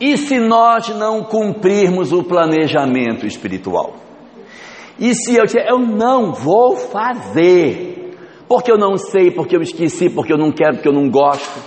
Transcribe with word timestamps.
E 0.00 0.16
se 0.16 0.38
nós 0.38 0.88
não 0.90 1.24
cumprirmos 1.24 2.12
o 2.12 2.22
planejamento 2.22 3.26
espiritual? 3.26 3.94
E 4.98 5.14
se 5.14 5.36
eu 5.36 5.44
disser, 5.44 5.66
eu 5.68 5.78
não 5.78 6.32
vou 6.32 6.76
fazer, 6.76 8.16
porque 8.48 8.70
eu 8.70 8.78
não 8.78 8.96
sei, 8.96 9.30
porque 9.30 9.56
eu 9.56 9.62
esqueci, 9.62 10.10
porque 10.10 10.32
eu 10.32 10.38
não 10.38 10.52
quero, 10.52 10.74
porque 10.74 10.88
eu 10.88 10.92
não 10.92 11.08
gosto? 11.08 11.58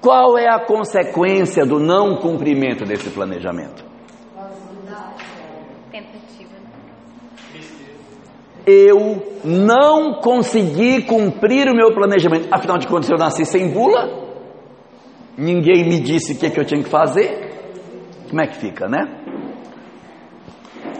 Qual 0.00 0.36
é 0.36 0.48
a 0.48 0.60
consequência 0.60 1.64
do 1.64 1.80
não 1.80 2.16
cumprimento 2.16 2.84
desse 2.84 3.10
planejamento? 3.10 3.84
Eu 8.66 9.40
não 9.44 10.20
consegui 10.20 11.02
cumprir 11.02 11.68
o 11.68 11.76
meu 11.76 11.92
planejamento. 11.94 12.48
Afinal 12.50 12.78
de 12.78 12.86
contas, 12.86 13.10
eu 13.10 13.18
nasci 13.18 13.44
sem 13.44 13.70
bula, 13.70 14.23
ninguém 15.36 15.84
me 15.84 16.00
disse 16.00 16.32
o 16.32 16.38
que, 16.38 16.50
que 16.50 16.60
eu 16.60 16.64
tinha 16.64 16.82
que 16.82 16.88
fazer. 16.88 17.52
Como 18.28 18.40
é 18.40 18.46
que 18.46 18.56
fica, 18.56 18.88
né? 18.88 19.24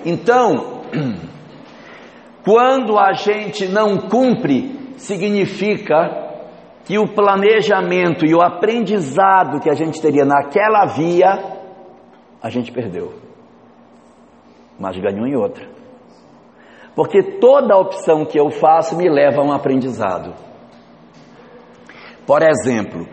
Então, 0.05 0.83
quando 2.45 2.99
a 2.99 3.13
gente 3.13 3.67
não 3.67 3.97
cumpre, 3.97 4.95
significa 4.97 6.25
que 6.85 6.99
o 6.99 7.09
planejamento 7.09 8.27
e 8.27 8.35
o 8.35 8.43
aprendizado 8.43 9.61
que 9.61 9.71
a 9.71 9.75
gente 9.75 10.01
teria 10.01 10.25
naquela 10.25 10.85
via, 10.85 11.43
a 12.43 12.51
gente 12.51 12.71
perdeu. 12.71 13.15
Mas 14.79 14.99
ganhou 14.99 15.27
em 15.27 15.35
outra. 15.35 15.67
Porque 16.95 17.23
toda 17.41 17.77
opção 17.77 18.25
que 18.25 18.39
eu 18.39 18.51
faço 18.51 18.97
me 18.97 19.09
leva 19.09 19.41
a 19.41 19.45
um 19.45 19.53
aprendizado. 19.53 20.35
Por 22.27 22.43
exemplo, 22.43 23.07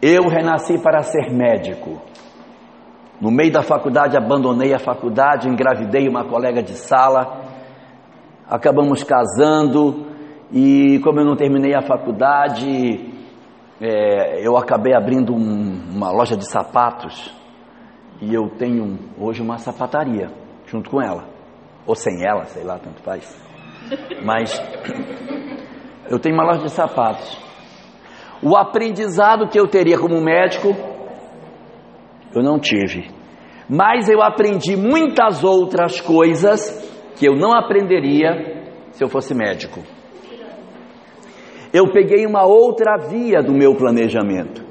eu 0.00 0.28
renasci 0.28 0.78
para 0.78 1.02
ser 1.02 1.30
médico. 1.32 2.00
No 3.20 3.30
meio 3.30 3.50
da 3.50 3.62
faculdade, 3.62 4.16
abandonei 4.16 4.74
a 4.74 4.78
faculdade, 4.78 5.48
engravidei 5.48 6.06
uma 6.06 6.24
colega 6.24 6.62
de 6.62 6.72
sala, 6.72 7.44
acabamos 8.46 9.02
casando, 9.02 10.06
e 10.52 11.00
como 11.02 11.20
eu 11.20 11.24
não 11.24 11.34
terminei 11.34 11.74
a 11.74 11.80
faculdade, 11.80 13.10
é, 13.80 14.46
eu 14.46 14.56
acabei 14.56 14.94
abrindo 14.94 15.34
um, 15.34 15.94
uma 15.94 16.10
loja 16.10 16.36
de 16.36 16.46
sapatos, 16.46 17.34
e 18.20 18.34
eu 18.34 18.50
tenho 18.50 18.98
hoje 19.18 19.42
uma 19.42 19.56
sapataria 19.58 20.30
junto 20.66 20.90
com 20.90 21.00
ela, 21.00 21.24
ou 21.86 21.94
sem 21.94 22.22
ela, 22.22 22.44
sei 22.44 22.64
lá, 22.64 22.78
tanto 22.78 23.02
faz. 23.02 23.34
Mas 24.22 24.60
eu 26.10 26.18
tenho 26.18 26.34
uma 26.34 26.44
loja 26.44 26.64
de 26.64 26.70
sapatos. 26.70 27.45
O 28.48 28.56
aprendizado 28.56 29.48
que 29.48 29.58
eu 29.58 29.66
teria 29.66 29.98
como 29.98 30.20
médico, 30.20 30.68
eu 32.32 32.44
não 32.44 32.60
tive. 32.60 33.10
Mas 33.68 34.08
eu 34.08 34.22
aprendi 34.22 34.76
muitas 34.76 35.42
outras 35.42 36.00
coisas 36.00 36.62
que 37.16 37.26
eu 37.26 37.34
não 37.34 37.50
aprenderia 37.52 38.62
se 38.92 39.02
eu 39.02 39.08
fosse 39.08 39.34
médico. 39.34 39.80
Eu 41.72 41.90
peguei 41.90 42.24
uma 42.24 42.46
outra 42.46 42.96
via 43.08 43.42
do 43.42 43.52
meu 43.52 43.74
planejamento. 43.74 44.64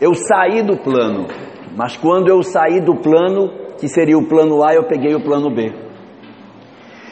Eu 0.00 0.14
saí 0.14 0.62
do 0.62 0.78
plano, 0.78 1.26
mas 1.76 1.98
quando 1.98 2.28
eu 2.28 2.42
saí 2.42 2.80
do 2.80 3.02
plano, 3.02 3.50
que 3.78 3.86
seria 3.86 4.16
o 4.16 4.26
plano 4.26 4.64
A, 4.64 4.72
eu 4.72 4.84
peguei 4.84 5.14
o 5.14 5.22
plano 5.22 5.54
B. 5.54 5.70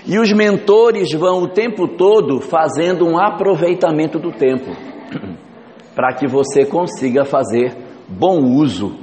E 0.07 0.19
os 0.19 0.33
mentores 0.33 1.13
vão 1.13 1.43
o 1.43 1.49
tempo 1.49 1.87
todo 1.87 2.41
fazendo 2.41 3.07
um 3.07 3.21
aproveitamento 3.21 4.19
do 4.19 4.33
tempo 4.33 4.71
para 5.99 6.15
que 6.15 6.29
você 6.29 6.65
consiga 6.65 7.25
fazer 7.25 7.77
bom 8.09 8.39
uso 8.39 9.01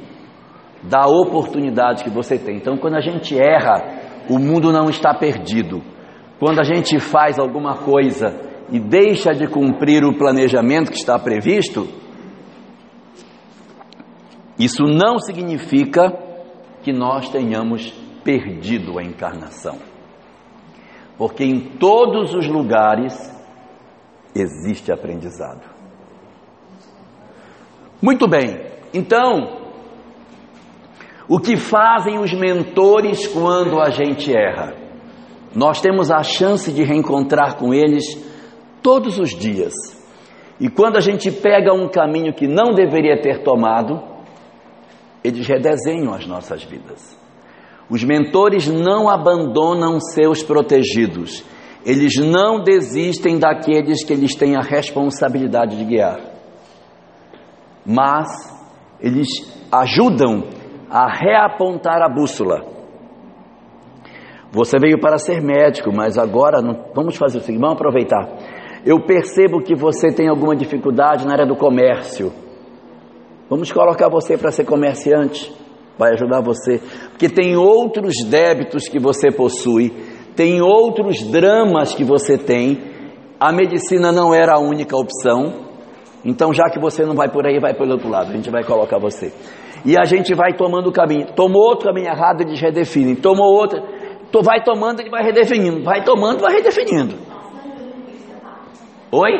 da 0.82 1.06
oportunidade 1.06 2.06
que 2.06 2.10
você 2.10 2.38
tem. 2.40 2.56
Então, 2.56 2.78
quando 2.78 2.96
a 2.96 3.02
gente 3.02 3.38
erra, 3.38 4.24
o 4.30 4.40
mundo 4.40 4.72
não 4.72 4.90
está 4.90 5.14
perdido. 5.14 5.82
Quando 6.40 6.62
a 6.62 6.64
gente 6.64 6.98
faz 7.02 7.38
alguma 7.38 7.80
coisa 7.80 8.34
e 8.72 8.80
deixa 8.80 9.34
de 9.34 9.46
cumprir 9.46 10.06
o 10.06 10.18
planejamento 10.18 10.90
que 10.90 10.98
está 10.98 11.20
previsto, 11.20 11.86
isso 14.58 14.86
não 14.86 15.20
significa 15.20 16.14
que 16.82 16.94
nós 16.94 17.28
tenhamos 17.28 17.92
perdido 18.24 18.98
a 18.98 19.04
encarnação. 19.04 19.80
Porque 21.18 21.44
em 21.44 21.60
todos 21.78 22.34
os 22.34 22.48
lugares 22.48 23.14
existe 24.34 24.94
aprendizado. 24.94 25.75
Muito 28.02 28.28
bem, 28.28 28.60
então, 28.94 29.66
o 31.28 31.40
que 31.40 31.58
fazem 31.58 32.20
os 32.20 32.34
mentores 32.34 33.28
quando 33.28 33.80
a 33.80 33.90
gente 33.90 34.36
erra? 34.36 34.76
Nós 35.56 35.82
temos 35.82 36.12
a 36.12 36.22
chance 36.22 36.72
de 36.72 36.84
reencontrar 36.84 37.58
com 37.58 37.74
eles 37.74 38.04
todos 38.84 39.18
os 39.18 39.32
dias. 39.32 39.74
E 40.60 40.70
quando 40.70 40.98
a 40.98 41.02
gente 41.02 41.32
pega 41.32 41.74
um 41.74 41.88
caminho 41.88 42.34
que 42.34 42.48
não 42.48 42.74
deveria 42.74 43.20
ter 43.20 43.44
tomado, 43.44 44.02
eles 45.24 45.48
redesenham 45.48 46.14
as 46.14 46.28
nossas 46.28 46.64
vidas. 46.64 47.18
Os 47.90 48.04
mentores 48.04 48.68
não 48.68 49.10
abandonam 49.10 50.00
seus 50.00 50.44
protegidos, 50.44 51.44
eles 51.86 52.16
não 52.18 52.62
desistem 52.62 53.40
daqueles 53.40 54.04
que 54.04 54.14
eles 54.14 54.36
têm 54.36 54.56
a 54.56 54.62
responsabilidade 54.62 55.78
de 55.78 55.86
guiar 55.86 56.35
mas 57.86 58.28
eles 59.00 59.28
ajudam 59.72 60.44
a 60.90 61.08
reapontar 61.08 62.02
a 62.02 62.10
bússola. 62.10 62.64
Você 64.52 64.80
veio 64.80 65.00
para 65.00 65.18
ser 65.18 65.42
médico, 65.42 65.92
mas 65.94 66.18
agora 66.18 66.62
não, 66.62 66.86
vamos 66.94 67.18
fazer 67.18 67.40
o 67.40 67.42
seguinte, 67.42 67.62
vamos 67.62 67.76
aproveitar. 67.76 68.26
Eu 68.86 69.02
percebo 69.02 69.62
que 69.62 69.76
você 69.76 70.14
tem 70.14 70.30
alguma 70.30 70.56
dificuldade 70.56 71.26
na 71.26 71.34
área 71.34 71.46
do 71.46 71.56
comércio. 71.56 72.32
Vamos 73.50 73.72
colocar 73.72 74.10
você 74.10 74.38
para 74.38 74.52
ser 74.52 74.64
comerciante, 74.64 75.54
vai 75.98 76.14
ajudar 76.14 76.42
você, 76.42 76.80
porque 77.10 77.28
tem 77.28 77.56
outros 77.58 78.24
débitos 78.26 78.88
que 78.88 79.00
você 79.00 79.30
possui, 79.30 79.92
tem 80.36 80.62
outros 80.62 81.22
dramas 81.24 81.94
que 81.94 82.04
você 82.04 82.38
tem. 82.38 82.80
A 83.40 83.52
medicina 83.52 84.12
não 84.12 84.34
era 84.34 84.56
a 84.56 84.60
única 84.60 84.96
opção, 84.96 85.65
então, 86.26 86.52
já 86.52 86.64
que 86.72 86.80
você 86.80 87.06
não 87.06 87.14
vai 87.14 87.30
por 87.30 87.46
aí, 87.46 87.60
vai 87.60 87.76
pelo 87.76 87.92
outro 87.92 88.10
lado. 88.10 88.32
A 88.32 88.34
gente 88.34 88.50
vai 88.50 88.64
colocar 88.64 88.98
você. 88.98 89.32
E 89.86 89.96
a 89.96 90.04
gente 90.06 90.34
vai 90.34 90.54
tomando 90.54 90.90
o 90.90 90.92
caminho. 90.92 91.28
Tomou 91.36 91.62
outro 91.62 91.88
caminho 91.88 92.08
errado, 92.08 92.42
eles 92.42 92.60
redefinem. 92.60 93.16
Tomou 93.16 93.54
outro, 93.54 93.80
tu 94.32 94.42
vai 94.42 94.64
tomando, 94.64 95.02
ele 95.02 95.12
vai 95.12 95.24
redefinindo. 95.24 95.84
Vai 95.84 96.04
tomando, 96.04 96.42
vai 96.42 96.54
redefinindo. 96.54 97.16
Oi? 99.12 99.32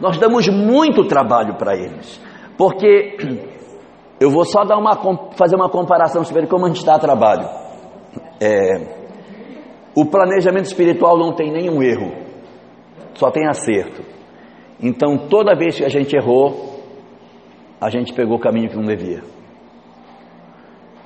Nós 0.00 0.18
damos 0.18 0.48
muito 0.48 1.04
trabalho 1.04 1.54
para 1.54 1.76
eles. 1.76 2.20
Porque 2.58 3.16
eu 4.18 4.30
vou 4.30 4.44
só 4.44 4.64
dar 4.64 4.76
uma, 4.76 4.96
fazer 5.36 5.54
uma 5.54 5.70
comparação, 5.70 6.24
para 6.24 6.40
ver 6.40 6.48
como 6.48 6.66
a 6.66 6.68
gente 6.70 6.84
dá 6.84 6.98
trabalho. 6.98 7.48
É, 8.40 8.96
o 9.94 10.04
planejamento 10.04 10.64
espiritual 10.64 11.16
não 11.16 11.32
tem 11.32 11.52
nenhum 11.52 11.80
erro, 11.82 12.12
só 13.14 13.30
tem 13.30 13.46
acerto. 13.46 14.15
Então, 14.80 15.16
toda 15.28 15.54
vez 15.54 15.76
que 15.76 15.84
a 15.84 15.88
gente 15.88 16.14
errou, 16.14 16.82
a 17.80 17.88
gente 17.90 18.12
pegou 18.12 18.36
o 18.36 18.40
caminho 18.40 18.68
que 18.68 18.76
não 18.76 18.84
devia. 18.84 19.22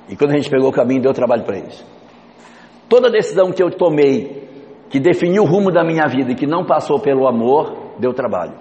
E 0.09 0.15
quando 0.15 0.31
a 0.31 0.37
gente 0.37 0.49
pegou 0.49 0.69
o 0.69 0.73
caminho, 0.73 1.01
deu 1.01 1.13
trabalho 1.13 1.43
para 1.43 1.57
eles. 1.57 1.85
Toda 2.89 3.09
decisão 3.09 3.51
que 3.51 3.63
eu 3.63 3.71
tomei, 3.71 4.49
que 4.89 4.99
definiu 4.99 5.43
o 5.43 5.45
rumo 5.45 5.71
da 5.71 5.83
minha 5.83 6.05
vida 6.07 6.31
e 6.31 6.35
que 6.35 6.45
não 6.45 6.65
passou 6.65 6.99
pelo 6.99 7.27
amor, 7.27 7.93
deu 7.97 8.13
trabalho. 8.13 8.53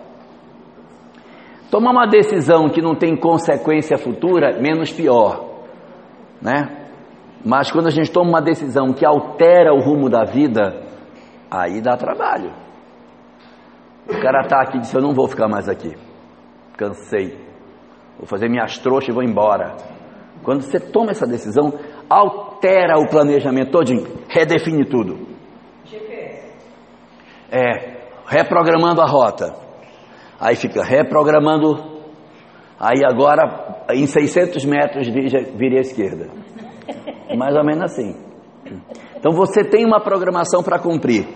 Tomar 1.70 1.90
uma 1.90 2.06
decisão 2.06 2.68
que 2.68 2.80
não 2.80 2.94
tem 2.94 3.16
consequência 3.16 3.96
futura, 3.98 4.60
menos 4.60 4.92
pior, 4.92 5.64
né? 6.40 6.88
Mas 7.44 7.70
quando 7.70 7.86
a 7.86 7.90
gente 7.90 8.10
toma 8.10 8.28
uma 8.28 8.42
decisão 8.42 8.92
que 8.92 9.04
altera 9.04 9.72
o 9.72 9.80
rumo 9.80 10.08
da 10.08 10.24
vida, 10.24 10.82
aí 11.50 11.80
dá 11.80 11.96
trabalho. 11.96 12.52
O 14.10 14.20
cara 14.20 14.40
está 14.42 14.60
aqui 14.60 14.78
e 14.78 14.80
disse: 14.80 14.96
Eu 14.96 15.02
não 15.02 15.14
vou 15.14 15.28
ficar 15.28 15.48
mais 15.48 15.68
aqui. 15.68 15.94
Cansei. 16.76 17.38
Vou 18.18 18.26
fazer 18.26 18.48
minhas 18.48 18.76
trouxas 18.78 19.08
e 19.08 19.12
vou 19.12 19.22
embora. 19.22 19.76
Quando 20.42 20.62
você 20.62 20.80
toma 20.80 21.10
essa 21.10 21.26
decisão, 21.26 21.72
altera 22.08 22.98
o 22.98 23.08
planejamento 23.08 23.70
todinho, 23.70 24.06
redefine 24.28 24.84
tudo. 24.84 25.28
É, 27.50 28.00
reprogramando 28.26 29.00
a 29.00 29.06
rota. 29.06 29.54
Aí 30.40 30.56
fica 30.56 30.82
reprogramando. 30.82 32.00
Aí 32.78 33.04
agora, 33.04 33.84
em 33.92 34.06
600 34.06 34.64
metros, 34.64 35.08
vire 35.08 35.76
à 35.76 35.80
esquerda. 35.80 36.28
Mais 37.36 37.54
ou 37.54 37.64
menos 37.64 37.84
assim. 37.84 38.14
Então 39.16 39.32
você 39.32 39.62
tem 39.62 39.84
uma 39.84 40.00
programação 40.00 40.62
para 40.62 40.78
cumprir 40.78 41.26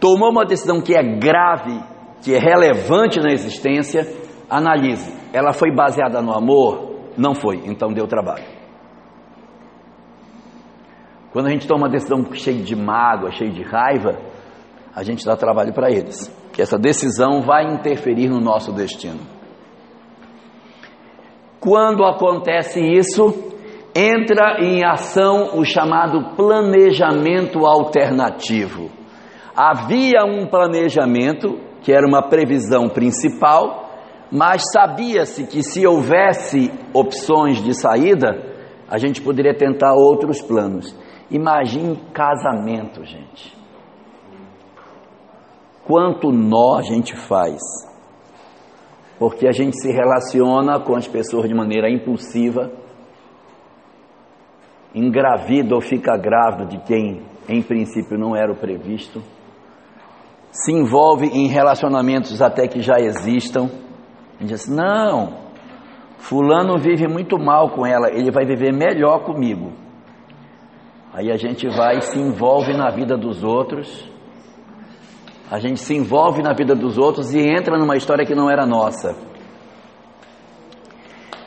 tomou 0.00 0.30
uma 0.30 0.44
decisão 0.44 0.80
que 0.80 0.96
é 0.96 1.02
grave, 1.02 1.78
que 2.22 2.34
é 2.34 2.38
relevante 2.38 3.20
na 3.20 3.30
existência, 3.30 4.06
analise. 4.48 5.14
Ela 5.32 5.52
foi 5.52 5.70
baseada 5.70 6.20
no 6.20 6.32
amor? 6.32 6.90
Não 7.16 7.34
foi, 7.34 7.62
então 7.66 7.92
deu 7.92 8.06
trabalho. 8.06 8.44
Quando 11.32 11.46
a 11.46 11.50
gente 11.50 11.68
toma 11.68 11.82
uma 11.82 11.88
decisão 11.88 12.24
cheia 12.32 12.60
de 12.60 12.74
mágoa, 12.74 13.30
cheia 13.30 13.50
de 13.50 13.62
raiva, 13.62 14.18
a 14.94 15.04
gente 15.04 15.24
dá 15.24 15.36
trabalho 15.36 15.72
para 15.72 15.90
eles. 15.90 16.28
Que 16.52 16.60
essa 16.60 16.76
decisão 16.76 17.42
vai 17.42 17.72
interferir 17.72 18.28
no 18.28 18.40
nosso 18.40 18.72
destino. 18.72 19.20
Quando 21.60 22.04
acontece 22.04 22.80
isso, 22.80 23.52
entra 23.94 24.60
em 24.60 24.84
ação 24.84 25.58
o 25.58 25.64
chamado 25.64 26.34
planejamento 26.34 27.64
alternativo. 27.64 28.99
Havia 29.54 30.24
um 30.24 30.46
planejamento, 30.46 31.58
que 31.82 31.92
era 31.92 32.06
uma 32.06 32.22
previsão 32.22 32.88
principal, 32.88 33.90
mas 34.30 34.62
sabia-se 34.72 35.46
que 35.46 35.62
se 35.62 35.86
houvesse 35.86 36.70
opções 36.94 37.62
de 37.62 37.74
saída, 37.74 38.50
a 38.88 38.96
gente 38.98 39.20
poderia 39.20 39.54
tentar 39.54 39.94
outros 39.94 40.40
planos. 40.40 40.96
Imagine 41.30 41.96
casamento, 42.12 43.04
gente. 43.04 43.56
Quanto 45.84 46.30
nó 46.30 46.78
a 46.78 46.82
gente 46.82 47.16
faz, 47.16 47.58
porque 49.18 49.46
a 49.46 49.52
gente 49.52 49.80
se 49.80 49.90
relaciona 49.90 50.78
com 50.80 50.94
as 50.96 51.08
pessoas 51.08 51.48
de 51.48 51.54
maneira 51.54 51.90
impulsiva, 51.90 52.70
engravida 54.94 55.74
ou 55.74 55.80
fica 55.80 56.16
grávida 56.16 56.66
de 56.66 56.78
quem 56.84 57.22
em 57.48 57.62
princípio 57.62 58.18
não 58.18 58.36
era 58.36 58.52
o 58.52 58.56
previsto, 58.56 59.20
se 60.50 60.72
envolve 60.72 61.26
em 61.26 61.46
relacionamentos 61.46 62.42
até 62.42 62.66
que 62.66 62.80
já 62.80 62.96
existam, 62.98 63.70
e 64.40 64.44
diz: 64.44 64.68
Não, 64.68 65.34
Fulano 66.18 66.78
vive 66.78 67.06
muito 67.06 67.38
mal 67.38 67.70
com 67.70 67.86
ela, 67.86 68.10
ele 68.10 68.30
vai 68.30 68.44
viver 68.44 68.72
melhor 68.72 69.24
comigo. 69.24 69.72
Aí 71.12 71.30
a 71.30 71.36
gente 71.36 71.68
vai 71.68 71.98
e 71.98 72.02
se 72.02 72.18
envolve 72.18 72.72
na 72.72 72.90
vida 72.90 73.16
dos 73.16 73.42
outros, 73.42 74.08
a 75.50 75.58
gente 75.58 75.80
se 75.80 75.94
envolve 75.94 76.42
na 76.42 76.52
vida 76.52 76.74
dos 76.74 76.96
outros 76.96 77.34
e 77.34 77.40
entra 77.40 77.76
numa 77.76 77.96
história 77.96 78.24
que 78.24 78.34
não 78.34 78.48
era 78.48 78.64
nossa. 78.64 79.16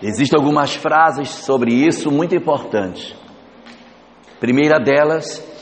Existem 0.01 0.37
algumas 0.37 0.75
frases 0.75 1.29
sobre 1.29 1.73
isso 1.73 2.11
muito 2.11 2.35
importantes. 2.35 3.15
Primeira 4.41 4.77
delas 4.77 5.52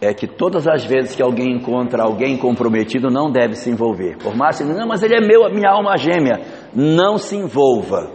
é 0.00 0.14
que 0.14 0.26
todas 0.26 0.66
as 0.66 0.84
vezes 0.84 1.14
que 1.14 1.22
alguém 1.22 1.54
encontra 1.54 2.02
alguém 2.02 2.36
comprometido 2.36 3.10
não 3.10 3.30
deve 3.30 3.54
se 3.54 3.70
envolver. 3.70 4.16
Por 4.16 4.34
mais 4.34 4.56
que 4.56 4.64
não, 4.64 4.86
mas 4.86 5.02
ele 5.02 5.14
é 5.14 5.20
meu, 5.20 5.52
minha 5.52 5.70
alma 5.70 5.96
gêmea, 5.96 6.40
não 6.74 7.18
se 7.18 7.36
envolva. 7.36 8.10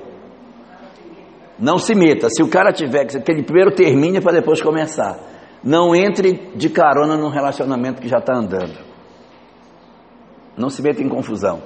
Não 1.60 1.78
se 1.78 1.94
meta. 1.94 2.28
Se 2.30 2.42
o 2.42 2.50
cara 2.50 2.74
tiver 2.74 3.06
que 3.06 3.32
ele 3.32 3.44
primeiro 3.44 3.72
termine 3.72 4.20
para 4.20 4.34
depois 4.34 4.62
começar. 4.62 5.18
Não 5.64 5.96
entre 5.96 6.52
de 6.56 6.70
carona 6.70 7.16
num 7.16 7.30
relacionamento 7.30 8.02
que 8.02 8.08
já 8.08 8.18
está 8.18 8.36
andando. 8.36 8.78
Não 10.58 10.70
se 10.70 10.82
meta 10.82 11.02
em 11.02 11.10
confusão. 11.10 11.62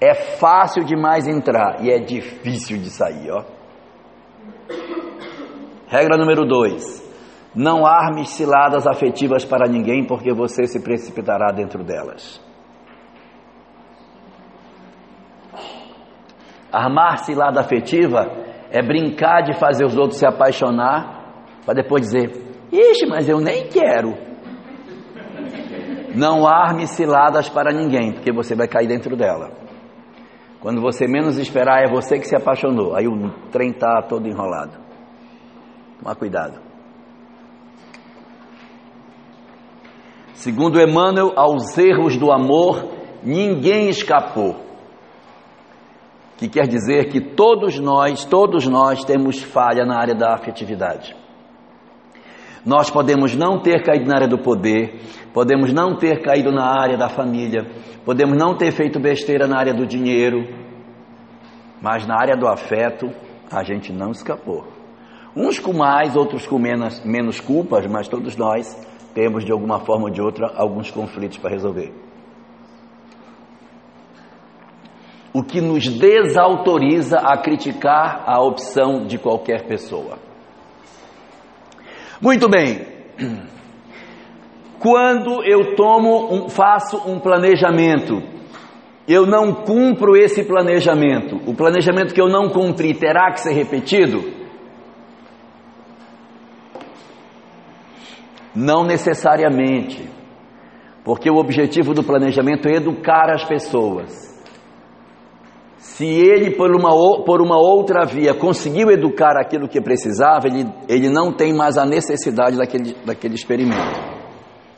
É 0.00 0.14
fácil 0.14 0.84
demais 0.84 1.26
entrar 1.26 1.84
e 1.84 1.90
é 1.90 1.98
difícil 1.98 2.78
de 2.78 2.90
sair, 2.90 3.30
ó. 3.30 3.44
Regra 5.88 6.16
número 6.16 6.44
dois: 6.46 7.07
não 7.58 7.84
arme 7.84 8.24
ciladas 8.24 8.86
afetivas 8.86 9.44
para 9.44 9.68
ninguém, 9.68 10.06
porque 10.06 10.32
você 10.32 10.64
se 10.64 10.80
precipitará 10.80 11.50
dentro 11.50 11.82
delas. 11.82 12.40
Armar 16.72 17.18
cilada 17.24 17.60
afetiva 17.60 18.30
é 18.70 18.80
brincar 18.80 19.42
de 19.42 19.58
fazer 19.58 19.84
os 19.84 19.96
outros 19.96 20.20
se 20.20 20.26
apaixonar, 20.26 21.32
para 21.64 21.74
depois 21.74 22.02
dizer: 22.02 22.30
Ixi, 22.70 23.06
mas 23.08 23.28
eu 23.28 23.40
nem 23.40 23.66
quero. 23.66 24.14
Não 26.14 26.46
arme 26.46 26.86
ciladas 26.86 27.48
para 27.48 27.72
ninguém, 27.72 28.12
porque 28.12 28.32
você 28.32 28.54
vai 28.54 28.68
cair 28.68 28.86
dentro 28.86 29.16
dela. 29.16 29.50
Quando 30.60 30.80
você 30.80 31.08
menos 31.08 31.36
esperar, 31.38 31.82
é 31.82 31.90
você 31.90 32.20
que 32.20 32.26
se 32.28 32.36
apaixonou. 32.36 32.94
Aí 32.94 33.08
o 33.08 33.30
trem 33.50 33.70
está 33.70 34.00
todo 34.02 34.28
enrolado. 34.28 34.78
Toma 36.00 36.14
cuidado. 36.14 36.67
Segundo 40.38 40.80
Emmanuel, 40.80 41.32
aos 41.34 41.76
erros 41.76 42.16
do 42.16 42.30
amor 42.30 42.88
ninguém 43.24 43.88
escapou. 43.88 44.54
Que 46.36 46.48
quer 46.48 46.68
dizer 46.68 47.08
que 47.08 47.20
todos 47.20 47.80
nós, 47.80 48.24
todos 48.24 48.64
nós 48.68 49.04
temos 49.04 49.42
falha 49.42 49.84
na 49.84 49.98
área 49.98 50.14
da 50.14 50.34
afetividade. 50.34 51.16
Nós 52.64 52.88
podemos 52.88 53.34
não 53.34 53.60
ter 53.60 53.82
caído 53.82 54.06
na 54.06 54.14
área 54.14 54.28
do 54.28 54.38
poder, 54.38 55.00
podemos 55.34 55.72
não 55.72 55.96
ter 55.96 56.22
caído 56.22 56.52
na 56.52 56.66
área 56.66 56.96
da 56.96 57.08
família, 57.08 57.66
podemos 58.04 58.38
não 58.38 58.56
ter 58.56 58.70
feito 58.70 59.00
besteira 59.00 59.48
na 59.48 59.58
área 59.58 59.74
do 59.74 59.84
dinheiro, 59.84 60.46
mas 61.82 62.06
na 62.06 62.14
área 62.14 62.36
do 62.36 62.46
afeto 62.46 63.10
a 63.50 63.64
gente 63.64 63.92
não 63.92 64.12
escapou. 64.12 64.64
Uns 65.34 65.58
com 65.58 65.72
mais, 65.72 66.14
outros 66.14 66.46
com 66.46 66.60
menos, 66.60 67.04
menos 67.04 67.40
culpas, 67.40 67.88
mas 67.88 68.06
todos 68.06 68.36
nós 68.36 68.86
temos 69.18 69.44
de 69.44 69.50
alguma 69.50 69.80
forma 69.80 70.04
ou 70.04 70.10
de 70.10 70.22
outra 70.22 70.52
alguns 70.56 70.92
conflitos 70.92 71.38
para 71.38 71.50
resolver. 71.50 71.92
O 75.34 75.42
que 75.42 75.60
nos 75.60 75.88
desautoriza 75.88 77.18
a 77.18 77.36
criticar 77.36 78.22
a 78.24 78.40
opção 78.40 79.06
de 79.08 79.18
qualquer 79.18 79.66
pessoa. 79.66 80.18
Muito 82.20 82.48
bem. 82.48 82.86
Quando 84.78 85.42
eu 85.44 85.74
tomo 85.74 86.32
um, 86.32 86.48
faço 86.48 86.96
um 87.04 87.18
planejamento, 87.18 88.22
eu 89.08 89.26
não 89.26 89.52
cumpro 89.52 90.16
esse 90.16 90.44
planejamento. 90.44 91.40
O 91.44 91.54
planejamento 91.54 92.14
que 92.14 92.20
eu 92.20 92.28
não 92.28 92.50
cumpri 92.50 92.94
terá 92.94 93.32
que 93.32 93.40
ser 93.40 93.52
repetido? 93.52 94.37
Não 98.58 98.82
necessariamente, 98.82 100.10
porque 101.04 101.30
o 101.30 101.36
objetivo 101.36 101.94
do 101.94 102.02
planejamento 102.02 102.66
é 102.66 102.72
educar 102.72 103.30
as 103.32 103.44
pessoas. 103.44 104.26
Se 105.76 106.04
ele, 106.04 106.56
por 106.56 106.74
uma, 106.74 106.90
por 107.24 107.40
uma 107.40 107.56
outra 107.56 108.04
via, 108.04 108.34
conseguiu 108.34 108.90
educar 108.90 109.36
aquilo 109.36 109.68
que 109.68 109.80
precisava, 109.80 110.48
ele, 110.48 110.66
ele 110.88 111.08
não 111.08 111.32
tem 111.32 111.54
mais 111.54 111.78
a 111.78 111.86
necessidade 111.86 112.56
daquele, 112.56 112.96
daquele 113.06 113.36
experimento. 113.36 113.96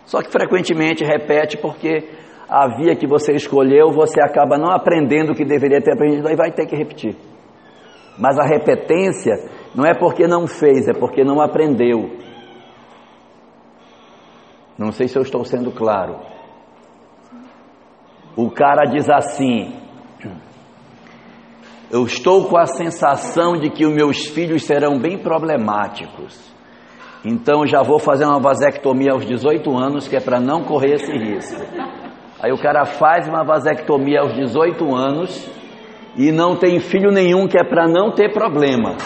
Só 0.05 0.21
que 0.21 0.31
frequentemente 0.31 1.03
repete 1.03 1.57
porque 1.57 2.07
a 2.51 2.77
via 2.77 2.95
que 2.95 3.07
você 3.07 3.33
escolheu, 3.33 3.93
você 3.93 4.21
acaba 4.21 4.59
não 4.59 4.71
aprendendo 4.75 5.33
o 5.33 5.35
que 5.35 5.45
deveria 5.45 5.81
ter 5.81 5.95
aprendido, 5.95 6.29
aí 6.29 6.37
vai 6.37 6.53
ter 6.53 6.67
que 6.67 6.77
repetir. 6.77 7.17
Mas 8.19 8.39
a 8.39 8.45
repetência 8.45 9.37
não 9.75 9.87
é 9.87 9.95
porque 9.95 10.27
não 10.27 10.47
fez, 10.47 10.87
é 10.87 10.93
porque 10.93 11.25
não 11.25 11.41
aprendeu. 11.41 12.11
Não 14.81 14.93
sei 14.93 15.09
se 15.09 15.19
eu 15.19 15.21
estou 15.21 15.45
sendo 15.45 15.71
claro. 15.71 16.17
O 18.35 18.51
cara 18.51 18.91
diz 18.91 19.11
assim: 19.11 19.75
Eu 21.91 22.07
estou 22.07 22.47
com 22.47 22.57
a 22.57 22.65
sensação 22.65 23.59
de 23.59 23.69
que 23.69 23.85
os 23.85 23.93
meus 23.93 24.29
filhos 24.29 24.65
serão 24.65 24.99
bem 24.99 25.19
problemáticos. 25.19 26.51
Então 27.23 27.67
já 27.67 27.83
vou 27.83 27.99
fazer 27.99 28.25
uma 28.25 28.41
vasectomia 28.41 29.13
aos 29.13 29.27
18 29.27 29.71
anos, 29.77 30.09
que 30.09 30.17
é 30.17 30.21
para 30.21 30.41
não 30.41 30.65
correr 30.65 30.95
esse 30.95 31.13
risco. 31.13 31.61
Aí 32.41 32.51
o 32.51 32.57
cara 32.57 32.87
faz 32.87 33.29
uma 33.29 33.45
vasectomia 33.45 34.21
aos 34.21 34.33
18 34.33 34.97
anos 34.97 35.47
e 36.17 36.33
não 36.33 36.57
tem 36.57 36.81
filho 36.81 37.11
nenhum, 37.11 37.47
que 37.47 37.59
é 37.59 37.65
para 37.69 37.87
não 37.87 38.13
ter 38.13 38.33
problema. 38.33 38.97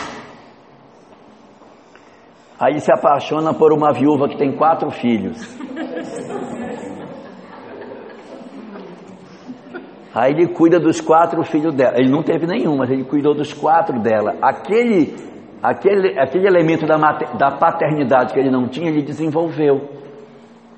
Aí 2.64 2.80
se 2.80 2.90
apaixona 2.90 3.52
por 3.52 3.74
uma 3.74 3.92
viúva 3.92 4.26
que 4.26 4.38
tem 4.38 4.56
quatro 4.56 4.90
filhos. 4.90 5.38
Aí 10.14 10.32
ele 10.32 10.46
cuida 10.46 10.80
dos 10.80 10.98
quatro 10.98 11.44
filhos 11.44 11.74
dela. 11.74 11.98
Ele 11.98 12.10
não 12.10 12.22
teve 12.22 12.46
nenhum, 12.46 12.78
mas 12.78 12.90
ele 12.90 13.04
cuidou 13.04 13.34
dos 13.34 13.52
quatro 13.52 14.00
dela. 14.00 14.36
Aquele, 14.40 15.14
aquele, 15.62 16.18
aquele 16.18 16.46
elemento 16.46 16.86
da, 16.86 16.96
da 17.36 17.50
paternidade 17.50 18.32
que 18.32 18.40
ele 18.40 18.50
não 18.50 18.66
tinha, 18.66 18.88
ele 18.88 19.02
desenvolveu, 19.02 19.90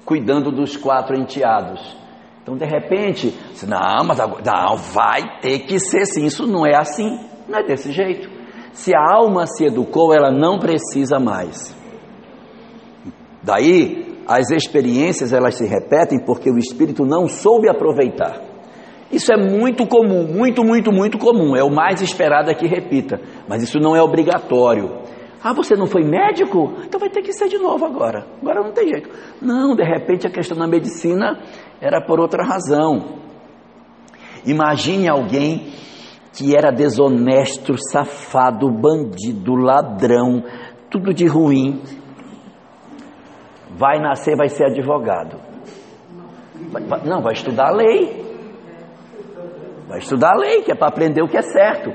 cuidando 0.04 0.50
dos 0.50 0.76
quatro 0.76 1.16
enteados. 1.16 1.96
Então, 2.42 2.56
de 2.56 2.64
repente, 2.64 3.32
não, 3.64 4.04
mas 4.04 4.18
não, 4.18 4.76
vai 4.76 5.38
ter 5.40 5.60
que 5.60 5.78
ser 5.78 6.00
assim. 6.00 6.24
Isso 6.24 6.48
não 6.48 6.66
é 6.66 6.76
assim, 6.76 7.20
não 7.48 7.60
é 7.60 7.62
desse 7.62 7.92
jeito. 7.92 8.28
Se 8.72 8.92
a 8.92 9.14
alma 9.14 9.46
se 9.46 9.66
educou, 9.66 10.12
ela 10.12 10.32
não 10.32 10.58
precisa 10.58 11.20
mais. 11.20 11.75
Daí, 13.46 14.18
as 14.26 14.50
experiências 14.50 15.32
elas 15.32 15.54
se 15.54 15.64
repetem 15.64 16.18
porque 16.18 16.50
o 16.50 16.58
espírito 16.58 17.04
não 17.06 17.28
soube 17.28 17.68
aproveitar. 17.68 18.42
Isso 19.10 19.32
é 19.32 19.36
muito 19.36 19.86
comum, 19.86 20.26
muito, 20.26 20.64
muito, 20.64 20.90
muito 20.90 21.16
comum. 21.16 21.54
É 21.54 21.62
o 21.62 21.70
mais 21.70 22.02
esperado 22.02 22.50
é 22.50 22.54
que 22.54 22.66
repita, 22.66 23.20
mas 23.48 23.62
isso 23.62 23.78
não 23.78 23.94
é 23.94 24.02
obrigatório. 24.02 24.98
Ah, 25.44 25.52
você 25.52 25.76
não 25.76 25.86
foi 25.86 26.02
médico? 26.02 26.72
Então 26.84 26.98
vai 26.98 27.08
ter 27.08 27.22
que 27.22 27.32
ser 27.32 27.46
de 27.46 27.56
novo 27.56 27.84
agora. 27.84 28.26
Agora 28.42 28.64
não 28.64 28.72
tem 28.72 28.88
jeito. 28.88 29.08
Não, 29.40 29.76
de 29.76 29.84
repente 29.84 30.26
a 30.26 30.30
questão 30.30 30.58
da 30.58 30.66
medicina 30.66 31.38
era 31.80 32.04
por 32.04 32.18
outra 32.18 32.44
razão. 32.44 33.20
Imagine 34.44 35.08
alguém 35.08 35.68
que 36.32 36.56
era 36.56 36.72
desonesto, 36.72 37.76
safado, 37.92 38.68
bandido, 38.68 39.54
ladrão, 39.54 40.42
tudo 40.90 41.14
de 41.14 41.26
ruim. 41.26 41.80
Vai 43.76 43.99
nascer, 43.99 44.35
vai 44.35 44.49
ser 44.49 44.64
advogado. 44.64 45.38
Vai, 46.71 46.83
vai, 46.83 47.00
não, 47.04 47.21
vai 47.21 47.35
estudar 47.35 47.68
a 47.68 47.73
lei. 47.73 48.25
Vai 49.87 49.99
estudar 49.99 50.33
a 50.33 50.38
lei, 50.38 50.62
que 50.62 50.73
é 50.73 50.75
para 50.75 50.88
aprender 50.88 51.23
o 51.23 51.28
que 51.28 51.37
é 51.37 51.42
certo. 51.42 51.90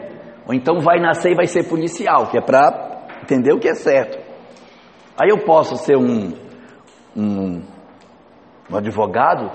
Ou 0.48 0.54
então 0.54 0.80
vai 0.80 1.00
nascer 1.00 1.32
e 1.32 1.36
vai 1.36 1.48
ser 1.48 1.68
policial, 1.68 2.28
que 2.28 2.38
é 2.38 2.42
para 2.42 3.08
entender 3.24 3.52
o 3.52 3.60
que 3.60 3.68
é 3.68 3.74
certo. 3.74 4.20
Aí 5.20 5.30
eu 5.30 5.40
posso 5.44 5.76
ser 5.78 5.98
um, 5.98 6.34
um, 7.18 7.62
um 8.70 8.76
advogado 8.78 9.52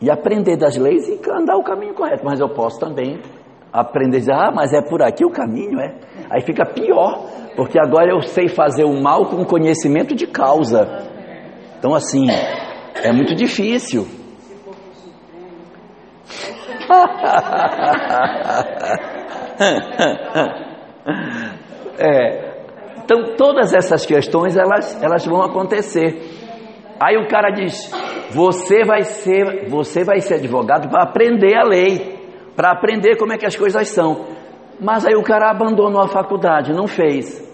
e 0.00 0.10
aprender 0.10 0.56
das 0.56 0.76
leis 0.76 1.08
e 1.08 1.20
andar 1.30 1.56
o 1.56 1.64
caminho 1.64 1.94
correto, 1.94 2.24
mas 2.24 2.38
eu 2.38 2.48
posso 2.48 2.78
também 2.78 3.20
aprender, 3.72 4.18
dizer, 4.18 4.34
ah, 4.34 4.52
mas 4.54 4.72
é 4.72 4.80
por 4.80 5.02
aqui 5.02 5.24
o 5.24 5.30
caminho, 5.30 5.80
é? 5.80 5.96
Aí 6.30 6.40
fica 6.42 6.64
pior, 6.64 7.26
porque 7.56 7.78
agora 7.78 8.10
eu 8.10 8.22
sei 8.22 8.48
fazer 8.48 8.84
o 8.84 9.02
mal 9.02 9.26
com 9.26 9.44
conhecimento 9.44 10.14
de 10.14 10.28
causa. 10.28 11.13
Então, 11.84 11.94
assim, 11.94 12.24
é 12.94 13.12
muito 13.12 13.34
difícil. 13.34 14.08
é, 21.98 22.54
então, 23.04 23.34
todas 23.36 23.74
essas 23.74 24.06
questões, 24.06 24.56
elas, 24.56 24.98
elas 25.02 25.26
vão 25.26 25.42
acontecer. 25.42 26.22
Aí 26.98 27.18
o 27.18 27.28
cara 27.28 27.50
diz, 27.50 27.92
você 28.30 28.82
vai 28.82 29.02
ser, 29.02 29.68
você 29.68 30.04
vai 30.04 30.22
ser 30.22 30.36
advogado 30.36 30.88
para 30.88 31.02
aprender 31.02 31.54
a 31.54 31.64
lei, 31.64 32.18
para 32.56 32.70
aprender 32.70 33.18
como 33.18 33.34
é 33.34 33.36
que 33.36 33.44
as 33.44 33.56
coisas 33.56 33.86
são. 33.88 34.24
Mas 34.80 35.04
aí 35.04 35.16
o 35.16 35.22
cara 35.22 35.50
abandonou 35.50 36.00
a 36.00 36.08
faculdade, 36.08 36.72
não 36.72 36.86
fez. 36.86 37.44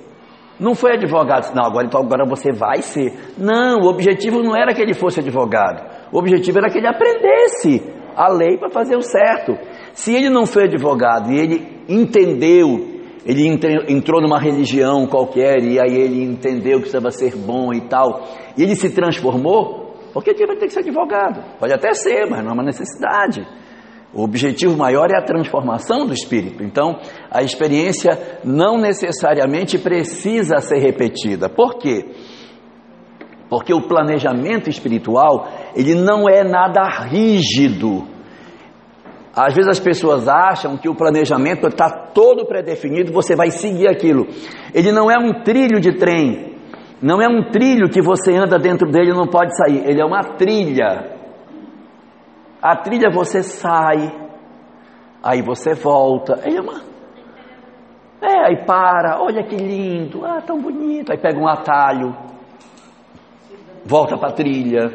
Não 0.61 0.75
foi 0.75 0.93
advogado, 0.93 1.55
não, 1.55 1.65
agora 1.65 1.87
então 1.87 2.03
agora 2.03 2.27
você 2.29 2.53
vai 2.53 2.83
ser. 2.83 3.33
Não, 3.39 3.81
o 3.81 3.89
objetivo 3.89 4.43
não 4.43 4.55
era 4.55 4.75
que 4.75 4.83
ele 4.83 4.93
fosse 4.93 5.21
advogado. 5.21 5.83
O 6.13 6.19
objetivo 6.19 6.59
era 6.59 6.69
que 6.69 6.77
ele 6.77 6.87
aprendesse 6.87 7.83
a 8.15 8.31
lei 8.31 8.59
para 8.59 8.69
fazer 8.69 8.95
o 8.95 9.01
certo. 9.01 9.57
Se 9.95 10.15
ele 10.15 10.29
não 10.29 10.45
foi 10.45 10.65
advogado 10.65 11.33
e 11.33 11.39
ele 11.39 11.85
entendeu, 11.89 13.01
ele 13.25 13.49
entrou 13.89 14.21
numa 14.21 14.39
religião 14.39 15.07
qualquer 15.07 15.63
e 15.63 15.81
aí 15.81 15.95
ele 15.95 16.23
entendeu 16.23 16.75
que 16.75 16.83
precisava 16.83 17.11
ser 17.11 17.35
bom 17.35 17.73
e 17.73 17.89
tal, 17.89 18.21
e 18.57 18.63
ele 18.63 18.75
se 18.75 18.91
transformou, 18.91 19.95
porque 20.13 20.31
ele 20.31 20.47
vai 20.47 20.57
ter 20.57 20.67
que 20.67 20.75
ser 20.75 20.81
advogado. 20.81 21.43
Pode 21.59 21.73
até 21.73 21.95
ser, 21.95 22.29
mas 22.29 22.43
não 22.43 22.51
é 22.51 22.55
uma 22.55 22.65
necessidade. 22.65 23.47
O 24.13 24.25
objetivo 24.25 24.77
maior 24.77 25.09
é 25.11 25.17
a 25.17 25.25
transformação 25.25 26.05
do 26.05 26.13
espírito. 26.13 26.65
Então, 26.65 26.99
a 27.31 27.43
experiência 27.43 28.41
não 28.45 28.77
necessariamente 28.77 29.79
precisa 29.79 30.57
ser 30.59 30.79
repetida. 30.79 31.49
Por 31.49 31.79
quê? 31.79 32.07
Porque 33.49 33.73
o 33.73 33.87
planejamento 33.87 34.69
espiritual, 34.69 35.49
ele 35.77 35.95
não 35.95 36.29
é 36.29 36.43
nada 36.43 36.83
rígido. 37.07 38.07
Às 39.35 39.55
vezes 39.55 39.71
as 39.71 39.81
pessoas 39.81 40.27
acham 40.27 40.77
que 40.77 40.89
o 40.89 40.95
planejamento 40.95 41.69
está 41.69 41.89
todo 42.13 42.47
predefinido, 42.47 43.13
você 43.13 43.37
vai 43.37 43.51
seguir 43.51 43.89
aquilo. 43.89 44.27
Ele 44.75 44.91
não 44.91 45.09
é 45.09 45.17
um 45.19 45.43
trilho 45.45 45.81
de 45.81 45.97
trem, 45.97 46.57
não 47.01 47.23
é 47.23 47.29
um 47.29 47.49
trilho 47.51 47.89
que 47.89 48.03
você 48.03 48.35
anda 48.35 48.59
dentro 48.59 48.91
dele 48.91 49.11
e 49.13 49.17
não 49.17 49.29
pode 49.29 49.57
sair. 49.57 49.89
Ele 49.89 50.03
é 50.03 50.05
uma 50.05 50.21
trilha. 50.37 51.20
A 52.63 52.77
trilha 52.77 53.11
você 53.11 53.43
sai, 53.43 54.13
aí 55.23 55.43
você 55.43 55.75
volta. 55.75 56.41
É 56.43 56.61
uma. 56.61 56.81
É, 58.23 58.49
aí 58.49 58.67
para, 58.67 59.19
olha 59.23 59.43
que 59.43 59.57
lindo, 59.57 60.25
ah, 60.27 60.43
tão 60.43 60.61
bonito. 60.61 61.11
Aí 61.11 61.19
pega 61.19 61.39
um 61.39 61.49
atalho, 61.49 62.15
volta 63.85 64.19
para 64.19 64.29
a 64.29 64.33
trilha. 64.33 64.93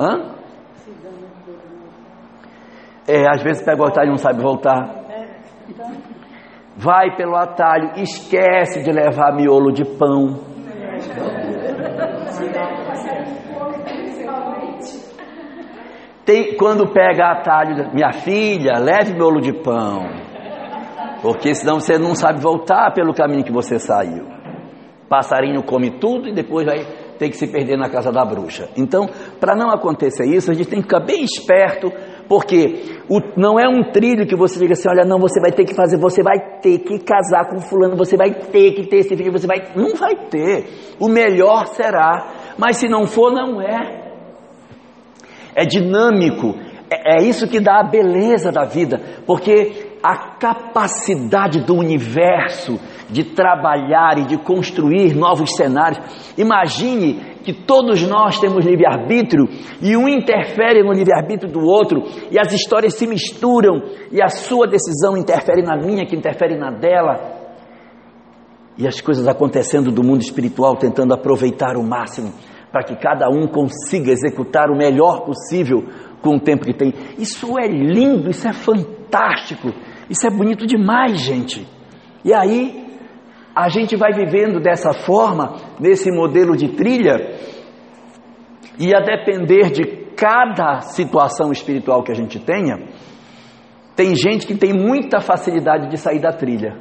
Hã? 0.00 0.34
É, 3.06 3.28
às 3.28 3.42
vezes 3.42 3.62
pega 3.62 3.82
o 3.82 3.86
atalho 3.86 4.08
e 4.08 4.10
não 4.10 4.16
sabe 4.16 4.40
voltar. 4.42 5.04
Vai 6.76 7.14
pelo 7.16 7.36
atalho, 7.36 7.92
esquece 7.96 8.82
de 8.82 8.90
levar 8.90 9.34
miolo 9.34 9.70
de 9.70 9.84
pão. 9.84 10.53
Tem, 16.24 16.56
quando 16.56 16.90
pega 16.90 17.32
atalho, 17.32 17.90
minha 17.92 18.12
filha, 18.12 18.78
leve 18.78 19.12
miolo 19.12 19.40
de 19.40 19.52
pão. 19.52 20.08
Porque 21.20 21.54
senão 21.54 21.80
você 21.80 21.98
não 21.98 22.14
sabe 22.14 22.40
voltar 22.40 22.92
pelo 22.92 23.12
caminho 23.12 23.44
que 23.44 23.52
você 23.52 23.78
saiu. 23.78 24.24
Passarinho 25.08 25.62
come 25.62 25.98
tudo 25.98 26.28
e 26.28 26.34
depois 26.34 26.66
vai 26.66 26.86
ter 27.18 27.28
que 27.28 27.36
se 27.36 27.46
perder 27.46 27.76
na 27.76 27.90
casa 27.90 28.10
da 28.10 28.24
bruxa. 28.24 28.68
Então, 28.76 29.06
para 29.38 29.54
não 29.54 29.70
acontecer 29.70 30.24
isso, 30.26 30.50
a 30.50 30.54
gente 30.54 30.68
tem 30.68 30.78
que 30.80 30.84
ficar 30.84 31.00
bem 31.00 31.22
esperto, 31.22 31.92
porque 32.28 32.98
o, 33.08 33.20
não 33.36 33.58
é 33.58 33.68
um 33.68 33.92
trilho 33.92 34.26
que 34.26 34.34
você 34.34 34.58
diga 34.58 34.72
assim: 34.72 34.88
olha, 34.88 35.04
não, 35.04 35.18
você 35.18 35.40
vai 35.40 35.52
ter 35.52 35.64
que 35.64 35.74
fazer, 35.74 35.98
você 35.98 36.22
vai 36.22 36.58
ter 36.60 36.78
que 36.78 36.98
casar 37.00 37.48
com 37.50 37.60
fulano, 37.60 37.96
você 37.96 38.16
vai 38.16 38.32
ter 38.32 38.72
que 38.72 38.86
ter 38.86 38.98
esse 38.98 39.14
filho, 39.14 39.30
você 39.30 39.46
vai. 39.46 39.58
Não 39.76 39.94
vai 39.94 40.14
ter. 40.28 40.66
O 40.98 41.08
melhor 41.08 41.66
será, 41.68 42.54
mas 42.58 42.78
se 42.78 42.88
não 42.88 43.06
for, 43.06 43.30
não 43.30 43.60
é 43.60 44.03
é 45.54 45.64
dinâmico, 45.64 46.54
é, 46.90 47.18
é 47.18 47.22
isso 47.22 47.48
que 47.48 47.60
dá 47.60 47.80
a 47.80 47.88
beleza 47.88 48.50
da 48.50 48.64
vida, 48.64 49.00
porque 49.26 49.94
a 50.02 50.36
capacidade 50.36 51.60
do 51.60 51.74
universo 51.74 52.78
de 53.08 53.24
trabalhar 53.24 54.18
e 54.18 54.26
de 54.26 54.36
construir 54.36 55.14
novos 55.14 55.56
cenários. 55.56 55.98
Imagine 56.36 57.34
que 57.42 57.52
todos 57.52 58.02
nós 58.02 58.38
temos 58.38 58.64
livre-arbítrio 58.64 59.46
e 59.80 59.96
um 59.96 60.08
interfere 60.08 60.82
no 60.82 60.92
livre-arbítrio 60.92 61.50
do 61.50 61.60
outro 61.60 62.02
e 62.30 62.38
as 62.38 62.52
histórias 62.52 62.94
se 62.94 63.06
misturam 63.06 63.82
e 64.10 64.22
a 64.22 64.28
sua 64.28 64.66
decisão 64.66 65.16
interfere 65.16 65.62
na 65.62 65.76
minha, 65.76 66.06
que 66.06 66.16
interfere 66.16 66.58
na 66.58 66.70
dela. 66.70 67.42
E 68.76 68.86
as 68.86 69.00
coisas 69.00 69.28
acontecendo 69.28 69.92
do 69.92 70.02
mundo 70.02 70.20
espiritual 70.20 70.76
tentando 70.76 71.14
aproveitar 71.14 71.76
o 71.76 71.82
máximo 71.82 72.32
para 72.74 72.82
que 72.82 72.96
cada 72.96 73.28
um 73.30 73.46
consiga 73.46 74.10
executar 74.10 74.68
o 74.68 74.76
melhor 74.76 75.24
possível 75.24 75.84
com 76.20 76.34
o 76.34 76.40
tempo 76.40 76.64
que 76.64 76.74
tem. 76.74 76.92
Isso 77.16 77.56
é 77.56 77.68
lindo, 77.68 78.28
isso 78.28 78.48
é 78.48 78.52
fantástico, 78.52 79.72
isso 80.10 80.26
é 80.26 80.30
bonito 80.30 80.66
demais, 80.66 81.20
gente. 81.20 81.64
E 82.24 82.34
aí, 82.34 82.84
a 83.54 83.68
gente 83.68 83.94
vai 83.94 84.12
vivendo 84.12 84.58
dessa 84.58 84.92
forma, 84.92 85.54
nesse 85.78 86.10
modelo 86.10 86.56
de 86.56 86.70
trilha, 86.70 87.14
e 88.76 88.92
a 88.92 88.98
depender 88.98 89.70
de 89.70 89.84
cada 90.16 90.80
situação 90.80 91.52
espiritual 91.52 92.02
que 92.02 92.10
a 92.10 92.16
gente 92.16 92.40
tenha, 92.40 92.88
tem 93.94 94.16
gente 94.16 94.48
que 94.48 94.56
tem 94.56 94.72
muita 94.72 95.20
facilidade 95.20 95.88
de 95.88 95.96
sair 95.96 96.18
da 96.18 96.32
trilha. 96.32 96.76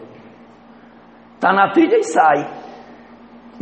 Está 1.35 1.53
na 1.53 1.71
trilha 1.71 1.99
e 1.99 2.03
sai. 2.03 2.62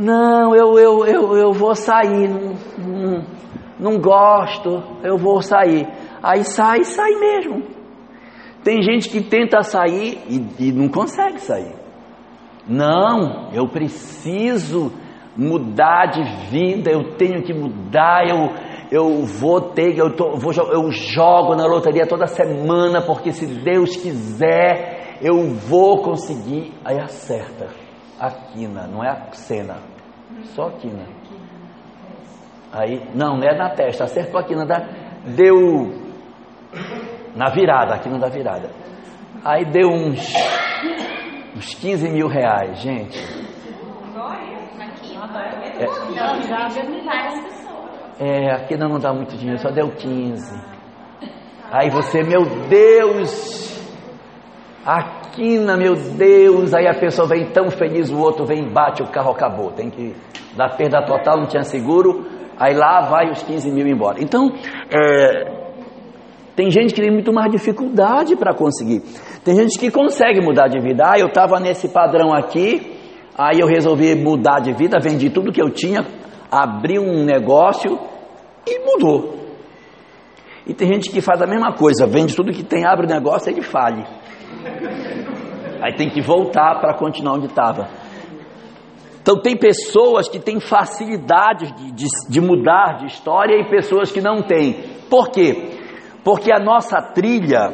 Não, 0.01 0.55
eu, 0.55 0.79
eu, 0.79 1.05
eu, 1.05 1.37
eu 1.37 1.53
vou 1.53 1.75
sair, 1.75 2.27
não, 2.27 2.55
não, 2.79 3.23
não 3.79 3.99
gosto, 3.99 4.81
eu 5.03 5.15
vou 5.15 5.43
sair. 5.43 5.87
Aí 6.23 6.43
sai, 6.43 6.83
sai 6.83 7.11
mesmo. 7.11 7.61
Tem 8.63 8.81
gente 8.81 9.07
que 9.09 9.21
tenta 9.21 9.61
sair 9.61 10.19
e, 10.27 10.69
e 10.69 10.71
não 10.71 10.89
consegue 10.89 11.39
sair. 11.39 11.75
Não, 12.67 13.51
eu 13.53 13.67
preciso 13.67 14.91
mudar 15.37 16.07
de 16.07 16.49
vida, 16.49 16.89
eu 16.89 17.15
tenho 17.15 17.43
que 17.43 17.53
mudar, 17.53 18.27
eu, 18.27 18.49
eu 18.91 19.23
vou 19.23 19.61
ter, 19.61 19.99
eu, 19.99 20.15
tô, 20.15 20.35
vou, 20.35 20.51
eu 20.51 20.91
jogo 20.91 21.53
na 21.53 21.67
loteria 21.67 22.07
toda 22.07 22.25
semana, 22.25 23.03
porque 23.03 23.31
se 23.31 23.45
Deus 23.45 23.95
quiser, 23.97 25.19
eu 25.21 25.53
vou 25.53 26.01
conseguir. 26.01 26.73
Aí 26.83 26.99
acerta 26.99 27.67
a 28.19 28.29
quina, 28.29 28.87
não 28.87 29.03
é 29.03 29.09
a 29.09 29.31
cena, 29.31 29.90
só 30.45 30.67
a 30.67 30.71
quina. 30.71 31.05
Aí, 32.71 33.01
não, 33.13 33.37
não 33.37 33.43
é 33.43 33.57
na 33.57 33.69
testa, 33.69 34.05
acertou 34.05 34.39
a 34.39 34.43
quina, 34.43 34.65
dá, 34.65 34.87
deu 35.25 35.91
na 37.35 37.49
virada, 37.49 37.95
a 37.95 37.99
quina 37.99 38.17
da 38.17 38.29
virada. 38.29 38.69
Aí 39.43 39.65
deu 39.65 39.89
uns, 39.89 40.33
uns 41.55 41.73
15 41.75 42.09
mil 42.09 42.27
reais, 42.27 42.79
gente. 42.79 43.19
É, 48.19 48.45
é 48.45 48.51
aqui 48.53 48.77
não 48.77 48.99
dá 48.99 49.13
muito 49.13 49.35
dinheiro, 49.35 49.59
só 49.59 49.69
deu 49.69 49.89
15. 49.89 50.71
Aí 51.71 51.89
você, 51.89 52.21
meu 52.21 52.43
Deus, 52.67 53.81
a 54.85 55.21
quina, 55.31 55.77
meu 55.77 55.95
Deus, 55.95 56.73
aí 56.73 56.87
a 56.87 56.93
pessoa 56.93 57.27
vem 57.27 57.51
tão 57.51 57.69
feliz, 57.71 58.11
o 58.11 58.19
outro 58.19 58.45
vem 58.45 58.71
bate, 58.71 59.01
o 59.01 59.07
carro 59.07 59.31
acabou. 59.31 59.71
Tem 59.71 59.89
que 59.89 60.15
dar 60.55 60.75
perda 60.75 61.03
total, 61.05 61.39
não 61.39 61.47
tinha 61.47 61.63
seguro, 61.63 62.25
aí 62.57 62.73
lá 62.73 63.01
vai 63.09 63.29
os 63.31 63.41
15 63.43 63.71
mil 63.71 63.87
embora. 63.87 64.17
Então, 64.21 64.51
é, 64.91 65.61
tem 66.55 66.69
gente 66.69 66.93
que 66.93 67.01
tem 67.01 67.11
muito 67.11 67.33
mais 67.33 67.51
dificuldade 67.51 68.35
para 68.35 68.53
conseguir. 68.53 69.01
Tem 69.43 69.55
gente 69.55 69.79
que 69.79 69.89
consegue 69.89 70.41
mudar 70.41 70.67
de 70.67 70.79
vida. 70.79 71.03
Ah, 71.05 71.17
eu 71.17 71.27
estava 71.27 71.59
nesse 71.59 71.89
padrão 71.89 72.33
aqui, 72.33 72.97
aí 73.37 73.59
eu 73.59 73.67
resolvi 73.67 74.13
mudar 74.15 74.59
de 74.59 74.73
vida, 74.73 74.99
vendi 75.01 75.29
tudo 75.29 75.51
que 75.51 75.61
eu 75.61 75.69
tinha, 75.69 76.05
abri 76.51 76.99
um 76.99 77.23
negócio 77.23 77.97
e 78.67 78.79
mudou. 78.79 79.39
E 80.67 80.73
tem 80.73 80.87
gente 80.87 81.09
que 81.09 81.21
faz 81.21 81.41
a 81.41 81.47
mesma 81.47 81.73
coisa, 81.73 82.05
vende 82.05 82.35
tudo 82.35 82.51
que 82.51 82.63
tem, 82.63 82.85
abre 82.85 83.05
o 83.05 83.09
negócio 83.09 83.49
e 83.49 83.53
ele 83.53 83.61
fale. 83.63 84.05
Aí 85.81 85.95
tem 85.95 86.09
que 86.09 86.21
voltar 86.21 86.79
para 86.79 86.93
continuar 86.93 87.35
onde 87.35 87.47
estava. 87.47 87.87
Então 89.21 89.39
tem 89.39 89.55
pessoas 89.55 90.27
que 90.27 90.39
têm 90.39 90.59
facilidade 90.59 91.71
de, 91.73 91.91
de, 91.91 92.05
de, 92.27 92.41
mudar 92.41 92.97
de 92.97 93.05
história 93.05 93.55
e 93.55 93.69
pessoas 93.69 94.11
que 94.11 94.19
não 94.19 94.41
têm. 94.41 94.73
Por 95.09 95.29
quê? 95.29 95.77
Porque 96.23 96.51
a 96.51 96.59
nossa 96.59 96.99
trilha, 97.13 97.71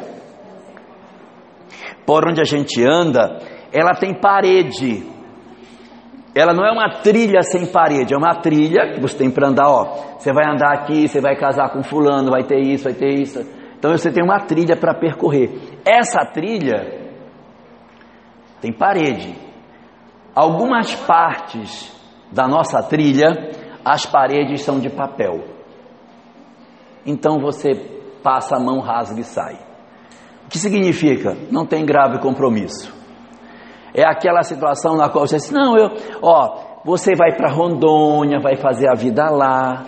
por 2.04 2.28
onde 2.28 2.40
a 2.40 2.44
gente 2.44 2.82
anda, 2.82 3.38
ela 3.72 3.94
tem 3.98 4.12
parede. 4.20 5.02
Ela 6.34 6.52
não 6.52 6.66
é 6.66 6.70
uma 6.70 7.00
trilha 7.00 7.42
sem 7.42 7.66
parede, 7.66 8.12
é 8.12 8.16
uma 8.16 8.40
trilha 8.40 8.92
que 8.92 9.00
você 9.00 9.16
tem 9.16 9.30
para 9.30 9.48
andar, 9.48 9.68
ó. 9.68 9.84
Você 10.18 10.32
vai 10.32 10.46
andar 10.46 10.72
aqui, 10.74 11.08
você 11.08 11.20
vai 11.20 11.34
casar 11.34 11.70
com 11.70 11.82
fulano, 11.82 12.30
vai 12.30 12.44
ter 12.44 12.60
isso, 12.60 12.84
vai 12.84 12.92
ter 12.92 13.20
isso. 13.20 13.40
Então 13.78 13.90
você 13.90 14.12
tem 14.12 14.22
uma 14.22 14.40
trilha 14.40 14.76
para 14.76 14.94
percorrer. 14.94 15.50
Essa 15.84 16.26
trilha 16.26 17.08
tem 18.60 18.70
parede. 18.70 19.47
Algumas 20.38 20.94
partes 20.94 21.92
da 22.30 22.46
nossa 22.46 22.80
trilha, 22.80 23.50
as 23.84 24.06
paredes 24.06 24.62
são 24.62 24.78
de 24.78 24.88
papel. 24.88 25.42
Então 27.04 27.40
você 27.40 27.74
passa 28.22 28.54
a 28.54 28.60
mão, 28.60 28.78
rasga 28.78 29.20
e 29.20 29.24
sai. 29.24 29.58
O 30.44 30.48
que 30.48 30.56
significa? 30.56 31.36
Não 31.50 31.66
tem 31.66 31.84
grave 31.84 32.20
compromisso. 32.20 32.94
É 33.92 34.06
aquela 34.06 34.44
situação 34.44 34.94
na 34.94 35.08
qual 35.08 35.26
você 35.26 35.38
diz, 35.38 35.50
não, 35.50 35.76
eu, 35.76 35.88
ó, 36.22 36.82
você 36.84 37.16
vai 37.16 37.34
para 37.34 37.50
Rondônia, 37.52 38.38
vai 38.38 38.54
fazer 38.54 38.88
a 38.88 38.94
vida 38.94 39.28
lá. 39.30 39.86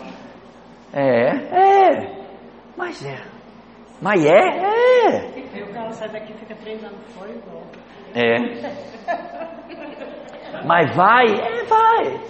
É, 0.92 1.28
é, 1.28 2.24
mas 2.76 3.06
é. 3.06 3.22
Mas 4.02 4.24
é, 4.24 4.30
é. 4.30 5.58
E 5.60 5.62
o 5.62 5.72
cara 5.72 5.92
sai 5.92 6.08
daqui 6.08 6.32
e 6.32 6.38
fica 6.38 6.56
treinando 6.56 6.96
foi 7.16 7.36
igual. 7.36 7.62
É. 8.16 9.50
Mas 10.64 10.94
vai? 10.94 11.26
É, 11.26 11.64
vai. 11.64 12.20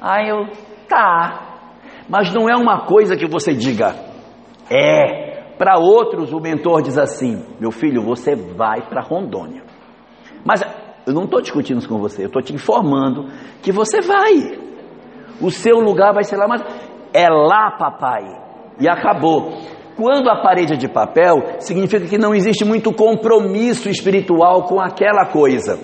Aí 0.00 0.28
eu, 0.28 0.46
tá. 0.88 1.42
Mas 2.08 2.32
não 2.32 2.48
é 2.48 2.56
uma 2.56 2.86
coisa 2.86 3.16
que 3.16 3.26
você 3.26 3.52
diga, 3.52 3.94
é. 4.70 5.26
Para 5.58 5.78
outros, 5.78 6.32
o 6.32 6.40
mentor 6.40 6.82
diz 6.82 6.98
assim: 6.98 7.42
meu 7.58 7.70
filho, 7.70 8.02
você 8.02 8.34
vai 8.34 8.82
para 8.82 9.00
Rondônia. 9.00 9.62
Mas 10.44 10.62
eu 11.06 11.14
não 11.14 11.24
estou 11.24 11.40
discutindo 11.40 11.78
isso 11.78 11.88
com 11.88 11.98
você, 11.98 12.22
eu 12.22 12.26
estou 12.26 12.42
te 12.42 12.54
informando 12.54 13.28
que 13.62 13.72
você 13.72 14.00
vai. 14.00 14.58
O 15.40 15.50
seu 15.50 15.76
lugar 15.78 16.12
vai 16.12 16.24
ser 16.24 16.36
lá, 16.36 16.46
mas 16.46 16.62
é 17.12 17.28
lá, 17.28 17.70
papai. 17.78 18.24
E 18.78 18.88
acabou. 18.88 19.52
Quando 19.96 20.28
a 20.28 20.42
parede 20.42 20.74
é 20.74 20.76
de 20.76 20.88
papel, 20.88 21.36
significa 21.58 22.06
que 22.06 22.18
não 22.18 22.34
existe 22.34 22.64
muito 22.64 22.92
compromisso 22.92 23.88
espiritual 23.88 24.64
com 24.64 24.78
aquela 24.78 25.26
coisa. 25.26 25.78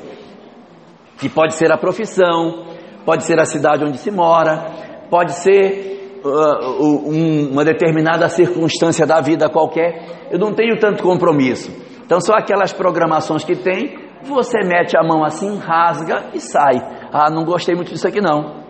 Que 1.22 1.28
pode 1.28 1.54
ser 1.54 1.70
a 1.70 1.78
profissão, 1.78 2.64
pode 3.06 3.22
ser 3.22 3.38
a 3.38 3.44
cidade 3.44 3.84
onde 3.84 3.96
se 3.96 4.10
mora, 4.10 5.06
pode 5.08 5.34
ser 5.34 6.20
uh, 6.24 6.82
um, 6.84 7.52
uma 7.52 7.64
determinada 7.64 8.28
circunstância 8.28 9.06
da 9.06 9.20
vida 9.20 9.48
qualquer. 9.48 10.28
Eu 10.32 10.38
não 10.40 10.52
tenho 10.52 10.80
tanto 10.80 11.00
compromisso. 11.00 11.70
Então 12.04 12.20
são 12.20 12.34
aquelas 12.34 12.72
programações 12.72 13.44
que 13.44 13.54
tem, 13.54 13.96
você 14.24 14.64
mete 14.64 14.96
a 14.98 15.02
mão 15.04 15.24
assim, 15.24 15.58
rasga 15.58 16.30
e 16.34 16.40
sai. 16.40 16.74
Ah, 17.12 17.30
não 17.30 17.44
gostei 17.44 17.76
muito 17.76 17.92
disso 17.92 18.08
aqui 18.08 18.20
não. 18.20 18.64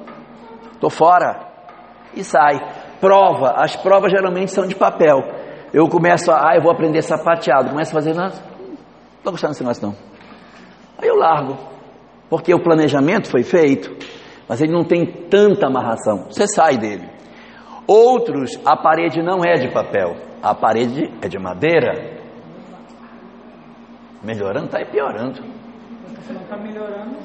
Tô 0.78 0.90
fora. 0.90 1.48
E 2.14 2.22
sai. 2.22 2.60
Prova, 3.00 3.54
as 3.56 3.74
provas 3.76 4.12
geralmente 4.12 4.52
são 4.52 4.66
de 4.66 4.74
papel. 4.74 5.20
Eu 5.72 5.88
começo 5.88 6.30
a, 6.30 6.50
ah, 6.50 6.54
eu 6.54 6.62
vou 6.62 6.70
aprender 6.70 7.00
sapateado, 7.00 7.70
começo 7.70 7.90
a 7.92 7.94
fazer, 7.94 8.14
não, 8.14 8.26
não 8.26 8.32
tô 9.24 9.30
gostando 9.30 9.52
desse 9.52 9.62
negócio 9.62 9.86
não. 9.86 9.94
Aí 11.00 11.08
eu 11.08 11.16
largo, 11.16 11.56
porque 12.32 12.54
o 12.54 12.62
planejamento 12.62 13.30
foi 13.30 13.42
feito, 13.42 13.94
mas 14.48 14.58
ele 14.62 14.72
não 14.72 14.84
tem 14.84 15.04
tanta 15.28 15.66
amarração, 15.66 16.30
você 16.30 16.46
sai 16.48 16.78
dele. 16.78 17.06
Outros, 17.86 18.58
a 18.64 18.74
parede 18.74 19.22
não 19.22 19.44
é 19.44 19.56
de 19.56 19.70
papel, 19.70 20.16
a 20.42 20.54
parede 20.54 21.12
é 21.20 21.28
de 21.28 21.38
madeira. 21.38 22.22
Melhorando, 24.24 24.64
está 24.64 24.78
piorando. 24.82 25.42
Você 25.42 26.32
não 26.32 26.40
está 26.40 26.56
melhorando. 26.56 27.16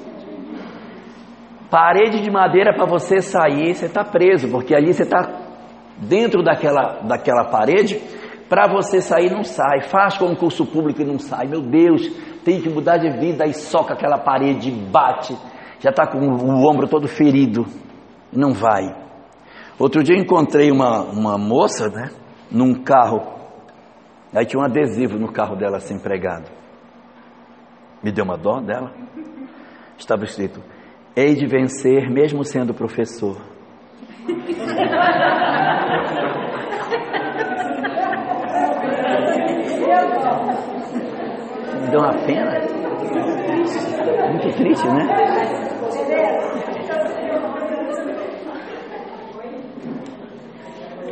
Parede 1.71 2.21
de 2.21 2.29
madeira 2.29 2.73
para 2.73 2.85
você 2.85 3.21
sair, 3.21 3.75
você 3.75 3.85
está 3.85 4.03
preso, 4.03 4.49
porque 4.51 4.75
ali 4.75 4.93
você 4.93 5.03
está 5.03 5.21
dentro 5.99 6.43
daquela, 6.43 6.99
daquela 7.03 7.45
parede, 7.45 7.97
para 8.49 8.67
você 8.67 8.99
sair 8.99 9.31
não 9.31 9.45
sai. 9.45 9.83
Faz 9.83 10.17
concurso 10.17 10.65
público 10.65 11.01
e 11.01 11.05
não 11.05 11.17
sai. 11.17 11.47
Meu 11.47 11.61
Deus, 11.61 12.11
tem 12.47 12.61
que 12.61 12.69
mudar 12.69 12.97
de 12.97 13.09
vida 13.19 13.45
e 13.45 13.53
soca 13.53 13.93
aquela 13.93 14.17
parede, 14.17 14.71
bate, 14.71 15.37
já 15.81 15.89
está 15.89 16.07
com 16.07 16.17
o 16.17 16.65
ombro 16.65 16.87
todo 16.87 17.05
ferido, 17.05 17.65
não 18.31 18.53
vai. 18.53 18.95
Outro 19.77 20.01
dia 20.01 20.17
encontrei 20.17 20.71
uma, 20.71 21.01
uma 21.01 21.37
moça, 21.37 21.89
né, 21.89 22.09
num 22.49 22.73
carro, 22.73 23.21
aí 24.33 24.45
tinha 24.45 24.61
um 24.61 24.65
adesivo 24.65 25.19
no 25.19 25.29
carro 25.29 25.57
dela 25.57 25.75
assim 25.75 25.99
pregado. 25.99 26.49
Me 28.01 28.13
deu 28.13 28.23
uma 28.23 28.37
dó 28.37 28.61
dela. 28.61 28.93
Estava 29.97 30.23
escrito: 30.23 30.63
Hei 31.17 31.35
de 31.35 31.45
vencer 31.47 32.09
mesmo 32.09 32.45
sendo 32.45 32.73
professor. 32.73 33.35
Me 41.87 41.91
deu 41.91 42.01
uma 42.01 42.13
pena. 42.25 42.51
Muito 44.29 44.57
triste, 44.57 44.87
né? 44.89 45.07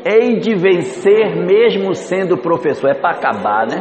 Hei 0.06 0.40
de 0.40 0.54
vencer 0.56 1.34
mesmo 1.46 1.96
sendo 1.96 2.38
professor. 2.38 2.90
É 2.90 2.94
para 2.94 3.16
acabar, 3.16 3.66
né? 3.66 3.78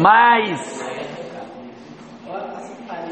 Mas 0.00 0.80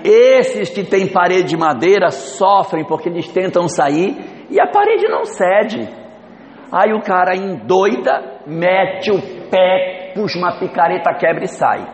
esses 0.03 0.70
que 0.70 0.83
têm 0.83 1.12
parede 1.12 1.51
de 1.51 1.59
madeira 1.59 2.11
sofrem 2.11 2.87
porque 2.87 3.11
eles 3.11 3.29
tentam 3.29 3.68
sair 3.68 4.16
e 4.49 4.59
a 4.59 4.66
parede 4.66 5.07
não 5.09 5.27
cede. 5.27 5.87
Aí 6.73 6.94
o 6.94 7.03
cara 7.03 7.37
endoida, 7.37 8.40
mete 8.46 9.11
o 9.11 9.20
pé, 9.51 9.99
puxa 10.14 10.38
uma 10.38 10.59
picareta, 10.59 11.14
quebra 11.14 11.44
e 11.44 11.49
sai. 11.49 11.87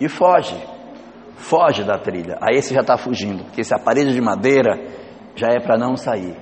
E 0.00 0.08
foge. 0.08 0.56
Foge 1.36 1.84
da 1.84 1.98
trilha. 1.98 2.38
Aí 2.40 2.56
esse 2.56 2.74
já 2.74 2.80
está 2.80 2.96
fugindo, 2.96 3.44
porque 3.44 3.62
se 3.62 3.74
a 3.74 3.78
parede 3.78 4.12
de 4.12 4.20
madeira 4.20 4.78
já 5.34 5.48
é 5.48 5.60
para 5.60 5.76
não 5.76 5.96
sair. 5.96 6.36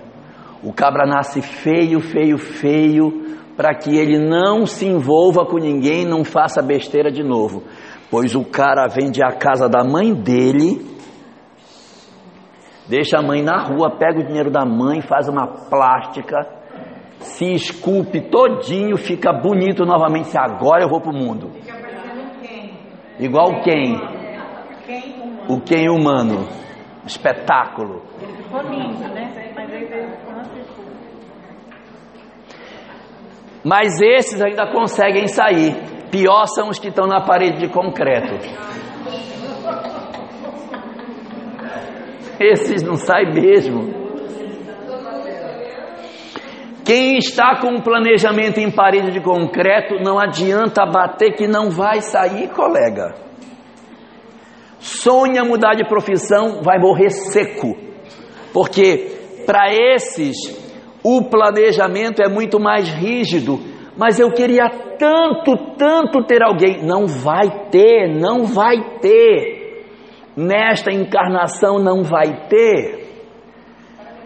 O 0.62 0.73
cabra 0.73 1.07
nasce 1.07 1.42
feio, 1.42 2.01
feio, 2.01 2.38
feio, 2.38 3.37
para 3.57 3.75
que 3.75 3.94
ele 3.97 4.18
não 4.18 4.66
se 4.66 4.87
envolva 4.87 5.44
com 5.44 5.59
ninguém, 5.59 6.05
não 6.05 6.25
faça 6.25 6.62
besteira 6.62 7.11
de 7.11 7.23
novo. 7.23 7.64
Pois 8.11 8.35
o 8.35 8.44
cara 8.44 8.87
vende 8.87 9.23
a 9.23 9.33
casa 9.33 9.68
da 9.68 9.85
mãe 9.85 10.14
dele, 10.14 10.87
deixa 12.88 13.18
a 13.18 13.23
mãe 13.23 13.42
na 13.42 13.62
rua, 13.62 13.97
pega 13.99 14.20
o 14.20 14.27
dinheiro 14.27 14.51
da 14.51 14.64
mãe, 14.64 15.01
faz 15.03 15.29
uma 15.29 15.47
plástica, 15.47 16.53
se 17.24 17.54
esculpe 17.54 18.20
todinho, 18.20 18.96
fica 18.96 19.32
bonito 19.32 19.84
novamente. 19.84 20.28
Se 20.28 20.38
agora 20.38 20.84
eu 20.84 20.88
vou 20.88 21.00
pro 21.00 21.12
mundo. 21.12 21.50
Fica 21.52 21.72
parecendo 21.78 22.40
quem? 22.40 22.78
Igual 23.18 23.62
quem? 23.62 23.98
Quem. 24.87 25.14
O 25.48 25.60
quem 25.60 25.88
humano. 25.88 26.46
Espetáculo. 27.06 28.02
Ele 28.20 28.32
ficou 28.34 28.60
lindo, 28.62 29.08
né? 29.08 29.52
Mas 29.54 29.72
aí. 29.72 29.94
Mas 33.64 34.00
esses 34.02 34.42
ainda 34.42 34.70
conseguem 34.70 35.26
sair. 35.26 35.74
Pior 36.10 36.44
são 36.46 36.68
os 36.68 36.78
que 36.78 36.88
estão 36.88 37.06
na 37.06 37.22
parede 37.22 37.58
de 37.58 37.68
concreto. 37.68 38.34
Esses 42.38 42.82
não 42.82 42.96
saem 42.96 43.32
mesmo. 43.32 44.03
Quem 46.85 47.16
está 47.16 47.61
com 47.61 47.68
um 47.68 47.81
planejamento 47.81 48.59
em 48.59 48.70
parede 48.70 49.11
de 49.11 49.20
concreto, 49.20 50.03
não 50.03 50.18
adianta 50.18 50.85
bater 50.85 51.35
que 51.35 51.47
não 51.47 51.70
vai 51.70 52.03
sair, 52.03 52.49
colega. 52.51 53.14
Sonha 54.79 55.44
mudar 55.44 55.75
de 55.75 55.88
profissão, 55.88 56.62
vai 56.62 56.79
morrer 56.79 57.09
seco. 57.09 57.75
Porque 58.53 59.42
para 59.47 59.73
esses 59.73 60.37
o 61.03 61.29
planejamento 61.31 62.23
é 62.23 62.29
muito 62.29 62.61
mais 62.61 62.88
rígido. 62.88 63.59
Mas 63.97 64.20
eu 64.20 64.31
queria 64.33 64.68
tanto, 64.99 65.77
tanto 65.79 66.25
ter 66.25 66.42
alguém. 66.42 66.85
Não 66.85 67.07
vai 67.07 67.68
ter, 67.70 68.09
não 68.09 68.44
vai 68.44 68.99
ter. 69.01 69.87
Nesta 70.37 70.92
encarnação 70.92 71.79
não 71.79 72.03
vai 72.03 72.47
ter. 72.49 73.03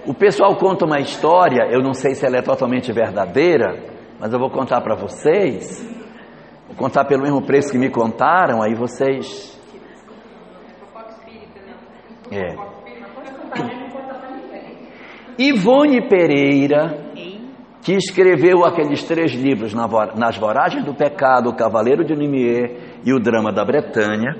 O 0.08 0.14
pessoal 0.14 0.56
conta 0.56 0.86
uma 0.86 1.00
história, 1.00 1.68
eu 1.70 1.82
não 1.82 1.92
sei 1.92 2.14
se 2.14 2.24
ela 2.24 2.38
é 2.38 2.40
totalmente 2.40 2.90
verdadeira, 2.90 3.78
mas 4.18 4.32
eu 4.32 4.38
vou 4.38 4.48
contar 4.48 4.80
para 4.80 4.94
vocês. 4.94 5.86
Vou 6.66 6.74
contar 6.74 7.04
pelo 7.04 7.24
mesmo 7.24 7.42
preço 7.42 7.70
que 7.70 7.76
me 7.76 7.90
contaram, 7.90 8.62
aí 8.62 8.74
vocês. 8.74 9.60
É. 12.32 12.56
Ivone 15.38 16.08
Pereira, 16.08 17.12
que 17.82 17.92
escreveu 17.92 18.64
aqueles 18.64 19.04
três 19.04 19.32
livros 19.32 19.74
Nas 19.74 20.38
Voragens 20.38 20.86
do 20.86 20.94
Pecado, 20.94 21.50
O 21.50 21.54
Cavaleiro 21.54 22.02
de 22.02 22.16
Nimier 22.16 23.00
e 23.04 23.12
O 23.12 23.20
Drama 23.20 23.52
da 23.52 23.62
Bretanha, 23.62 24.34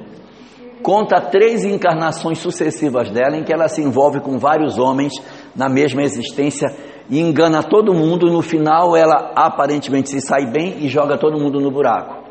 conta 0.82 1.20
três 1.20 1.62
encarnações 1.64 2.38
sucessivas 2.38 3.10
dela 3.10 3.36
em 3.36 3.44
que 3.44 3.52
ela 3.52 3.68
se 3.68 3.82
envolve 3.82 4.20
com 4.20 4.38
vários 4.38 4.78
homens 4.78 5.12
na 5.58 5.68
mesma 5.68 6.02
existência 6.02 6.68
e 7.10 7.20
engana 7.20 7.64
todo 7.64 7.92
mundo. 7.92 8.30
No 8.30 8.40
final, 8.40 8.96
ela 8.96 9.32
aparentemente 9.34 10.08
se 10.08 10.20
sai 10.20 10.46
bem 10.46 10.76
e 10.78 10.88
joga 10.88 11.18
todo 11.18 11.38
mundo 11.38 11.60
no 11.60 11.70
buraco. 11.70 12.22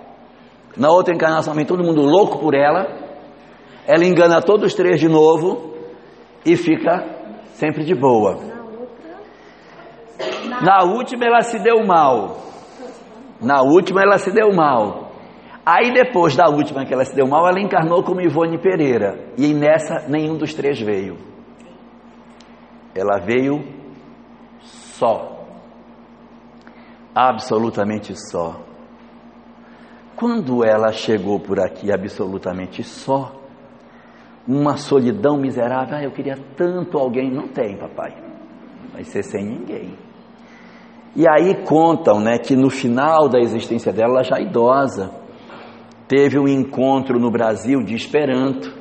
Na 0.78 0.90
outra 0.90 1.14
encarnação, 1.14 1.54
vem 1.54 1.66
todo 1.66 1.84
mundo 1.84 2.02
louco 2.02 2.40
por 2.40 2.56
ela. 2.56 2.88
Ela 3.86 4.06
engana 4.06 4.42
todos 4.42 4.68
os 4.68 4.74
três 4.74 5.00
de 5.00 5.10
novo 5.10 5.74
e 6.46 6.56
fica 6.56 7.04
sempre 7.54 7.84
de 7.84 7.94
boa. 7.94 8.38
Na 10.62 10.84
última, 10.84 11.26
ela 11.26 11.42
se 11.42 11.60
deu 11.60 11.86
mal. 11.86 12.38
Na 13.42 13.62
última, 13.62 14.02
ela 14.02 14.18
se 14.18 14.32
deu 14.32 14.54
mal. 14.54 15.12
Aí, 15.66 15.94
depois 15.94 16.36
da 16.36 16.48
última 16.48 16.86
que 16.86 16.94
ela 16.94 17.04
se 17.04 17.14
deu 17.14 17.28
mal, 17.28 17.46
ela 17.48 17.60
encarnou 17.60 18.02
como 18.04 18.22
Ivone 18.22 18.58
Pereira. 18.58 19.20
E 19.38 19.54
nessa, 19.54 20.06
nenhum 20.08 20.38
dos 20.38 20.54
três 20.54 20.80
veio. 20.80 21.37
Ela 22.98 23.20
veio 23.20 23.64
só. 24.62 25.46
Absolutamente 27.14 28.14
só. 28.32 28.60
Quando 30.16 30.64
ela 30.64 30.92
chegou 30.92 31.40
por 31.40 31.60
aqui 31.60 31.92
absolutamente 31.92 32.84
só, 32.84 33.34
uma 34.48 34.78
solidão 34.78 35.38
miserável, 35.38 35.98
ah, 35.98 36.04
eu 36.04 36.12
queria 36.12 36.38
tanto 36.56 36.98
alguém. 36.98 37.32
Não 37.32 37.48
tem, 37.48 37.78
papai. 37.78 38.16
Vai 38.94 39.04
ser 39.04 39.24
sem 39.24 39.46
ninguém. 39.46 39.96
E 41.16 41.28
aí 41.28 41.64
contam, 41.64 42.20
né, 42.20 42.38
que 42.38 42.56
no 42.56 42.70
final 42.70 43.28
da 43.28 43.40
existência 43.40 43.92
dela, 43.92 44.16
ela 44.16 44.24
já 44.24 44.40
idosa, 44.40 45.12
teve 46.08 46.40
um 46.40 46.48
encontro 46.48 47.20
no 47.20 47.30
Brasil 47.30 47.84
de 47.84 47.96
Esperanto 47.96 48.77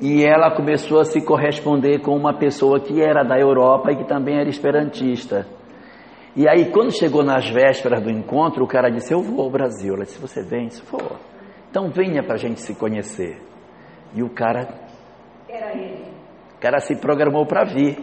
e 0.00 0.24
ela 0.24 0.54
começou 0.54 1.00
a 1.00 1.04
se 1.04 1.20
corresponder 1.24 2.00
com 2.00 2.16
uma 2.16 2.38
pessoa 2.38 2.78
que 2.80 3.02
era 3.02 3.24
da 3.24 3.38
Europa 3.38 3.90
e 3.90 3.96
que 3.96 4.04
também 4.04 4.38
era 4.38 4.48
esperantista. 4.48 5.46
E 6.36 6.48
aí, 6.48 6.70
quando 6.70 6.96
chegou 6.96 7.24
nas 7.24 7.50
vésperas 7.50 8.00
do 8.02 8.10
encontro, 8.10 8.64
o 8.64 8.68
cara 8.68 8.90
disse: 8.90 9.12
Eu 9.12 9.20
vou 9.20 9.44
ao 9.44 9.50
Brasil. 9.50 9.94
Ela 9.94 10.04
disse: 10.04 10.20
Você 10.20 10.42
vem? 10.42 10.70
Se 10.70 10.80
for, 10.82 11.18
então 11.68 11.90
venha 11.90 12.22
para 12.22 12.34
a 12.34 12.38
gente 12.38 12.60
se 12.60 12.74
conhecer. 12.74 13.40
E 14.14 14.22
o 14.22 14.30
cara. 14.30 14.68
Era 15.48 15.76
ele. 15.76 16.04
O 16.56 16.60
cara 16.60 16.78
se 16.78 16.94
programou 16.96 17.44
para 17.44 17.64
vir. 17.64 17.98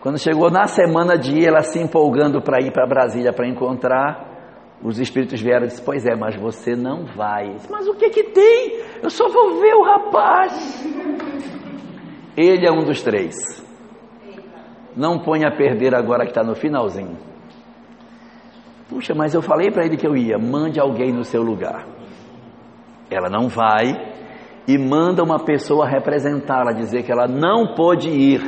Quando 0.00 0.18
chegou 0.18 0.50
na 0.50 0.66
semana 0.66 1.16
de 1.16 1.32
ir, 1.32 1.48
ela 1.48 1.62
se 1.62 1.80
empolgando 1.80 2.40
para 2.42 2.60
ir 2.60 2.72
para 2.72 2.86
Brasília 2.86 3.32
para 3.32 3.48
encontrar, 3.48 4.35
os 4.82 4.98
espíritos 4.98 5.40
vieram 5.40 5.64
e 5.64 5.68
disseram: 5.68 5.86
Pois 5.86 6.06
é, 6.06 6.14
mas 6.14 6.36
você 6.36 6.76
não 6.76 7.04
vai. 7.04 7.54
Disse, 7.54 7.70
mas 7.70 7.88
o 7.88 7.94
que 7.94 8.10
que 8.10 8.24
tem? 8.24 8.80
Eu 9.02 9.10
só 9.10 9.28
vou 9.28 9.60
ver 9.60 9.74
o 9.74 9.82
rapaz. 9.82 10.86
Ele 12.36 12.66
é 12.66 12.70
um 12.70 12.84
dos 12.84 13.02
três. 13.02 13.34
Não 14.94 15.18
ponha 15.18 15.48
a 15.48 15.56
perder 15.56 15.94
agora 15.94 16.24
que 16.24 16.30
está 16.30 16.42
no 16.42 16.54
finalzinho. 16.54 17.16
Puxa, 18.88 19.14
mas 19.14 19.34
eu 19.34 19.42
falei 19.42 19.70
para 19.70 19.84
ele 19.84 19.96
que 19.96 20.06
eu 20.06 20.16
ia. 20.16 20.38
Mande 20.38 20.78
alguém 20.78 21.12
no 21.12 21.24
seu 21.24 21.42
lugar. 21.42 21.86
Ela 23.10 23.28
não 23.28 23.48
vai 23.48 24.14
e 24.68 24.78
manda 24.78 25.22
uma 25.22 25.38
pessoa 25.44 25.88
representá-la, 25.88 26.72
dizer 26.72 27.02
que 27.02 27.12
ela 27.12 27.26
não 27.26 27.74
pôde 27.74 28.08
ir. 28.10 28.40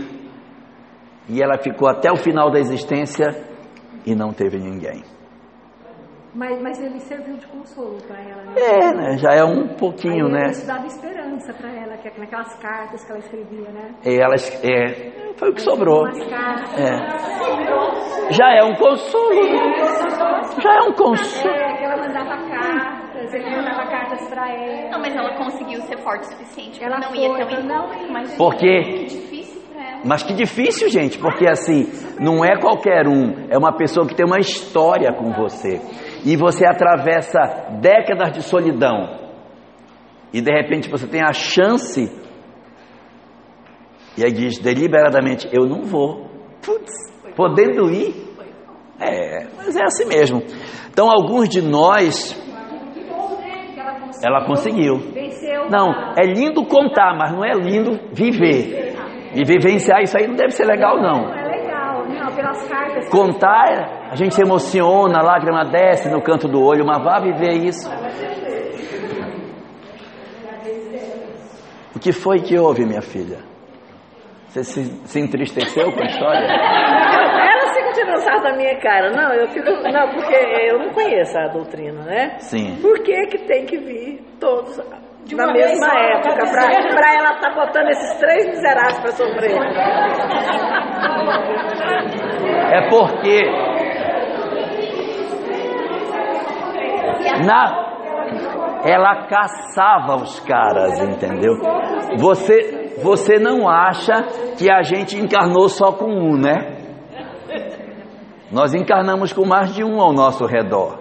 E 1.29 1.43
ela 1.43 1.59
ficou 1.59 1.89
até 1.89 2.11
o 2.11 2.17
final 2.17 2.51
da 2.51 2.59
existência 2.59 3.27
e 4.05 4.15
não 4.15 4.33
teve 4.33 4.59
ninguém. 4.59 5.03
Mas, 6.39 6.63
mas 6.63 6.81
ele 6.81 7.01
serviu 7.01 7.37
de 7.37 7.45
consolo 7.49 7.99
para 8.07 8.17
ela, 8.23 8.43
né? 8.45 8.53
É, 8.57 8.95
né? 8.95 9.19
Já 9.19 9.35
é 9.35 9.43
um 9.43 9.75
pouquinho, 9.75 10.27
Aí 10.27 10.33
né? 10.33 10.51
Isso 10.51 10.69
dava 10.69 10.87
esperança 10.87 11.53
para 11.53 11.69
ela, 11.69 11.97
que 11.97 12.07
é 12.07 12.13
naquelas 12.17 12.55
cartas 12.63 13.05
que 13.05 13.11
ela 13.11 13.19
escrevia, 13.19 13.69
né? 13.73 13.91
E 14.07 14.23
elas, 14.23 14.49
é, 14.65 15.35
foi 15.37 15.51
o 15.51 15.55
que 15.55 15.61
sobrou. 15.61 16.07
É. 16.07 16.93
Já 18.31 18.55
é 18.55 18.63
um 18.63 18.73
consolo. 18.77 19.35
né? 19.35 19.75
Já 20.63 20.75
é 20.77 20.81
um 20.89 20.93
consolo. 20.93 21.55
É, 21.57 21.77
que 21.77 21.85
ela 21.85 21.97
mandava 21.97 22.49
cartas, 22.49 23.35
ele 23.35 23.57
mandava 23.57 23.91
cartas 23.91 24.29
para 24.29 24.49
ela. 24.49 24.91
Não, 24.93 25.01
mas 25.01 25.17
ela 25.17 25.37
conseguiu 25.39 25.81
ser 25.83 25.99
forte 25.99 26.23
o 26.23 26.31
suficiente 26.31 26.85
Ela 26.85 27.01
não 27.01 27.11
foi, 27.11 27.43
até 27.43 27.59
o 27.59 27.65
não 27.65 27.93
ia. 27.95 28.13
Mas 28.13 28.37
Por 28.37 28.55
quê? 28.55 28.81
que 28.81 29.05
difícil 29.07 29.61
pra 29.73 29.83
ela. 29.83 30.03
Mas 30.05 30.23
que 30.23 30.35
difícil, 30.35 30.89
gente, 30.89 31.19
porque 31.19 31.49
assim, 31.49 31.83
não 32.21 32.45
é 32.45 32.57
qualquer 32.61 33.09
um, 33.09 33.49
é 33.51 33.59
uma 33.59 33.73
pessoa 33.77 34.07
que 34.07 34.15
tem 34.15 34.25
uma 34.25 34.39
história 34.39 35.13
com 35.13 35.33
você. 35.33 35.81
E 36.25 36.37
você 36.37 36.67
atravessa 36.67 37.79
décadas 37.81 38.33
de 38.33 38.43
solidão. 38.43 39.19
E 40.33 40.41
de 40.41 40.53
repente 40.53 40.91
você 40.91 41.07
tem 41.07 41.23
a 41.23 41.33
chance. 41.33 42.11
E 44.17 44.25
aí 44.25 44.33
diz 44.33 44.59
deliberadamente: 44.59 45.49
Eu 45.53 45.67
não 45.67 45.83
vou. 45.83 46.27
Putz, 46.65 46.93
podendo 47.37 47.91
ir. 47.91 48.29
É, 49.01 49.47
mas 49.57 49.77
é 49.77 49.85
assim 49.85 50.07
mesmo. 50.07 50.43
Então, 50.91 51.09
alguns 51.09 51.49
de 51.49 51.63
nós. 51.63 52.37
Ela 54.25 54.45
conseguiu. 54.47 54.97
Não, 55.71 56.13
é 56.19 56.25
lindo 56.27 56.67
contar, 56.67 57.15
mas 57.17 57.33
não 57.33 57.45
é 57.45 57.53
lindo 57.53 58.01
viver. 58.13 58.97
E 59.35 59.45
vivenciar 59.45 60.03
isso 60.03 60.19
aí 60.19 60.27
não 60.27 60.35
deve 60.35 60.51
ser 60.51 60.65
legal, 60.65 61.01
não. 61.01 61.23
Não 61.23 61.35
é 61.35 61.45
legal, 61.45 62.05
não, 62.09 62.28
pelas 62.39 62.69
cartas. 62.69 63.09
Contar, 63.09 64.11
a 64.11 64.15
gente 64.15 64.35
se 64.35 64.43
emociona, 64.43 65.19
a 65.19 65.23
lágrima 65.23 65.65
desce 65.65 66.09
no 66.09 66.23
canto 66.23 66.47
do 66.47 66.63
olho, 66.63 66.87
mas 66.87 67.03
vá 67.03 67.19
viver 67.19 67.55
isso. 67.65 67.91
O 71.95 71.99
que 71.99 72.13
foi 72.13 72.41
que 72.41 72.57
houve, 72.57 72.87
minha 72.87 73.03
filha? 73.03 73.39
Você 74.47 74.63
se, 74.63 74.85
se 75.07 75.21
entristeceu 75.21 75.93
com 75.93 76.01
a 76.01 76.07
história? 76.07 76.47
Ela 76.47 77.75
fica 77.75 77.93
tirando 77.93 78.21
sarro 78.21 78.43
da 78.43 78.57
minha 78.57 78.79
cara. 78.79 79.11
Não, 79.11 79.35
eu 79.35 79.49
fico. 79.49 79.69
Não, 79.69 80.09
porque 80.15 80.35
eu 80.71 80.79
não 80.79 80.91
conheço 80.91 81.37
a 81.37 81.49
doutrina, 81.49 82.03
né? 82.05 82.39
Sim. 82.39 82.79
Por 82.81 83.03
que, 83.03 83.27
que 83.27 83.39
tem 83.47 83.67
que 83.67 83.79
vir 83.79 84.21
todos 84.39 84.79
na 85.35 85.45
uma 85.45 85.53
vez 85.53 85.71
mesma 85.71 85.89
só, 85.89 85.99
época? 85.99 86.35
quer 86.35 86.51
Pra, 86.91 87.15
ela 87.15 87.33
estar 87.35 87.55
botando 87.55 87.89
esses 87.89 88.19
três 88.19 88.47
miseráveis 88.47 89.01
pra 89.01 89.13
sofrer. 89.13 89.59
É 92.73 92.89
porque 92.89 93.45
na 97.45 97.89
ela 98.85 99.27
caçava 99.27 100.17
os 100.17 100.39
caras, 100.41 101.03
entendeu? 101.03 101.53
Você 102.19 102.89
você 103.03 103.39
não 103.39 103.69
acha 103.69 104.13
que 104.57 104.71
a 104.71 104.83
gente 104.83 105.17
encarnou 105.17 105.69
só 105.69 105.93
com 105.93 106.11
um, 106.11 106.37
né? 106.37 106.77
Nós 108.51 108.75
encarnamos 108.75 109.33
com 109.33 109.45
mais 109.45 109.75
de 109.75 109.85
um 109.85 110.01
ao 110.01 110.13
nosso 110.13 110.47
redor. 110.47 110.99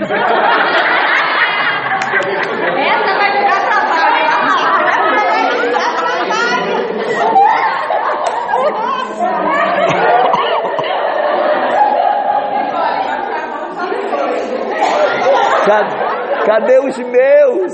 Essa 0.00 0.82
Cadê, 15.66 15.96
cadê 16.46 16.78
os 16.78 16.96
meus? 16.96 17.72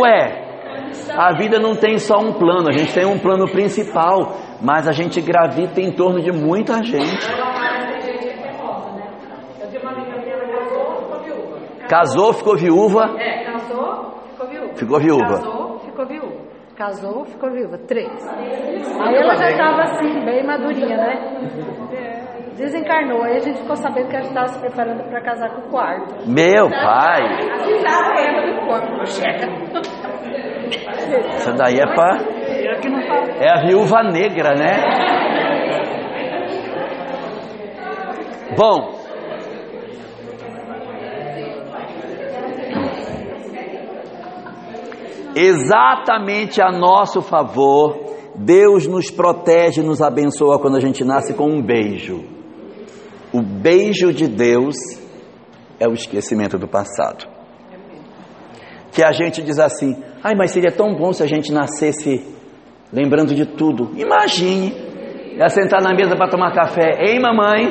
Ué, 0.00 0.48
a 1.16 1.32
vida 1.36 1.60
não 1.60 1.76
tem 1.76 1.96
só 1.98 2.18
um 2.18 2.32
plano, 2.32 2.68
a 2.68 2.72
gente 2.72 2.92
tem 2.92 3.06
um 3.06 3.20
plano 3.20 3.48
principal, 3.52 4.34
mas 4.60 4.88
a 4.88 4.92
gente 4.92 5.20
gravita 5.20 5.80
em 5.80 5.92
torno 5.92 6.20
de 6.20 6.32
muita 6.32 6.82
gente. 6.82 7.24
Casou, 11.88 12.32
ficou 12.32 12.56
viúva. 12.56 13.14
É, 13.16 13.44
casou, 13.44 14.22
ficou 14.30 14.48
viúva. 14.48 14.74
Ficou 14.74 14.98
viúva. 14.98 15.57
Casou, 16.78 17.24
ficou 17.24 17.24
viúva. 17.24 17.24
Casou, 17.24 17.24
ficou 17.24 17.50
viúva. 17.50 17.78
Três. 17.88 18.28
Aí 19.00 19.14
ela 19.16 19.34
já 19.36 19.50
estava 19.50 19.82
assim, 19.82 20.24
bem 20.24 20.46
madurinha, 20.46 20.96
né? 20.96 21.14
Desencarnou. 22.56 23.24
Aí 23.24 23.36
a 23.36 23.40
gente 23.40 23.58
ficou 23.60 23.74
sabendo 23.74 24.08
que 24.08 24.14
ela 24.16 24.24
estava 24.26 24.46
se 24.48 24.60
preparando 24.60 25.02
para 25.10 25.20
casar 25.20 25.50
com 25.50 25.60
o 25.62 25.70
quarto. 25.70 26.14
Meu 26.28 26.70
pai, 26.70 27.22
Assim 27.52 27.78
já 27.80 27.90
a 27.90 28.14
lembra 28.14 28.52
do 28.54 28.66
corpo, 28.66 29.06
chega. 29.06 29.48
isso 31.36 31.52
daí 31.54 31.78
é 31.80 31.86
pra. 31.94 32.18
É 33.40 33.50
a 33.50 33.60
viúva 33.66 34.02
negra, 34.04 34.54
né? 34.54 34.72
Bom, 38.56 38.97
exatamente 45.38 46.60
a 46.60 46.72
nosso 46.72 47.22
favor, 47.22 47.96
Deus 48.34 48.86
nos 48.86 49.10
protege, 49.10 49.82
nos 49.82 50.02
abençoa 50.02 50.58
quando 50.58 50.76
a 50.76 50.80
gente 50.80 51.04
nasce 51.04 51.32
com 51.34 51.48
um 51.48 51.62
beijo. 51.62 52.24
O 53.32 53.40
beijo 53.40 54.12
de 54.12 54.26
Deus 54.26 54.74
é 55.78 55.88
o 55.88 55.92
esquecimento 55.92 56.58
do 56.58 56.66
passado. 56.66 57.26
Que 58.90 59.04
a 59.04 59.12
gente 59.12 59.40
diz 59.42 59.60
assim: 59.60 60.02
ai, 60.24 60.34
mas 60.34 60.50
seria 60.50 60.72
tão 60.72 60.94
bom 60.94 61.12
se 61.12 61.22
a 61.22 61.26
gente 61.26 61.52
nascesse 61.52 62.26
lembrando 62.92 63.34
de 63.34 63.46
tudo. 63.46 63.90
Imagine, 63.96 64.74
ia 65.36 65.48
sentar 65.48 65.82
na 65.82 65.94
mesa 65.94 66.16
para 66.16 66.30
tomar 66.30 66.52
café, 66.52 67.06
ei 67.06 67.20
mamãe, 67.20 67.68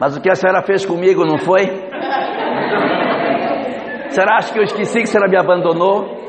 mas 0.00 0.16
o 0.16 0.20
que 0.20 0.30
a 0.30 0.34
senhora 0.34 0.62
fez 0.62 0.84
comigo 0.84 1.24
não 1.24 1.38
foi? 1.38 1.62
Será 4.10 4.38
que 4.38 4.58
eu 4.58 4.64
esqueci 4.64 4.98
que 4.98 5.04
a 5.04 5.06
senhora 5.06 5.30
me 5.30 5.38
abandonou? 5.38 6.19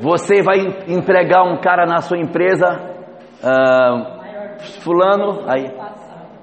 Você 0.00 0.42
vai 0.42 0.58
empregar 0.86 1.42
um 1.44 1.60
cara 1.60 1.84
na 1.84 2.00
sua 2.00 2.18
empresa, 2.18 2.68
ah, 3.42 4.56
fulano, 4.82 5.42
aí, 5.48 5.72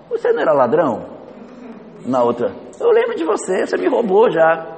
você 0.09 0.31
não 0.33 0.41
era 0.41 0.53
ladrão? 0.53 1.15
Na 2.05 2.21
outra, 2.21 2.51
eu 2.79 2.91
lembro 2.91 3.15
de 3.15 3.23
você, 3.23 3.65
você 3.65 3.77
me 3.77 3.87
roubou 3.87 4.29
já. 4.29 4.77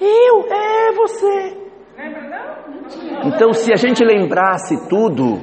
Eu? 0.00 0.46
É, 0.50 0.92
você. 0.92 1.56
Então, 3.24 3.52
se 3.52 3.72
a 3.72 3.76
gente 3.76 4.02
lembrasse 4.02 4.88
tudo, 4.88 5.38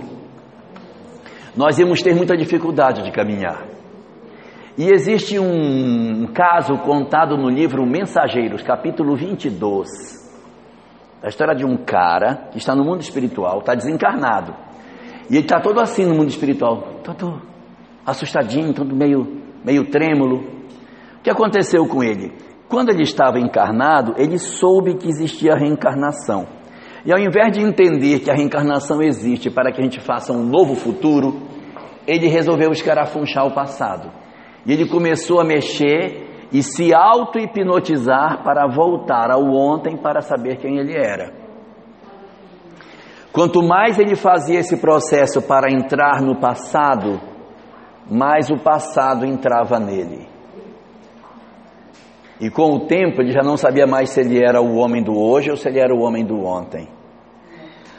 nós 1.56 1.78
íamos 1.78 2.02
ter 2.02 2.16
muita 2.16 2.36
dificuldade 2.36 3.04
de 3.04 3.12
caminhar. 3.12 3.66
E 4.78 4.92
existe 4.92 5.40
um 5.40 6.28
caso 6.34 6.78
contado 6.80 7.38
no 7.38 7.50
livro 7.50 7.86
Mensageiros, 7.86 8.62
capítulo 8.62 9.16
22. 9.16 10.25
A 11.26 11.28
história 11.28 11.56
de 11.56 11.66
um 11.66 11.76
cara 11.76 12.50
que 12.52 12.60
está 12.60 12.76
no 12.76 12.84
mundo 12.84 13.02
espiritual, 13.02 13.58
está 13.58 13.74
desencarnado. 13.74 14.54
E 15.28 15.38
ele 15.38 15.46
está 15.46 15.60
todo 15.60 15.82
assim 15.82 16.06
no 16.06 16.14
mundo 16.14 16.30
espiritual, 16.30 17.00
todo 17.04 17.42
assustadinho, 18.06 18.72
todo 18.76 18.96
meio, 18.96 19.42
meio 19.66 19.90
trêmulo. 19.90 20.42
O 21.18 21.22
que 21.24 21.32
aconteceu 21.32 21.88
com 21.88 22.04
ele? 22.04 22.32
Quando 22.70 22.92
ele 22.92 23.02
estava 23.02 23.40
encarnado, 23.40 24.14
ele 24.20 24.38
soube 24.38 24.98
que 24.98 25.08
existia 25.08 25.54
a 25.54 25.58
reencarnação. 25.58 26.46
E 27.04 27.12
ao 27.12 27.18
invés 27.18 27.52
de 27.52 27.60
entender 27.60 28.20
que 28.20 28.30
a 28.30 28.36
reencarnação 28.36 29.02
existe 29.02 29.50
para 29.50 29.72
que 29.72 29.82
a 29.82 29.84
gente 29.84 30.00
faça 30.00 30.32
um 30.32 30.44
novo 30.44 30.76
futuro, 30.76 31.42
ele 32.06 32.28
resolveu 32.28 32.70
escarafunchar 32.72 33.48
o 33.48 33.56
passado. 33.56 34.12
E 34.64 34.72
ele 34.72 34.88
começou 34.88 35.42
a 35.42 35.44
mexer 35.44 36.25
e 36.52 36.62
se 36.62 36.94
auto-hipnotizar 36.94 38.44
para 38.44 38.68
voltar 38.68 39.32
ao 39.32 39.44
ontem 39.44 39.98
para 39.98 40.22
saber 40.22 40.58
quem 40.58 40.78
ele 40.78 40.96
era. 40.96 41.34
Quanto 43.32 43.62
mais 43.62 44.00
ele 44.00 44.16
fazia 44.16 44.60
esse 44.60 44.78
processo 44.78 45.42
para 45.42 45.70
entrar 45.72 46.22
no 46.22 46.40
passado, 46.40 47.20
mais 48.10 48.50
o 48.50 48.58
passado 48.58 49.26
entrava 49.26 49.80
nele. 49.80 50.28
E 52.40 52.50
com 52.50 52.76
o 52.76 52.86
tempo 52.88 53.22
ele 53.22 53.32
já 53.32 53.42
não 53.42 53.58
sabia 53.58 53.88
mais 53.88 54.10
se 54.10 54.22
ele 54.22 54.38
era 54.38 54.62
o 54.62 54.76
homem 54.76 55.04
do 55.04 55.18
hoje 55.18 55.52
ou 55.52 55.58
se 55.58 55.68
ele 55.68 55.80
era 55.80 55.94
o 55.94 56.02
homem 56.02 56.26
do 56.26 56.46
ontem. 56.46 56.88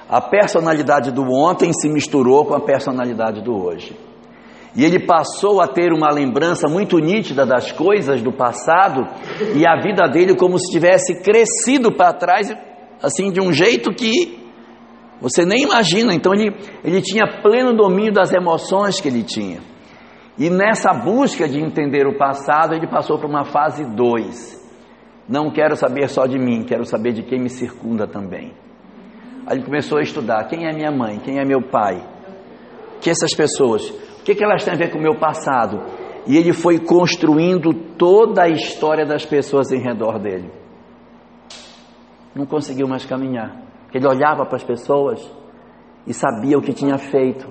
A 0.09 0.20
personalidade 0.20 1.11
do 1.11 1.24
ontem 1.24 1.72
se 1.72 1.88
misturou 1.88 2.44
com 2.44 2.54
a 2.54 2.61
personalidade 2.61 3.42
do 3.42 3.54
hoje. 3.54 4.05
E 4.76 4.84
ele 4.84 5.06
passou 5.06 5.60
a 5.62 5.66
ter 5.66 5.90
uma 5.90 6.12
lembrança 6.12 6.68
muito 6.68 6.98
nítida 6.98 7.46
das 7.46 7.72
coisas 7.72 8.22
do 8.22 8.30
passado 8.30 9.06
e 9.54 9.66
a 9.66 9.80
vida 9.80 10.06
dele 10.06 10.36
como 10.36 10.58
se 10.58 10.70
tivesse 10.70 11.22
crescido 11.22 11.96
para 11.96 12.12
trás, 12.12 12.52
assim, 13.02 13.32
de 13.32 13.40
um 13.40 13.50
jeito 13.50 13.90
que 13.94 14.38
você 15.18 15.46
nem 15.46 15.62
imagina. 15.62 16.12
Então 16.12 16.34
ele, 16.34 16.54
ele 16.84 17.00
tinha 17.00 17.40
pleno 17.42 17.74
domínio 17.74 18.12
das 18.12 18.34
emoções 18.34 19.00
que 19.00 19.08
ele 19.08 19.22
tinha. 19.22 19.60
E 20.38 20.50
nessa 20.50 20.92
busca 20.92 21.48
de 21.48 21.58
entender 21.58 22.06
o 22.06 22.18
passado, 22.18 22.74
ele 22.74 22.86
passou 22.86 23.18
para 23.18 23.26
uma 23.28 23.44
fase 23.44 23.82
2. 23.82 24.66
Não 25.26 25.50
quero 25.50 25.74
saber 25.74 26.08
só 26.08 26.26
de 26.26 26.38
mim, 26.38 26.64
quero 26.64 26.84
saber 26.84 27.12
de 27.12 27.22
quem 27.22 27.40
me 27.40 27.48
circunda 27.48 28.06
também. 28.06 28.52
Aí 29.46 29.56
ele 29.56 29.64
começou 29.64 29.98
a 29.98 30.02
estudar 30.02 30.44
quem 30.48 30.66
é 30.66 30.72
minha 30.74 30.90
mãe, 30.90 31.18
quem 31.18 31.38
é 31.38 31.44
meu 31.44 31.62
pai, 31.62 32.04
que 33.00 33.08
essas 33.08 33.34
pessoas, 33.34 33.90
que, 34.26 34.34
que 34.34 34.44
elas 34.44 34.64
têm 34.64 34.74
a 34.74 34.76
ver 34.76 34.90
com 34.90 34.98
o 34.98 35.00
meu 35.00 35.14
passado. 35.14 35.84
E 36.26 36.36
ele 36.36 36.52
foi 36.52 36.80
construindo 36.80 37.72
toda 37.96 38.42
a 38.42 38.48
história 38.48 39.06
das 39.06 39.24
pessoas 39.24 39.70
em 39.70 39.78
redor 39.78 40.18
dele. 40.18 40.50
Não 42.34 42.44
conseguiu 42.44 42.88
mais 42.88 43.06
caminhar. 43.06 43.62
Ele 43.94 44.04
olhava 44.04 44.44
para 44.44 44.56
as 44.56 44.64
pessoas 44.64 45.32
e 46.04 46.12
sabia 46.12 46.58
o 46.58 46.60
que 46.60 46.72
tinha 46.72 46.98
feito. 46.98 47.46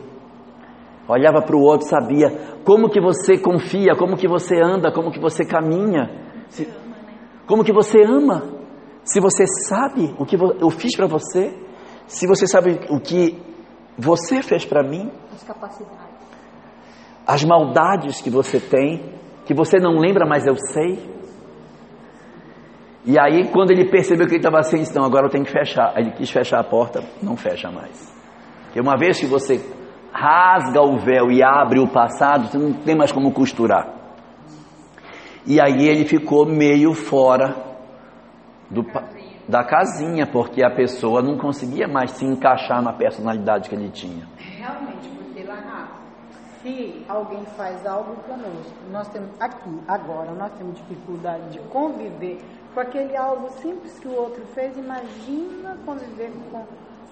Olhava 1.07 1.41
para 1.41 1.55
o 1.55 1.61
outro, 1.61 1.87
sabia 1.87 2.29
como 2.65 2.89
que 2.89 2.99
você 2.99 3.37
confia, 3.37 3.95
como 3.97 4.17
que 4.17 4.27
você 4.27 4.61
anda, 4.61 4.91
como 4.91 5.11
que 5.11 5.19
você 5.19 5.45
caminha, 5.45 6.09
se, 6.49 6.67
como 7.47 7.63
que 7.63 7.71
você 7.71 8.01
ama. 8.05 8.43
Se 9.01 9.21
você 9.21 9.45
sabe 9.47 10.13
o 10.19 10.25
que 10.25 10.35
eu 10.35 10.69
fiz 10.71 10.93
para 10.97 11.07
você, 11.07 11.57
se 12.05 12.27
você 12.27 12.45
sabe 12.45 12.81
o 12.89 12.99
que 12.99 13.39
você 13.97 14.41
fez 14.41 14.65
para 14.65 14.83
mim, 14.83 15.09
As 15.33 15.43
capacidades. 15.43 16.04
As 17.25 17.43
maldades 17.43 18.21
que 18.21 18.29
você 18.29 18.59
tem, 18.59 19.13
que 19.45 19.53
você 19.53 19.77
não 19.79 19.97
lembra, 19.97 20.25
mas 20.25 20.45
eu 20.45 20.55
sei. 20.55 20.99
E 23.05 23.19
aí, 23.19 23.47
quando 23.49 23.71
ele 23.71 23.89
percebeu 23.89 24.27
que 24.27 24.33
ele 24.33 24.39
estava 24.39 24.59
assim, 24.59 24.81
então 24.81 25.03
agora 25.03 25.27
eu 25.27 25.29
tenho 25.29 25.45
que 25.45 25.51
fechar. 25.51 25.93
Ele 25.95 26.11
quis 26.11 26.29
fechar 26.29 26.59
a 26.59 26.63
porta, 26.63 27.03
não 27.21 27.35
fecha 27.35 27.69
mais. 27.71 28.13
Porque 28.65 28.79
uma 28.79 28.97
vez 28.97 29.19
que 29.19 29.25
você 29.25 29.63
rasga 30.11 30.81
o 30.81 30.97
véu 30.97 31.31
e 31.31 31.43
abre 31.43 31.79
o 31.79 31.87
passado, 31.87 32.47
você 32.47 32.57
não 32.57 32.73
tem 32.73 32.95
mais 32.95 33.11
como 33.11 33.31
costurar. 33.31 33.93
E 35.45 35.61
aí 35.61 35.87
ele 35.87 36.05
ficou 36.05 36.45
meio 36.45 36.93
fora 36.93 37.55
do, 38.69 38.83
da 39.47 39.63
casinha, 39.63 40.25
porque 40.25 40.63
a 40.63 40.71
pessoa 40.71 41.21
não 41.21 41.37
conseguia 41.37 41.87
mais 41.87 42.11
se 42.11 42.25
encaixar 42.25 42.81
na 42.81 42.93
personalidade 42.93 43.69
que 43.69 43.75
ele 43.75 43.89
tinha. 43.89 44.27
Se 46.65 47.05
alguém 47.07 47.45
faz 47.55 47.85
algo 47.85 48.15
conosco, 48.23 48.73
nós 48.91 49.07
temos 49.09 49.29
aqui, 49.39 49.69
agora, 49.87 50.33
nós 50.33 50.51
temos 50.53 50.75
dificuldade 50.79 51.51
de 51.51 51.59
conviver 51.69 52.39
com 52.73 52.79
aquele 52.79 53.15
algo 53.15 53.51
simples 53.61 53.99
que 53.99 54.07
o 54.07 54.15
outro 54.15 54.43
fez, 54.47 54.75
imagina 54.75 55.77
conviver 55.85 56.31
com 56.49 56.65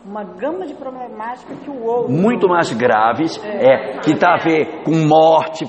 uma 0.03 0.23
gama 0.23 0.65
de 0.65 0.73
problemática 0.73 1.53
que 1.53 1.69
o 1.69 1.83
outro. 1.83 2.11
Muito 2.11 2.47
mais 2.47 2.73
graves, 2.73 3.39
é, 3.45 3.99
que 3.99 4.13
está 4.13 4.33
a 4.33 4.43
ver 4.43 4.81
com 4.83 4.95
morte, 5.07 5.65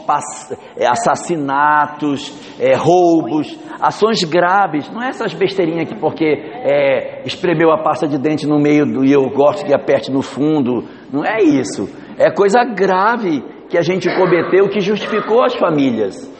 é, 0.78 0.86
assassinatos, 0.88 2.58
é, 2.58 2.74
roubos, 2.74 3.54
ações 3.82 4.24
graves. 4.24 4.90
Não 4.90 5.02
é 5.02 5.08
essas 5.08 5.34
besteirinhas 5.34 5.90
que 5.90 6.00
porque 6.00 6.24
é, 6.24 7.22
espremeu 7.26 7.70
a 7.70 7.82
pasta 7.82 8.08
de 8.08 8.16
dente 8.16 8.46
no 8.46 8.58
meio 8.58 8.86
do 8.86 9.04
e 9.04 9.12
eu 9.12 9.28
gosto 9.28 9.66
que 9.66 9.74
aperte 9.74 10.10
no 10.10 10.22
fundo. 10.22 10.88
Não 11.12 11.22
é 11.22 11.42
isso. 11.42 11.86
É 12.16 12.30
coisa 12.30 12.64
grave 12.64 13.53
que 13.74 13.78
a 13.78 13.82
gente 13.82 14.08
cometeu 14.14 14.68
que 14.68 14.78
justificou 14.78 15.42
as 15.42 15.52
famílias. 15.56 16.30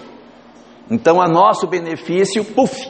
Então, 0.88 1.20
a 1.20 1.26
nosso 1.26 1.66
benefício, 1.66 2.44
puf, 2.44 2.88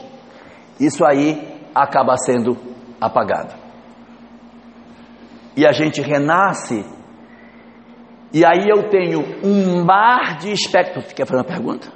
isso 0.79 1.03
aí 1.03 1.41
acaba 1.73 2.15
sendo 2.15 2.55
apagado 3.01 3.55
e 5.57 5.65
a 5.65 5.71
gente 5.71 5.99
renasce, 5.99 6.85
e 8.31 8.45
aí 8.45 8.65
eu 8.69 8.87
tenho 8.89 9.21
um 9.43 9.83
mar 9.83 10.37
de 10.37 10.51
espectro. 10.51 11.01
Quer 11.15 11.25
fazer 11.25 11.39
uma 11.39 11.43
pergunta? 11.43 11.91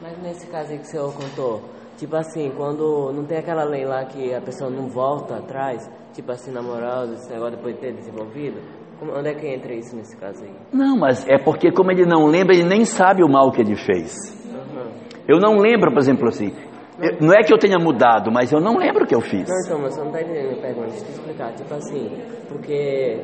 Mas 0.00 0.18
nesse 0.20 0.48
caso 0.48 0.72
aí 0.72 0.78
que 0.78 0.86
o 0.86 0.90
senhor 0.90 1.14
contou, 1.14 1.62
Tipo 2.00 2.16
assim, 2.16 2.50
quando 2.56 3.12
não 3.12 3.26
tem 3.26 3.36
aquela 3.36 3.62
lei 3.62 3.84
lá 3.84 4.06
que 4.06 4.32
a 4.32 4.40
pessoa 4.40 4.70
não 4.70 4.88
volta 4.88 5.36
atrás, 5.36 5.86
tipo 6.14 6.32
assim, 6.32 6.50
na 6.50 6.62
moral, 6.62 7.04
esse 7.12 7.30
negócio 7.30 7.56
depois 7.56 7.74
de 7.74 7.80
ter 7.82 7.92
desenvolvido, 7.92 8.58
onde 9.02 9.28
é 9.28 9.34
que 9.34 9.46
entra 9.46 9.72
isso 9.74 9.96
nesse 9.96 10.16
caso 10.16 10.44
aí? 10.44 10.50
Não, 10.72 10.96
mas 10.98 11.26
é 11.28 11.38
porque 11.38 11.70
como 11.72 11.90
ele 11.90 12.04
não 12.04 12.26
lembra, 12.26 12.54
ele 12.54 12.64
nem 12.64 12.84
sabe 12.84 13.22
o 13.24 13.28
mal 13.28 13.50
que 13.52 13.60
ele 13.60 13.76
fez. 13.76 14.14
Uhum. 14.46 14.90
Eu 15.28 15.38
não 15.38 15.58
lembro, 15.58 15.90
por 15.90 15.98
exemplo, 15.98 16.28
assim. 16.28 16.52
eu- 17.00 17.16
não 17.20 17.32
é 17.32 17.42
que 17.42 17.52
eu 17.52 17.58
tenha 17.58 17.78
mudado, 17.78 18.30
mas 18.30 18.52
eu 18.52 18.60
não 18.60 18.76
lembro 18.76 19.04
o 19.04 19.06
que 19.06 19.14
eu 19.14 19.20
fiz. 19.22 19.48
Não, 19.48 19.56
então, 19.64 19.78
mas 19.80 19.94
você 19.94 20.04
não 20.04 20.10
tá 20.12 20.20
entendendo 20.20 20.44
a 20.44 20.48
minha 20.50 20.60
pergunta, 20.62 20.88
deixa 20.88 21.02
eu 21.02 21.06
te 21.06 21.12
explicar. 21.12 21.52
Tipo 21.54 21.74
assim, 21.74 22.10
porque, 22.48 23.20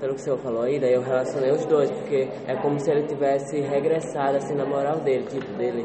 pelo 0.00 0.14
que 0.14 0.20
o 0.20 0.22
senhor 0.24 0.38
falou 0.38 0.62
aí, 0.62 0.78
daí 0.78 0.92
eu 0.92 1.02
relacionei 1.02 1.50
os 1.50 1.64
dois, 1.66 1.90
porque 1.90 2.28
é 2.46 2.54
como 2.62 2.78
se 2.78 2.88
ele 2.90 3.02
tivesse 3.08 3.60
regressado, 3.60 4.36
assim, 4.36 4.54
na 4.54 4.64
moral 4.64 5.00
dele, 5.00 5.24
tipo, 5.28 5.52
dele 5.58 5.84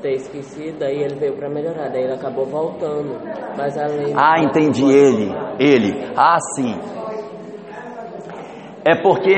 ter 0.00 0.12
esquecido, 0.12 0.78
daí 0.78 1.02
ele 1.02 1.16
veio 1.16 1.32
pra 1.34 1.48
melhorar, 1.50 1.88
daí 1.90 2.04
ele 2.04 2.12
acabou 2.14 2.46
voltando. 2.46 3.18
Mas 3.56 3.76
além... 3.76 4.14
Ah, 4.16 4.40
entendi 4.40 4.84
ele. 4.84 5.34
Ele. 5.58 6.04
Ah, 6.16 6.38
sim. 6.54 6.74
É 8.84 9.00
porque 9.02 9.34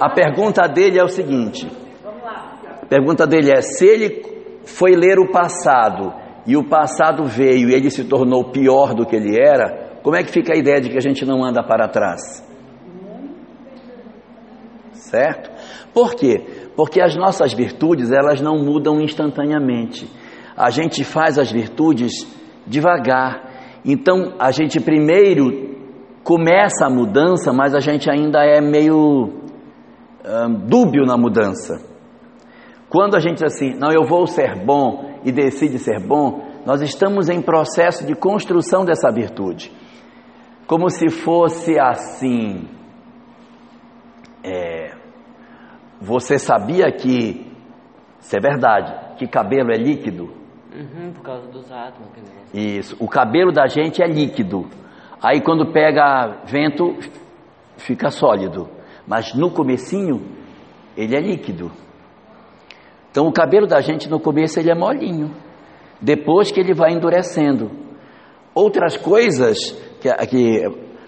a 0.00 0.10
pergunta 0.10 0.66
dele 0.66 0.98
é 0.98 1.04
o 1.04 1.08
seguinte. 1.08 1.68
A 2.82 2.86
pergunta 2.86 3.26
dele 3.26 3.50
é: 3.50 3.60
se 3.60 3.86
ele 3.86 4.22
foi 4.64 4.92
ler 4.92 5.18
o 5.18 5.30
passado 5.30 6.12
e 6.46 6.56
o 6.56 6.68
passado 6.68 7.24
veio 7.24 7.70
e 7.70 7.74
ele 7.74 7.90
se 7.90 8.04
tornou 8.04 8.50
pior 8.50 8.94
do 8.94 9.06
que 9.06 9.14
ele 9.14 9.38
era, 9.40 9.98
como 10.02 10.16
é 10.16 10.22
que 10.22 10.32
fica 10.32 10.54
a 10.54 10.58
ideia 10.58 10.80
de 10.80 10.90
que 10.90 10.96
a 10.96 11.00
gente 11.00 11.24
não 11.24 11.44
anda 11.44 11.62
para 11.62 11.88
trás? 11.88 12.42
Certo? 14.92 15.50
Por 15.94 16.14
quê? 16.14 16.42
Porque 16.74 17.00
as 17.00 17.14
nossas 17.14 17.52
virtudes, 17.52 18.10
elas 18.10 18.40
não 18.40 18.58
mudam 18.58 19.00
instantaneamente. 19.00 20.10
A 20.56 20.70
gente 20.70 21.04
faz 21.04 21.38
as 21.38 21.52
virtudes 21.52 22.26
devagar. 22.66 23.80
Então, 23.84 24.34
a 24.38 24.50
gente 24.50 24.80
primeiro 24.80 25.71
começa 26.24 26.86
a 26.86 26.90
mudança, 26.90 27.52
mas 27.52 27.74
a 27.74 27.80
gente 27.80 28.10
ainda 28.10 28.44
é 28.44 28.60
meio 28.60 29.30
hum, 30.24 30.54
dúbio 30.66 31.04
na 31.04 31.16
mudança. 31.16 31.80
Quando 32.88 33.16
a 33.16 33.20
gente 33.20 33.38
diz 33.38 33.54
assim, 33.54 33.74
não, 33.78 33.90
eu 33.90 34.04
vou 34.04 34.26
ser 34.26 34.64
bom 34.64 35.18
e 35.24 35.32
decide 35.32 35.78
ser 35.78 35.98
bom, 36.00 36.52
nós 36.66 36.82
estamos 36.82 37.28
em 37.28 37.40
processo 37.40 38.06
de 38.06 38.14
construção 38.14 38.84
dessa 38.84 39.10
virtude. 39.10 39.72
Como 40.66 40.88
se 40.90 41.08
fosse 41.08 41.78
assim. 41.78 42.68
é, 44.44 44.94
você 46.00 46.38
sabia 46.38 46.90
que, 46.92 47.50
isso 48.20 48.36
é 48.36 48.40
verdade, 48.40 49.16
que 49.16 49.26
cabelo 49.26 49.70
é 49.72 49.76
líquido? 49.76 50.24
Uhum, 50.74 51.12
por 51.12 51.22
causa 51.22 51.46
dos 51.48 51.70
átomos. 51.70 52.10
Isso, 52.52 52.96
o 52.98 53.08
cabelo 53.08 53.52
da 53.52 53.66
gente 53.66 54.02
é 54.02 54.06
líquido. 54.06 54.66
Aí 55.22 55.40
quando 55.40 55.72
pega 55.72 56.42
vento, 56.44 56.96
fica 57.76 58.10
sólido. 58.10 58.68
Mas 59.06 59.34
no 59.34 59.50
comecinho, 59.50 60.20
ele 60.96 61.16
é 61.16 61.20
líquido. 61.20 61.70
Então 63.10 63.26
o 63.26 63.32
cabelo 63.32 63.66
da 63.66 63.80
gente 63.80 64.10
no 64.10 64.18
começo 64.18 64.58
ele 64.58 64.70
é 64.70 64.74
molinho. 64.74 65.30
Depois 66.00 66.50
que 66.50 66.58
ele 66.58 66.74
vai 66.74 66.92
endurecendo. 66.92 67.70
Outras 68.54 68.96
coisas, 68.96 69.70
que, 70.00 70.12
que, 70.26 70.62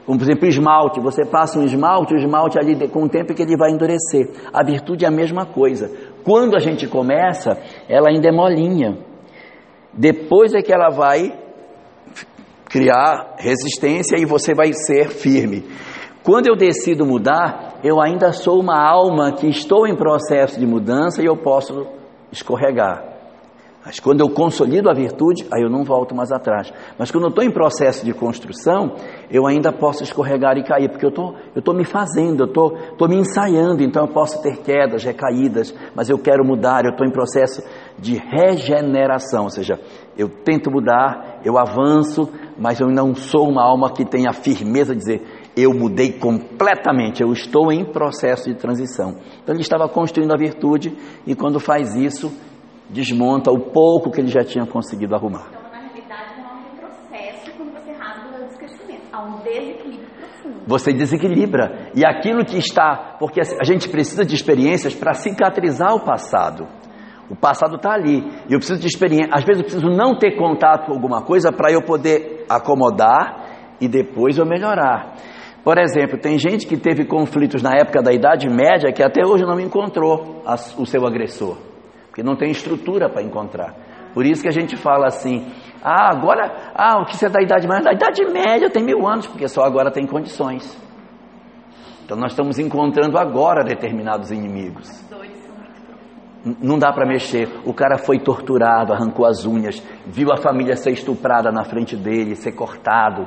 como 0.07 0.19
por 0.19 0.25
exemplo 0.25 0.47
esmalte, 0.47 1.01
você 1.01 1.27
passa 1.27 1.59
um 1.59 1.65
esmalte, 1.65 2.15
o 2.15 2.17
esmalte 2.17 2.59
ali 2.59 2.89
com 2.89 3.03
o 3.03 3.09
tempo 3.09 3.35
que 3.35 3.43
ele 3.43 3.57
vai 3.57 3.73
endurecer. 3.73 4.31
A 4.53 4.63
virtude 4.63 5.05
é 5.05 5.09
a 5.09 5.11
mesma 5.11 5.45
coisa. 5.45 5.91
Quando 6.23 6.55
a 6.55 6.61
gente 6.61 6.87
começa, 6.87 7.59
ela 7.89 8.09
ainda 8.09 8.29
é 8.29 8.33
molinha. 8.33 8.97
Depois 9.93 10.55
é 10.55 10.63
que 10.63 10.73
ela 10.73 10.89
vai 10.89 11.44
criar 12.75 13.37
resistência 13.39 14.17
e 14.19 14.25
você 14.25 14.53
vai 14.53 14.73
ser 14.73 15.09
firme. 15.09 15.65
Quando 16.25 16.49
eu 16.49 16.57
decido 16.57 17.07
mudar, 17.07 17.79
eu 17.85 18.03
ainda 18.03 18.33
sou 18.33 18.59
uma 18.59 18.77
alma 18.77 19.31
que 19.31 19.47
estou 19.47 19.87
em 19.87 19.95
processo 19.95 20.59
de 20.59 20.67
mudança 20.67 21.23
e 21.23 21.25
eu 21.25 21.37
posso 21.37 21.87
escorregar. 22.33 23.15
Mas 23.87 24.01
quando 24.01 24.23
eu 24.23 24.31
consolido 24.31 24.89
a 24.89 24.95
virtude, 24.95 25.47
aí 25.53 25.63
eu 25.63 25.69
não 25.69 25.85
volto 25.85 26.15
mais 26.15 26.33
atrás. 26.33 26.73
Mas 26.99 27.11
quando 27.11 27.25
eu 27.25 27.29
estou 27.29 27.45
em 27.45 27.51
processo 27.51 28.05
de 28.05 28.15
construção, 28.15 28.95
eu 29.31 29.47
ainda 29.47 29.71
posso 29.71 30.03
escorregar 30.03 30.57
e 30.57 30.65
cair, 30.65 30.89
porque 30.89 31.05
eu 31.05 31.13
tô, 31.13 31.35
estou 31.55 31.75
me 31.75 31.85
fazendo, 31.85 32.45
eu 32.45 32.47
estou 32.47 32.71
tô, 32.71 32.97
tô 32.97 33.07
me 33.07 33.17
ensaiando, 33.17 33.83
então 33.83 34.07
eu 34.07 34.13
posso 34.13 34.43
ter 34.43 34.63
quedas, 34.63 35.05
recaídas, 35.05 35.75
mas 35.95 36.09
eu 36.09 36.19
quero 36.19 36.43
mudar, 36.43 36.87
eu 36.87 36.93
estou 36.93 37.07
em 37.07 37.13
processo 37.13 37.63
de 37.99 38.17
regeneração, 38.17 39.45
ou 39.45 39.51
seja, 39.51 39.79
eu 40.17 40.31
tento 40.31 40.71
mudar, 40.71 41.41
eu 41.45 41.59
avanço, 41.59 42.31
mas 42.59 42.81
eu 42.81 42.89
não 42.89 43.15
sou 43.15 43.49
uma 43.49 43.65
alma 43.65 43.93
que 43.93 44.05
tenha 44.05 44.33
firmeza 44.33 44.95
de 44.95 45.01
dizer, 45.01 45.23
eu 45.57 45.73
mudei 45.73 46.13
completamente, 46.13 47.23
eu 47.23 47.33
estou 47.33 47.73
em 47.73 47.85
processo 47.85 48.49
de 48.49 48.57
transição. 48.57 49.17
Então 49.43 49.55
ele 49.55 49.63
estava 49.63 49.89
construindo 49.89 50.33
a 50.33 50.37
virtude 50.37 50.97
e 51.27 51.35
quando 51.35 51.61
faz 51.61 51.95
isso, 51.95 52.33
desmonta 52.91 53.51
o 53.51 53.71
pouco 53.71 54.11
que 54.11 54.21
ele 54.21 54.29
já 54.29 54.45
tinha 54.45 54.67
conseguido 54.67 55.15
arrumar. 55.15 55.49
Então, 55.49 55.63
na 55.71 55.81
realidade, 55.81 56.39
não 56.39 56.47
há 56.47 56.55
um 56.55 56.63
retrocesso 56.71 57.57
quando 57.57 57.73
você 57.73 57.93
rasga 57.93 58.45
o 58.45 58.47
descrescimento. 58.47 59.03
Há 59.13 59.23
um 59.25 59.43
desequilíbrio 59.43 60.09
profundo. 60.19 60.63
Você 60.67 60.93
desequilibra. 60.93 61.91
E 61.95 62.05
aquilo 62.05 62.45
que 62.45 62.59
está. 62.59 63.17
Porque 63.19 63.41
a 63.41 63.65
gente 63.65 63.89
precisa 63.89 64.25
de 64.25 64.35
experiências 64.35 64.95
para 64.95 65.15
cicatrizar 65.15 65.95
o 65.95 66.05
passado. 66.05 66.67
O 67.31 67.37
passado 67.37 67.77
está 67.77 67.93
ali. 67.93 68.23
E 68.49 68.53
eu 68.53 68.59
preciso 68.59 68.81
de 68.81 68.87
experiência. 68.87 69.31
Às 69.33 69.45
vezes 69.45 69.63
eu 69.63 69.65
preciso 69.65 69.87
não 69.89 70.19
ter 70.19 70.37
contato 70.37 70.87
com 70.87 70.93
alguma 70.93 71.23
coisa 71.23 71.51
para 71.51 71.73
eu 71.73 71.83
poder 71.83 72.45
acomodar 72.49 73.77
e 73.81 73.89
depois 73.89 74.39
eu 74.39 74.47
melhorar. 74.47 75.15
Por 75.65 75.79
exemplo, 75.79 76.19
tem 76.19 76.39
gente 76.39 76.67
que 76.67 76.77
teve 76.77 77.07
conflitos 77.07 77.63
na 77.63 77.73
época 77.75 78.03
da 78.03 78.13
Idade 78.13 78.49
Média 78.49 78.93
que 78.93 79.03
até 79.03 79.23
hoje 79.27 79.45
não 79.45 79.59
encontrou 79.59 80.43
o 80.77 80.85
seu 80.85 81.07
agressor, 81.07 81.57
porque 82.09 82.23
não 82.23 82.37
tem 82.37 82.51
estrutura 82.51 83.09
para 83.09 83.23
encontrar. 83.23 83.75
Por 84.13 84.27
isso 84.27 84.43
que 84.43 84.49
a 84.49 84.53
gente 84.53 84.77
fala 84.77 85.07
assim: 85.07 85.51
ah, 85.83 86.15
agora, 86.15 86.73
ah, 86.75 87.01
o 87.01 87.07
que 87.07 87.17
você 87.17 87.27
é 87.27 87.31
da 87.31 87.43
Idade 87.43 87.67
Média? 87.67 87.85
Da 87.85 87.93
Idade 87.95 88.25
Média 88.27 88.69
tem 88.69 88.85
mil 88.85 89.07
anos, 89.07 89.27
porque 89.27 89.49
só 89.49 89.63
agora 89.63 89.91
tem 89.91 90.07
condições. 90.07 90.79
Então 92.05 92.19
nós 92.19 92.33
estamos 92.33 92.59
encontrando 92.59 93.19
agora 93.19 93.65
determinados 93.65 94.31
inimigos. 94.31 94.87
Não 96.45 96.79
dá 96.79 96.93
para 96.93 97.07
mexer. 97.07 97.49
O 97.65 97.73
cara 97.73 97.97
foi 97.97 98.19
torturado, 98.19 98.93
arrancou 98.93 99.27
as 99.27 99.47
unhas, 99.47 99.83
viu 100.07 100.29
a 100.31 100.37
família 100.37 100.77
ser 100.77 100.91
estuprada 100.91 101.51
na 101.51 101.65
frente 101.65 101.97
dele, 101.97 102.37
ser 102.37 102.53
cortado. 102.53 103.27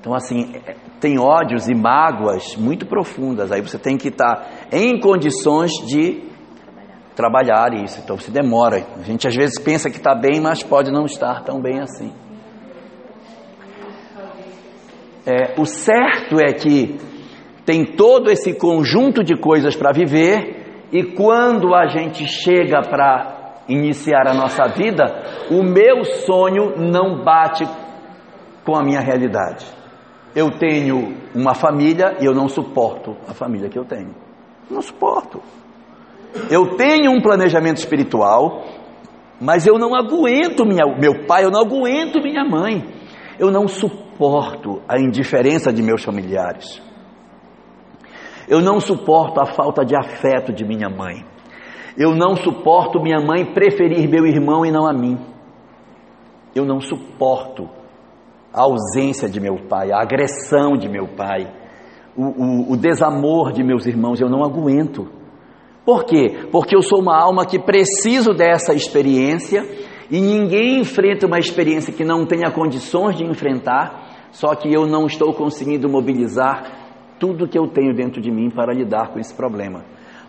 Então, 0.00 0.14
assim, 0.14 0.54
tem 1.00 1.18
ódios 1.18 1.68
e 1.68 1.74
mágoas 1.74 2.56
muito 2.56 2.86
profundas. 2.86 3.52
Aí 3.52 3.60
você 3.60 3.78
tem 3.78 3.96
que 3.98 4.08
estar 4.08 4.68
em 4.72 5.00
condições 5.00 5.72
de 5.86 6.22
trabalhar 7.14 7.74
isso. 7.74 8.00
Então, 8.02 8.16
se 8.16 8.30
demora. 8.30 8.86
A 8.98 9.02
gente 9.02 9.26
às 9.26 9.34
vezes 9.34 9.58
pensa 9.58 9.90
que 9.90 9.96
está 9.96 10.14
bem, 10.14 10.40
mas 10.40 10.62
pode 10.62 10.92
não 10.92 11.06
estar 11.06 11.42
tão 11.42 11.60
bem 11.60 11.80
assim. 11.80 12.12
É, 15.26 15.60
o 15.60 15.64
certo 15.64 16.38
é 16.38 16.52
que 16.52 17.00
tem 17.64 17.84
todo 17.84 18.30
esse 18.30 18.54
conjunto 18.54 19.24
de 19.24 19.36
coisas 19.36 19.74
para 19.74 19.90
viver, 19.90 20.65
e 20.92 21.02
quando 21.02 21.74
a 21.74 21.86
gente 21.86 22.26
chega 22.26 22.80
para 22.82 23.62
iniciar 23.68 24.28
a 24.28 24.34
nossa 24.34 24.68
vida, 24.68 25.04
o 25.50 25.62
meu 25.62 26.04
sonho 26.04 26.76
não 26.76 27.24
bate 27.24 27.66
com 28.64 28.76
a 28.76 28.82
minha 28.82 29.00
realidade. 29.00 29.66
Eu 30.34 30.50
tenho 30.58 31.16
uma 31.34 31.54
família 31.54 32.16
e 32.20 32.24
eu 32.24 32.34
não 32.34 32.48
suporto 32.48 33.16
a 33.26 33.34
família 33.34 33.68
que 33.68 33.78
eu 33.78 33.84
tenho. 33.84 34.14
Não 34.70 34.82
suporto. 34.82 35.40
Eu 36.50 36.76
tenho 36.76 37.10
um 37.10 37.20
planejamento 37.20 37.78
espiritual, 37.78 38.64
mas 39.40 39.66
eu 39.66 39.78
não 39.78 39.94
aguento 39.94 40.64
minha, 40.64 40.84
meu 40.98 41.26
pai, 41.26 41.44
eu 41.44 41.50
não 41.50 41.60
aguento 41.60 42.20
minha 42.22 42.44
mãe. 42.44 42.84
Eu 43.38 43.50
não 43.50 43.66
suporto 43.66 44.82
a 44.88 45.00
indiferença 45.00 45.72
de 45.72 45.82
meus 45.82 46.02
familiares. 46.02 46.82
Eu 48.48 48.60
não 48.60 48.78
suporto 48.78 49.40
a 49.40 49.46
falta 49.46 49.84
de 49.84 49.96
afeto 49.96 50.52
de 50.52 50.64
minha 50.64 50.88
mãe. 50.88 51.24
Eu 51.96 52.14
não 52.14 52.36
suporto 52.36 53.00
minha 53.00 53.20
mãe 53.20 53.44
preferir 53.44 54.08
meu 54.08 54.26
irmão 54.26 54.64
e 54.64 54.70
não 54.70 54.86
a 54.86 54.92
mim. 54.92 55.18
Eu 56.54 56.64
não 56.64 56.80
suporto 56.80 57.68
a 58.52 58.62
ausência 58.62 59.28
de 59.28 59.40
meu 59.40 59.56
pai, 59.68 59.90
a 59.92 60.00
agressão 60.00 60.76
de 60.76 60.88
meu 60.88 61.08
pai, 61.08 61.52
o, 62.16 62.22
o, 62.22 62.72
o 62.72 62.76
desamor 62.76 63.52
de 63.52 63.64
meus 63.64 63.86
irmãos. 63.86 64.20
Eu 64.20 64.28
não 64.28 64.44
aguento. 64.44 65.08
Por 65.84 66.04
quê? 66.04 66.48
Porque 66.50 66.76
eu 66.76 66.82
sou 66.82 67.00
uma 67.00 67.16
alma 67.16 67.46
que 67.46 67.58
preciso 67.58 68.32
dessa 68.32 68.74
experiência 68.74 69.64
e 70.10 70.20
ninguém 70.20 70.80
enfrenta 70.80 71.26
uma 71.26 71.38
experiência 71.38 71.92
que 71.92 72.04
não 72.04 72.26
tenha 72.26 72.50
condições 72.50 73.16
de 73.16 73.24
enfrentar, 73.24 74.28
só 74.30 74.54
que 74.54 74.72
eu 74.72 74.86
não 74.86 75.06
estou 75.06 75.32
conseguindo 75.32 75.88
mobilizar 75.88 76.85
tudo 77.18 77.48
que 77.48 77.58
eu 77.58 77.68
tenho 77.68 77.94
dentro 77.94 78.20
de 78.20 78.30
mim 78.30 78.50
para 78.50 78.72
lidar 78.72 79.12
com 79.12 79.18
esse 79.18 79.34
problema. 79.34 79.84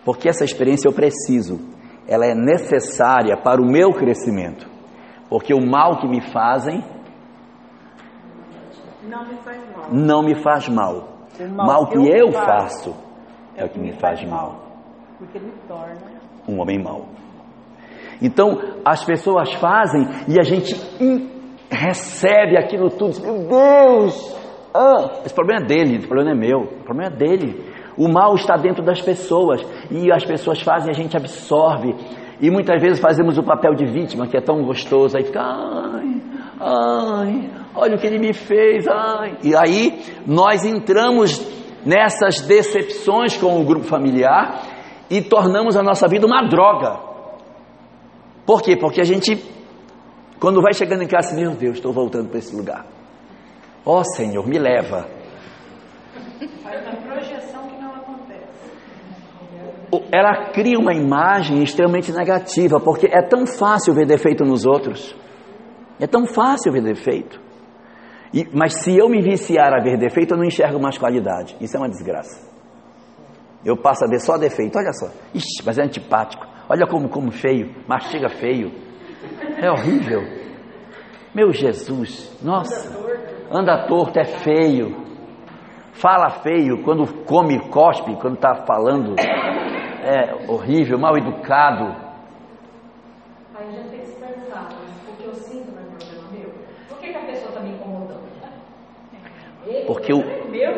Porque 0.05 0.29
essa 0.29 0.43
experiência 0.45 0.87
eu 0.87 0.93
preciso, 0.93 1.59
ela 2.07 2.25
é 2.25 2.33
necessária 2.33 3.35
para 3.37 3.61
o 3.61 3.65
meu 3.65 3.91
crescimento. 3.91 4.67
Porque 5.29 5.53
o 5.53 5.59
mal 5.65 5.99
que 5.99 6.07
me 6.07 6.21
fazem 6.31 6.83
Não 9.03 9.25
me 9.25 9.37
faz 9.43 9.61
mal. 9.75 9.89
não 9.91 10.23
me 10.23 10.35
faz 10.41 10.69
mal. 10.69 11.17
O 11.39 11.47
Mal 11.55 11.87
que 11.87 11.97
eu 11.97 12.31
faço 12.31 12.95
é 13.55 13.63
o 13.63 13.69
que 13.69 13.79
me 13.79 13.93
faz 13.99 14.23
mal. 14.27 14.63
Porque 15.19 15.37
me 15.39 15.51
torna. 15.67 16.17
Um 16.47 16.59
homem 16.59 16.81
mau. 16.81 17.05
Então, 18.21 18.57
as 18.83 19.03
pessoas 19.05 19.53
fazem 19.53 20.01
e 20.27 20.39
a 20.39 20.43
gente 20.43 20.73
recebe 21.69 22.57
aquilo 22.57 22.89
tudo. 22.89 23.21
Meu 23.21 23.47
Deus! 23.47 24.36
Ah, 24.77 25.21
esse 25.25 25.33
problema 25.33 25.63
é 25.63 25.65
dele, 25.65 25.97
esse 25.97 26.07
problema 26.07 26.31
é 26.31 26.35
meu. 26.35 26.59
O 26.59 26.83
problema 26.83 27.11
é 27.11 27.17
dele. 27.17 27.65
O 27.97 28.07
mal 28.07 28.35
está 28.35 28.55
dentro 28.55 28.83
das 28.83 29.01
pessoas 29.01 29.59
e 29.89 30.11
as 30.11 30.23
pessoas 30.23 30.61
fazem 30.61 30.91
a 30.91 30.93
gente 30.93 31.17
absorve. 31.17 31.95
E 32.39 32.51
muitas 32.51 32.79
vezes 32.79 32.99
fazemos 32.99 33.39
o 33.39 33.43
papel 33.43 33.73
de 33.73 33.87
vítima, 33.87 34.27
que 34.27 34.37
é 34.37 34.41
tão 34.41 34.61
gostoso, 34.63 35.17
aí 35.17 35.23
fica, 35.23 35.41
ai, 35.41 36.21
ai, 36.59 37.49
olha 37.73 37.95
o 37.95 37.99
que 37.99 38.05
ele 38.05 38.19
me 38.19 38.33
fez, 38.33 38.87
ai. 38.87 39.37
E 39.43 39.55
aí 39.55 39.99
nós 40.27 40.63
entramos 40.63 41.43
nessas 41.83 42.41
decepções 42.41 43.35
com 43.35 43.59
o 43.59 43.65
grupo 43.65 43.85
familiar 43.85 44.61
e 45.09 45.19
tornamos 45.19 45.75
a 45.75 45.81
nossa 45.81 46.07
vida 46.07 46.27
uma 46.27 46.47
droga. 46.47 46.99
Por 48.45 48.61
quê? 48.61 48.77
Porque 48.77 49.01
a 49.01 49.05
gente, 49.05 49.43
quando 50.39 50.61
vai 50.61 50.73
chegando 50.73 51.01
em 51.01 51.07
casa, 51.07 51.35
meu 51.35 51.55
Deus, 51.55 51.77
estou 51.77 51.91
voltando 51.91 52.29
para 52.29 52.37
esse 52.37 52.55
lugar. 52.55 52.96
Ó 53.89 54.03
Senhor, 54.03 54.45
me 54.45 54.59
leva. 54.59 55.07
Faz 56.61 56.85
uma 56.85 56.95
projeção 57.03 57.67
que 57.69 57.81
não 57.81 57.95
acontece. 57.95 58.71
O- 59.89 60.01
Ela 60.11 60.51
cria 60.51 60.77
uma 60.77 60.93
imagem 60.93 61.63
extremamente 61.63 62.11
negativa, 62.11 62.81
porque 62.81 63.07
é 63.07 63.21
tão 63.21 63.45
fácil 63.47 63.93
ver 63.93 64.05
defeito 64.05 64.43
nos 64.43 64.65
outros. 64.65 65.15
É 66.01 66.05
tão 66.05 66.27
fácil 66.27 66.73
ver 66.73 66.81
defeito. 66.83 67.39
E- 68.33 68.45
mas 68.53 68.73
se 68.83 68.93
eu 68.97 69.07
me 69.07 69.21
viciar 69.21 69.73
a 69.73 69.81
ver 69.81 69.97
defeito, 69.97 70.33
eu 70.33 70.37
não 70.37 70.43
enxergo 70.43 70.79
mais 70.81 70.97
qualidade. 70.97 71.55
Isso 71.61 71.77
é 71.77 71.79
uma 71.79 71.87
desgraça. 71.89 72.45
Eu 73.63 73.77
passo 73.77 74.03
a 74.03 74.07
ver 74.09 74.19
só 74.19 74.37
defeito, 74.37 74.77
olha 74.77 74.91
só. 74.91 75.07
Ixi, 75.33 75.63
mas 75.65 75.77
é 75.77 75.83
antipático. 75.83 76.45
Olha 76.69 76.85
como 76.85 77.07
como 77.07 77.31
feio, 77.31 77.73
mastiga 77.87 78.27
feio. 78.27 78.69
É 79.61 79.71
horrível. 79.71 80.21
Meu 81.33 81.53
Jesus, 81.53 82.37
nossa. 82.43 83.07
Anda 83.51 83.85
torto, 83.87 84.19
é 84.19 84.25
feio. 84.25 84.95
Fala 85.93 86.29
feio, 86.29 86.83
quando 86.83 87.07
come, 87.25 87.59
cospe, 87.69 88.15
quando 88.17 88.35
está 88.35 88.53
falando. 88.65 89.15
É 90.03 90.51
horrível, 90.51 90.99
mal 90.99 91.17
educado. 91.17 91.85
Aí 93.55 93.67
a 93.67 93.71
gente 93.71 93.89
tem 93.89 93.99
que 94.01 94.05
se 94.05 94.15
perguntar, 94.19 94.69
mas 94.79 95.13
o 95.13 95.17
que 95.17 95.25
eu 95.27 95.33
sinto 95.33 95.71
não 95.71 95.81
é 95.81 95.85
problema 95.85 96.29
meu? 96.31 96.49
Por 96.89 96.99
que, 96.99 97.09
que 97.09 97.17
a 97.17 97.21
pessoa 97.21 97.49
está 97.49 97.61
me 97.61 97.69
incomodando? 97.71 98.27
Porque 99.87 100.13
o, 100.13 100.21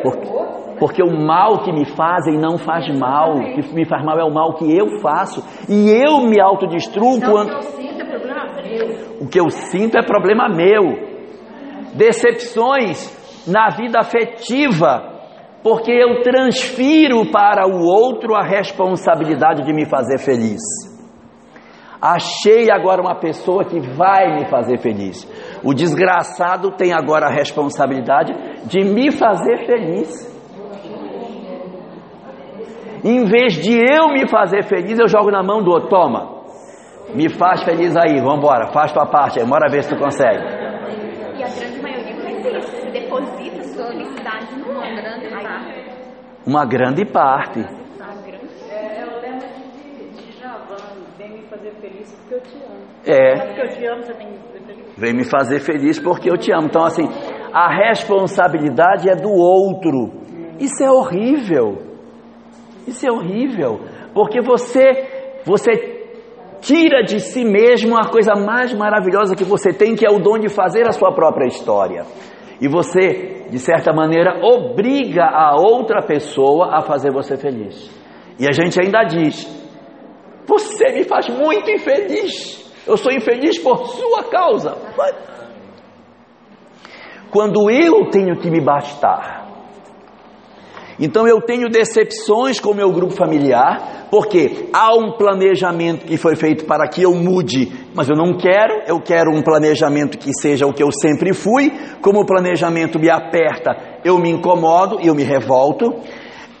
por- 0.02 0.76
porque 0.78 1.02
o 1.02 1.10
mal 1.20 1.58
que 1.62 1.72
me 1.72 1.84
fazem 1.84 2.38
não 2.38 2.56
faz 2.56 2.88
mal. 2.98 3.34
O 3.36 3.52
que 3.52 3.74
me 3.74 3.84
faz 3.84 4.02
mal 4.04 4.18
é 4.18 4.24
o 4.24 4.32
mal 4.32 4.54
que 4.54 4.64
eu 4.74 5.00
faço. 5.00 5.42
E 5.68 5.90
eu 5.90 6.20
me 6.22 6.40
autodestruo 6.40 7.16
Então, 7.16 7.28
o 7.30 7.32
quando. 7.34 7.50
que 7.50 7.56
eu 7.56 7.62
sinto 7.62 8.00
é 8.00 8.04
problema 8.04 8.46
meu. 8.64 9.16
O 9.20 9.28
que 9.28 9.40
eu 9.40 9.50
sinto 9.50 9.98
é 9.98 10.02
problema 10.02 10.48
meu. 10.48 11.09
Decepções 11.94 13.46
na 13.46 13.70
vida 13.70 13.98
afetiva, 13.98 15.20
porque 15.62 15.92
eu 15.92 16.22
transfiro 16.22 17.30
para 17.30 17.66
o 17.66 17.84
outro 17.84 18.34
a 18.34 18.42
responsabilidade 18.42 19.64
de 19.64 19.72
me 19.72 19.86
fazer 19.86 20.18
feliz. 20.18 20.60
Achei 22.00 22.70
agora 22.70 23.02
uma 23.02 23.14
pessoa 23.14 23.62
que 23.62 23.78
vai 23.78 24.34
me 24.34 24.46
fazer 24.48 24.78
feliz. 24.78 25.28
O 25.62 25.74
desgraçado 25.74 26.70
tem 26.70 26.94
agora 26.94 27.26
a 27.26 27.30
responsabilidade 27.30 28.32
de 28.64 28.82
me 28.84 29.12
fazer 29.12 29.66
feliz. 29.66 30.30
Em 33.04 33.24
vez 33.24 33.54
de 33.54 33.78
eu 33.78 34.08
me 34.08 34.28
fazer 34.28 34.62
feliz, 34.64 34.98
eu 34.98 35.08
jogo 35.08 35.30
na 35.30 35.42
mão 35.42 35.62
do 35.62 35.70
outro. 35.70 35.88
Toma, 35.90 36.40
me 37.14 37.28
faz 37.28 37.62
feliz 37.64 37.94
aí, 37.96 38.20
vambora, 38.20 38.72
faz 38.72 38.92
tua 38.92 39.06
parte 39.06 39.40
aí, 39.40 39.46
bora 39.46 39.70
ver 39.70 39.82
se 39.82 39.90
tu 39.90 39.98
consegue. 39.98 40.44
E 41.36 41.42
a 41.42 41.48
grande 41.48 41.82
maioria 41.82 42.14
faz 42.22 42.46
isso. 42.46 42.76
Você 42.76 42.90
deposita 42.90 43.62
sua 43.64 43.86
felicidade 43.88 44.56
no 44.56 44.68
outro. 44.68 44.94
grande 44.96 45.28
parte. 45.28 45.80
Uma 46.46 46.64
grande 46.64 47.04
parte. 47.04 47.60
É, 47.60 49.00
é 49.00 49.06
o 49.06 49.20
lema 49.20 49.40
de, 49.40 50.08
de 50.10 50.40
Javan, 50.40 50.76
vem 51.18 51.32
me 51.32 51.46
fazer 51.48 51.72
feliz 51.80 52.12
porque 52.12 52.34
eu 52.34 52.40
te 52.40 52.56
amo. 52.56 52.80
É, 53.06 53.46
porque 53.46 53.60
eu 53.60 53.68
te 53.68 53.86
amo, 53.86 54.02
você 54.02 54.14
tem 54.14 54.26
que 54.26 54.32
me 54.32 54.38
fazer 54.38 54.64
feliz. 54.64 54.94
vem 54.96 55.14
me 55.14 55.24
fazer 55.24 55.60
feliz 55.60 56.00
porque 56.00 56.30
eu 56.30 56.38
te 56.38 56.52
amo. 56.52 56.66
Então, 56.66 56.84
assim, 56.84 57.04
a 57.52 57.68
responsabilidade 57.88 59.10
é 59.10 59.14
do 59.14 59.30
outro. 59.30 60.12
Isso 60.58 60.82
é 60.82 60.90
horrível. 60.90 61.78
Isso 62.86 63.06
é 63.06 63.12
horrível. 63.12 63.80
Porque 64.14 64.40
você, 64.40 65.40
você 65.44 66.00
tira 66.60 67.02
de 67.02 67.20
si 67.20 67.44
mesmo 67.44 67.96
a 67.96 68.08
coisa 68.10 68.34
mais 68.34 68.72
maravilhosa 68.72 69.34
que 69.34 69.44
você 69.44 69.72
tem, 69.72 69.94
que 69.94 70.06
é 70.06 70.10
o 70.10 70.18
dom 70.18 70.38
de 70.38 70.48
fazer 70.48 70.86
a 70.88 70.92
sua 70.92 71.12
própria 71.12 71.46
história. 71.46 72.04
E 72.60 72.68
você, 72.68 73.46
de 73.48 73.58
certa 73.58 73.92
maneira, 73.92 74.40
obriga 74.44 75.24
a 75.24 75.54
outra 75.56 76.02
pessoa 76.02 76.76
a 76.76 76.82
fazer 76.82 77.10
você 77.10 77.36
feliz. 77.36 77.90
E 78.38 78.46
a 78.46 78.52
gente 78.52 78.78
ainda 78.80 79.02
diz: 79.04 79.46
Você 80.46 80.92
me 80.92 81.04
faz 81.04 81.28
muito 81.28 81.70
infeliz. 81.70 82.60
Eu 82.86 82.96
sou 82.96 83.12
infeliz 83.12 83.58
por 83.58 83.86
sua 83.86 84.24
causa. 84.24 84.76
Quando 87.30 87.70
eu 87.70 88.10
tenho 88.10 88.36
que 88.38 88.50
me 88.50 88.60
bastar, 88.60 89.39
então 91.00 91.26
eu 91.26 91.40
tenho 91.40 91.70
decepções 91.70 92.60
com 92.60 92.72
o 92.72 92.74
meu 92.74 92.92
grupo 92.92 93.14
familiar, 93.14 94.06
porque 94.10 94.68
há 94.70 94.94
um 94.94 95.12
planejamento 95.16 96.04
que 96.04 96.18
foi 96.18 96.36
feito 96.36 96.66
para 96.66 96.86
que 96.88 97.02
eu 97.02 97.14
mude, 97.14 97.72
mas 97.94 98.08
eu 98.10 98.14
não 98.14 98.36
quero, 98.36 98.82
eu 98.86 99.00
quero 99.00 99.30
um 99.34 99.40
planejamento 99.40 100.18
que 100.18 100.30
seja 100.40 100.66
o 100.66 100.74
que 100.74 100.82
eu 100.82 100.90
sempre 100.92 101.32
fui, 101.32 101.72
como 102.02 102.20
o 102.20 102.26
planejamento 102.26 102.98
me 102.98 103.08
aperta, 103.08 104.00
eu 104.04 104.18
me 104.18 104.28
incomodo 104.28 104.98
e 105.00 105.06
eu 105.06 105.14
me 105.14 105.22
revolto. 105.22 105.86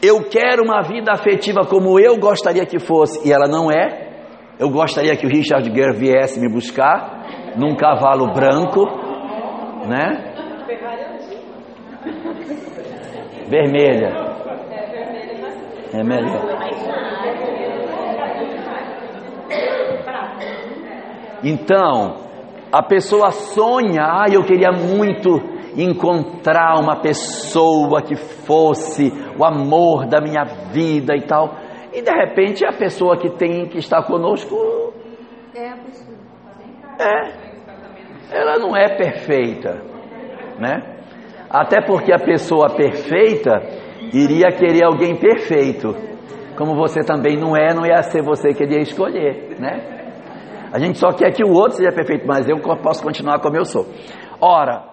Eu 0.02 0.24
quero 0.30 0.64
uma 0.64 0.80
vida 0.80 1.12
afetiva 1.12 1.66
como 1.66 2.00
eu 2.00 2.16
gostaria 2.18 2.64
que 2.64 2.78
fosse, 2.78 3.28
e 3.28 3.30
ela 3.30 3.46
não 3.46 3.70
é. 3.70 4.08
Eu 4.58 4.70
gostaria 4.70 5.14
que 5.16 5.26
o 5.26 5.28
Richard 5.28 5.70
Gere 5.70 5.98
viesse 5.98 6.40
me 6.40 6.50
buscar 6.50 7.54
num 7.56 7.76
cavalo 7.76 8.32
branco, 8.32 8.86
né? 9.86 10.34
Vermelha. 13.48 14.29
É 15.92 16.02
melhor. 16.02 16.60
Então, 21.42 22.16
a 22.72 22.82
pessoa 22.82 23.30
sonha, 23.30 24.02
ah, 24.02 24.26
eu 24.30 24.44
queria 24.44 24.70
muito 24.70 25.40
encontrar 25.76 26.78
uma 26.80 27.00
pessoa 27.00 28.02
que 28.02 28.16
fosse 28.16 29.12
o 29.38 29.44
amor 29.44 30.06
da 30.06 30.20
minha 30.20 30.44
vida 30.72 31.16
e 31.16 31.22
tal. 31.22 31.54
E 31.92 32.02
de 32.02 32.10
repente 32.10 32.64
a 32.64 32.72
pessoa 32.72 33.16
que 33.16 33.30
tem 33.30 33.66
que 33.66 33.78
estar 33.78 34.02
conosco 34.04 34.92
É 35.54 35.68
a 35.68 35.76
pessoa. 35.76 36.16
é, 37.00 37.50
ela 38.30 38.58
não 38.58 38.76
é 38.76 38.96
perfeita, 38.96 39.82
né? 40.58 40.98
Até 41.48 41.80
porque 41.80 42.12
a 42.12 42.18
pessoa 42.18 42.76
perfeita 42.76 43.60
iria 44.12 44.52
querer 44.52 44.84
alguém 44.84 45.16
perfeito. 45.16 45.94
Como 46.56 46.74
você 46.74 47.00
também 47.00 47.36
não 47.36 47.56
é, 47.56 47.72
não 47.74 47.86
ia 47.86 48.02
ser 48.02 48.22
você 48.22 48.52
que 48.52 48.64
iria 48.64 48.80
escolher, 48.80 49.56
né? 49.58 50.00
A 50.72 50.78
gente 50.78 50.98
só 50.98 51.08
quer 51.08 51.32
que 51.32 51.42
o 51.42 51.52
outro 51.52 51.78
seja 51.78 51.90
perfeito, 51.90 52.26
mas 52.26 52.48
eu 52.48 52.58
posso 52.60 53.02
continuar 53.02 53.40
como 53.40 53.56
eu 53.56 53.64
sou. 53.64 53.86
Ora, 54.40 54.84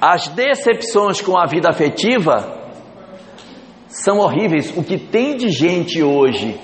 as 0.00 0.28
decepções 0.28 1.20
com 1.20 1.38
a 1.38 1.46
vida 1.46 1.68
afetiva 1.70 2.60
são 3.86 4.18
horríveis. 4.18 4.76
O 4.76 4.82
que 4.82 4.98
tem 4.98 5.36
de 5.36 5.48
gente 5.48 6.02
hoje 6.02 6.58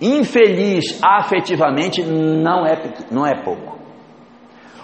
infeliz 0.00 0.98
afetivamente 1.02 2.02
não 2.02 2.66
é, 2.66 2.94
não 3.10 3.26
é 3.26 3.42
pouco. 3.42 3.78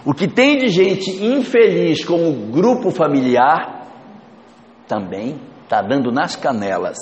O 0.06 0.14
que 0.14 0.28
tem 0.28 0.56
de 0.58 0.68
gente 0.68 1.10
infeliz 1.22 2.04
com 2.04 2.30
o 2.30 2.32
grupo 2.52 2.90
familiar 2.90 3.77
também 4.88 5.38
está 5.62 5.82
dando 5.82 6.10
nas 6.10 6.34
canelas. 6.34 6.96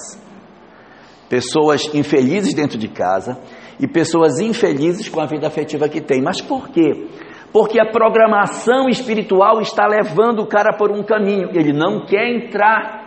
Pessoas 1.28 1.94
infelizes 1.94 2.52
dentro 2.52 2.76
de 2.76 2.88
casa 2.88 3.38
e 3.80 3.86
pessoas 3.86 4.40
infelizes 4.40 5.08
com 5.08 5.20
a 5.20 5.26
vida 5.26 5.46
afetiva 5.46 5.88
que 5.88 6.00
tem. 6.00 6.20
Mas 6.22 6.40
por 6.40 6.68
quê? 6.68 7.08
Porque 7.52 7.80
a 7.80 7.90
programação 7.90 8.88
espiritual 8.88 9.60
está 9.60 9.86
levando 9.86 10.40
o 10.40 10.46
cara 10.46 10.76
por 10.76 10.90
um 10.90 11.02
caminho. 11.02 11.50
Ele 11.54 11.72
não 11.72 12.04
quer 12.04 12.28
entrar. 12.28 13.06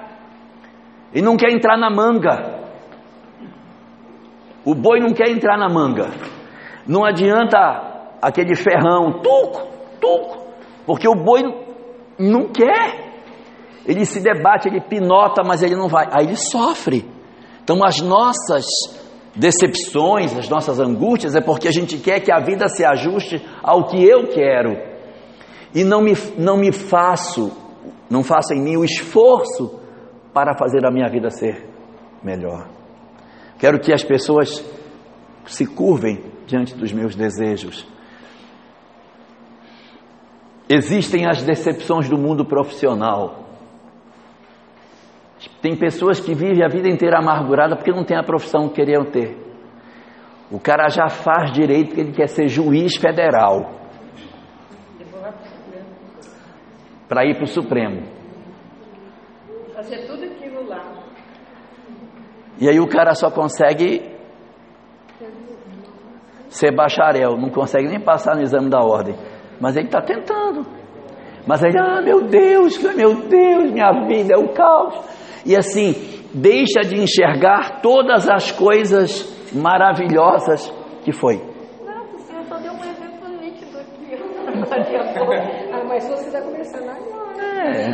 Ele 1.14 1.24
não 1.24 1.38
quer 1.38 1.52
entrar 1.52 1.78
na 1.78 1.90
manga. 1.90 2.60
O 4.66 4.74
boi 4.74 5.00
não 5.00 5.14
quer 5.14 5.30
entrar 5.30 5.58
na 5.58 5.70
manga. 5.70 6.10
Não 6.88 7.06
adianta 7.06 8.18
aquele 8.22 8.56
ferrão, 8.56 9.22
tuco, 9.22 9.68
tuco, 10.02 10.46
porque 10.86 11.08
o 11.08 11.16
boi 11.16 11.44
não 12.18 12.52
quer. 12.52 13.09
Ele 13.90 14.06
se 14.06 14.20
debate, 14.20 14.68
ele 14.68 14.80
pinota, 14.80 15.42
mas 15.44 15.64
ele 15.64 15.76
não 15.76 15.88
vai. 15.88 16.08
Aí 16.12 16.28
ele 16.28 16.36
sofre. 16.36 17.04
Então 17.64 17.84
as 17.84 18.00
nossas 18.00 18.64
decepções, 19.36 20.38
as 20.38 20.48
nossas 20.48 20.80
angústias 20.80 21.36
é 21.36 21.42
porque 21.42 21.68
a 21.68 21.72
gente 21.72 21.98
quer 21.98 22.20
que 22.20 22.32
a 22.32 22.40
vida 22.40 22.68
se 22.68 22.86
ajuste 22.86 23.44
ao 23.64 23.88
que 23.88 23.98
eu 23.98 24.28
quero. 24.28 24.78
E 25.74 25.84
não 25.84 26.04
me, 26.04 26.14
não 26.38 26.56
me 26.56 26.72
faço, 26.72 27.52
não 28.08 28.24
faço 28.24 28.54
em 28.54 28.62
mim 28.62 28.78
o 28.78 28.86
esforço 28.86 29.80
para 30.32 30.56
fazer 30.56 30.86
a 30.86 30.92
minha 30.92 31.10
vida 31.10 31.32
ser 31.32 31.68
melhor. 32.24 32.68
Quero 33.58 33.80
que 33.80 33.92
as 33.92 34.04
pessoas 34.04 34.64
se 35.48 35.66
curvem 35.66 36.24
diante 36.46 36.76
dos 36.76 36.92
meus 36.92 37.16
desejos. 37.16 37.88
Existem 40.70 41.28
as 41.28 41.42
decepções 41.42 42.08
do 42.08 42.20
mundo 42.20 42.46
profissional. 42.46 43.49
Tem 45.62 45.76
pessoas 45.76 46.20
que 46.20 46.34
vivem 46.34 46.64
a 46.64 46.70
vida 46.70 46.90
inteira 46.90 47.20
amargurada 47.20 47.76
porque 47.76 47.92
não 47.92 48.04
tem 48.04 48.18
a 48.18 48.24
profissão 48.24 48.70
que 48.70 48.76
queriam 48.76 49.06
ter. 49.06 49.38
O 50.52 50.60
cara 50.60 50.88
já 50.90 51.10
faz 51.10 51.52
direito 51.52 51.90
porque 51.90 52.02
ele 52.02 52.14
quer 52.14 52.28
ser 52.28 52.48
juiz 52.48 52.96
federal. 52.96 53.78
Para 57.08 57.26
ir 57.26 57.36
para 57.36 57.44
o 57.44 57.48
Supremo. 57.48 58.04
Fazer 59.74 60.08
tudo 60.08 60.24
aquilo 60.24 60.68
lá. 60.68 60.84
E 62.60 62.70
aí 62.70 62.80
o 62.80 62.88
cara 62.88 63.14
só 63.14 63.30
consegue 63.30 64.18
ser 66.50 66.76
bacharel, 66.76 67.38
não 67.38 67.50
consegue 67.50 67.88
nem 67.88 68.00
passar 68.00 68.36
no 68.36 68.42
exame 68.42 68.70
da 68.70 68.80
ordem. 68.80 69.16
Mas 69.60 69.76
ele 69.76 69.88
está 69.88 70.02
tentando. 70.02 70.66
Mas 71.46 71.64
ele, 71.64 71.78
ah, 71.80 72.02
meu 72.02 72.22
Deus, 72.22 72.78
meu 72.96 73.28
Deus, 73.28 73.72
minha 73.72 73.92
vida 74.08 74.34
é 74.34 74.38
o 74.38 74.50
caos. 74.50 74.96
E 75.46 75.56
assim, 75.56 75.94
deixa 76.34 76.82
de 76.82 76.96
enxergar 76.96 77.82
todas 77.82 78.30
as 78.30 78.52
coisas 78.52 79.54
maravilhosas 79.54 80.70
que 81.04 81.12
foi. 81.12 81.38
Não, 81.38 82.16
o 82.16 82.20
senhor 82.20 82.44
só 82.46 82.58
deu 82.58 82.74
um 82.74 82.84
exemplo 82.84 83.30
nítido 83.42 83.78
aqui. 83.80 84.16
ah, 85.74 85.84
mas 85.88 86.08
você 86.08 86.28
está 86.28 86.42
começando 86.42 86.90
agora. 86.90 87.44
É. 87.44 87.94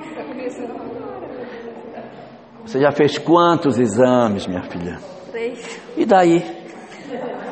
Está 0.00 0.24
começando 0.24 0.70
agora. 0.70 0.94
Você 2.64 2.80
já 2.80 2.90
fez 2.90 3.18
quantos 3.18 3.78
exames, 3.78 4.46
minha 4.46 4.62
filha? 4.64 4.98
Três. 5.30 5.80
E 5.96 6.04
daí? 6.04 6.42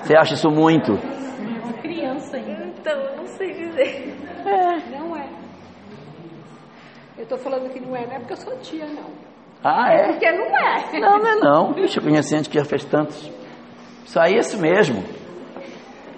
Você 0.03 0.17
acha 0.17 0.35
isso 0.35 0.51
muito? 0.51 0.95
Criança 1.81 2.37
ainda. 2.37 2.65
Então, 2.65 2.99
eu 2.99 3.17
não 3.19 3.27
sei 3.27 3.53
dizer. 3.53 4.17
Não 4.45 4.51
é. 4.51 5.02
Eu 7.23 7.25
estou 7.25 7.39
falando 7.39 7.71
que 7.71 7.79
não 7.79 7.95
é, 7.95 8.05
não 8.05 8.15
é 8.15 8.19
porque 8.19 8.33
eu 8.33 8.37
sou 8.37 8.53
tia, 8.59 8.85
não. 8.85 9.13
Ah, 9.63 9.93
é? 9.93 10.09
Porque 10.09 10.29
não 10.33 10.59
é. 10.59 11.01
Não, 11.01 11.19
não 11.21 11.29
é 11.29 11.37
não. 11.37 11.73
Deixa 11.73 12.01
eu 12.01 12.03
conhecer 12.03 12.39
gente 12.39 12.51
que 12.51 12.59
já 12.59 12.65
fez 12.65 12.85
tantos. 12.85 13.31
Isso 14.05 14.19
aí 14.19 14.35
é 14.35 14.39
isso 14.41 14.61
mesmo. 14.61 15.05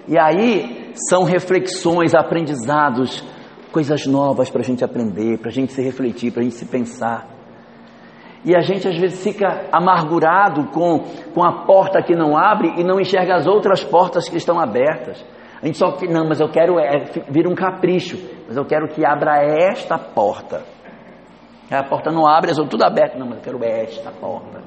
E 0.08 0.18
aí 0.18 0.94
são 1.10 1.22
reflexões, 1.24 2.14
aprendizados, 2.14 3.22
coisas 3.70 4.06
novas 4.06 4.48
para 4.48 4.62
a 4.62 4.64
gente 4.64 4.82
aprender, 4.82 5.36
para 5.36 5.50
a 5.50 5.52
gente 5.52 5.74
se 5.74 5.82
refletir, 5.82 6.32
para 6.32 6.40
a 6.40 6.44
gente 6.44 6.54
se 6.54 6.64
pensar. 6.64 7.26
E 8.42 8.56
a 8.56 8.62
gente 8.62 8.88
às 8.88 8.98
vezes 8.98 9.22
fica 9.22 9.68
amargurado 9.70 10.68
com, 10.68 11.00
com 11.34 11.44
a 11.44 11.66
porta 11.66 12.02
que 12.02 12.16
não 12.16 12.34
abre 12.34 12.80
e 12.80 12.82
não 12.82 12.98
enxerga 12.98 13.34
as 13.34 13.46
outras 13.46 13.84
portas 13.84 14.26
que 14.26 14.38
estão 14.38 14.58
abertas. 14.58 15.22
A 15.60 15.66
gente 15.66 15.76
só 15.76 15.92
que 15.92 16.08
não, 16.08 16.26
mas 16.26 16.40
eu 16.40 16.48
quero 16.48 16.78
é, 16.80 17.04
vir 17.28 17.46
um 17.46 17.54
capricho, 17.54 18.16
mas 18.46 18.56
eu 18.56 18.64
quero 18.64 18.88
que 18.88 19.04
abra 19.04 19.42
esta 19.42 19.98
porta. 19.98 20.72
A 21.70 21.82
porta 21.82 22.10
não 22.10 22.26
abre, 22.26 22.50
as 22.50 22.58
outras 22.58 22.72
tudo 22.72 22.84
aberto. 22.84 23.18
Não, 23.18 23.26
mas 23.26 23.38
eu 23.38 23.42
quero 23.42 23.64
esta 23.64 24.10
porta. 24.10 24.62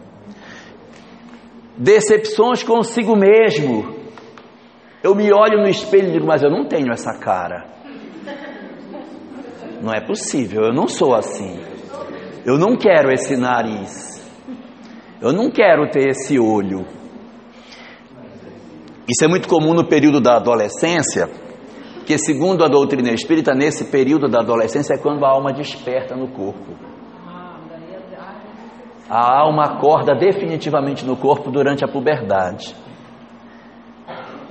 Decepções 1.77 2.63
consigo 2.63 3.15
mesmo. 3.15 3.95
Eu 5.03 5.13
me 5.13 5.31
olho 5.31 5.61
no 5.61 5.67
espelho 5.67 6.09
e 6.09 6.11
digo, 6.13 6.25
mas 6.25 6.41
eu 6.41 6.49
não 6.49 6.65
tenho 6.65 6.91
essa 6.91 7.17
cara. 7.19 7.65
Não 9.81 9.93
é 9.93 10.01
possível, 10.01 10.63
eu 10.63 10.73
não 10.73 10.87
sou 10.87 11.13
assim. 11.13 11.59
Eu 12.43 12.57
não 12.57 12.75
quero 12.75 13.11
esse 13.11 13.37
nariz. 13.37 14.17
Eu 15.21 15.31
não 15.31 15.51
quero 15.51 15.89
ter 15.91 16.09
esse 16.09 16.39
olho. 16.39 16.85
Isso 19.07 19.23
é 19.23 19.27
muito 19.27 19.47
comum 19.47 19.73
no 19.73 19.87
período 19.87 20.19
da 20.19 20.35
adolescência, 20.35 21.29
que 22.07 22.17
segundo 22.17 22.63
a 22.63 22.69
doutrina 22.69 23.11
espírita, 23.11 23.53
nesse 23.53 23.91
período 23.91 24.29
da 24.29 24.39
adolescência 24.39 24.93
é 24.93 24.97
quando 24.97 25.25
a 25.25 25.29
alma 25.29 25.51
desperta 25.51 26.15
no 26.15 26.29
corpo. 26.29 26.73
A 29.09 29.41
alma 29.41 29.63
acorda 29.63 30.15
definitivamente 30.15 31.05
no 31.05 31.17
corpo 31.17 31.51
durante 31.51 31.83
a 31.83 31.87
puberdade. 31.87 32.73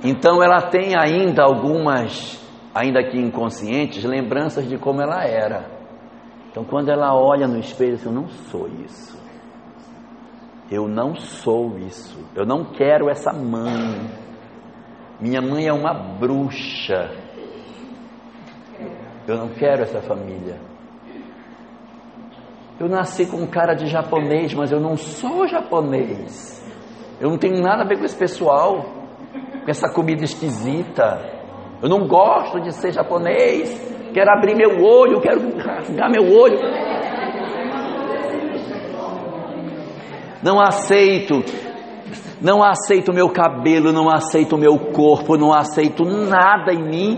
Então 0.03 0.43
ela 0.43 0.69
tem 0.69 0.93
ainda 0.95 1.43
algumas, 1.43 2.39
ainda 2.75 3.03
que 3.03 3.17
inconscientes, 3.17 4.03
lembranças 4.03 4.69
de 4.69 4.77
como 4.77 5.01
ela 5.01 5.23
era. 5.23 5.65
Então 6.51 6.63
quando 6.63 6.89
ela 6.89 7.15
olha 7.15 7.47
no 7.47 7.57
espelho, 7.57 7.95
diz, 7.95 8.05
eu 8.05 8.11
não 8.11 8.27
sou 8.27 8.67
isso. 8.85 9.17
Eu 10.69 10.87
não 10.87 11.15
sou 11.15 11.75
isso. 11.79 12.23
Eu 12.35 12.45
não 12.45 12.65
quero 12.65 13.09
essa 13.09 13.33
mãe. 13.33 14.11
Minha 15.19 15.41
mãe 15.41 15.65
é 15.65 15.73
uma 15.73 15.93
bruxa. 15.93 17.25
Eu 19.27 19.35
não 19.37 19.49
quero 19.49 19.83
essa 19.83 20.01
família. 20.01 20.55
Eu 22.79 22.87
nasci 22.87 23.25
com 23.25 23.45
cara 23.45 23.73
de 23.73 23.87
japonês, 23.87 24.53
mas 24.53 24.71
eu 24.71 24.79
não 24.79 24.95
sou 24.95 25.45
japonês. 25.47 26.63
Eu 27.19 27.29
não 27.29 27.37
tenho 27.37 27.61
nada 27.61 27.83
a 27.83 27.85
ver 27.85 27.97
com 27.97 28.05
esse 28.05 28.15
pessoal, 28.15 28.85
com 29.65 29.69
essa 29.69 29.91
comida 29.91 30.23
esquisita. 30.23 31.19
Eu 31.81 31.89
não 31.89 32.07
gosto 32.07 32.61
de 32.61 32.71
ser 32.71 32.93
japonês. 32.93 33.69
Quero 34.13 34.31
abrir 34.31 34.55
meu 34.55 34.81
olho, 34.81 35.19
quero 35.19 35.57
rasgar 35.57 36.09
meu 36.09 36.23
olho. 36.23 36.57
Não 40.41 40.61
aceito 40.61 41.43
não 42.39 42.63
aceito 42.63 43.11
meu 43.11 43.29
cabelo, 43.29 43.91
não 43.91 44.09
aceito 44.09 44.57
meu 44.57 44.77
corpo, 44.77 45.35
não 45.35 45.51
aceito 45.51 46.03
nada 46.03 46.71
em 46.71 46.83
mim. 46.83 47.17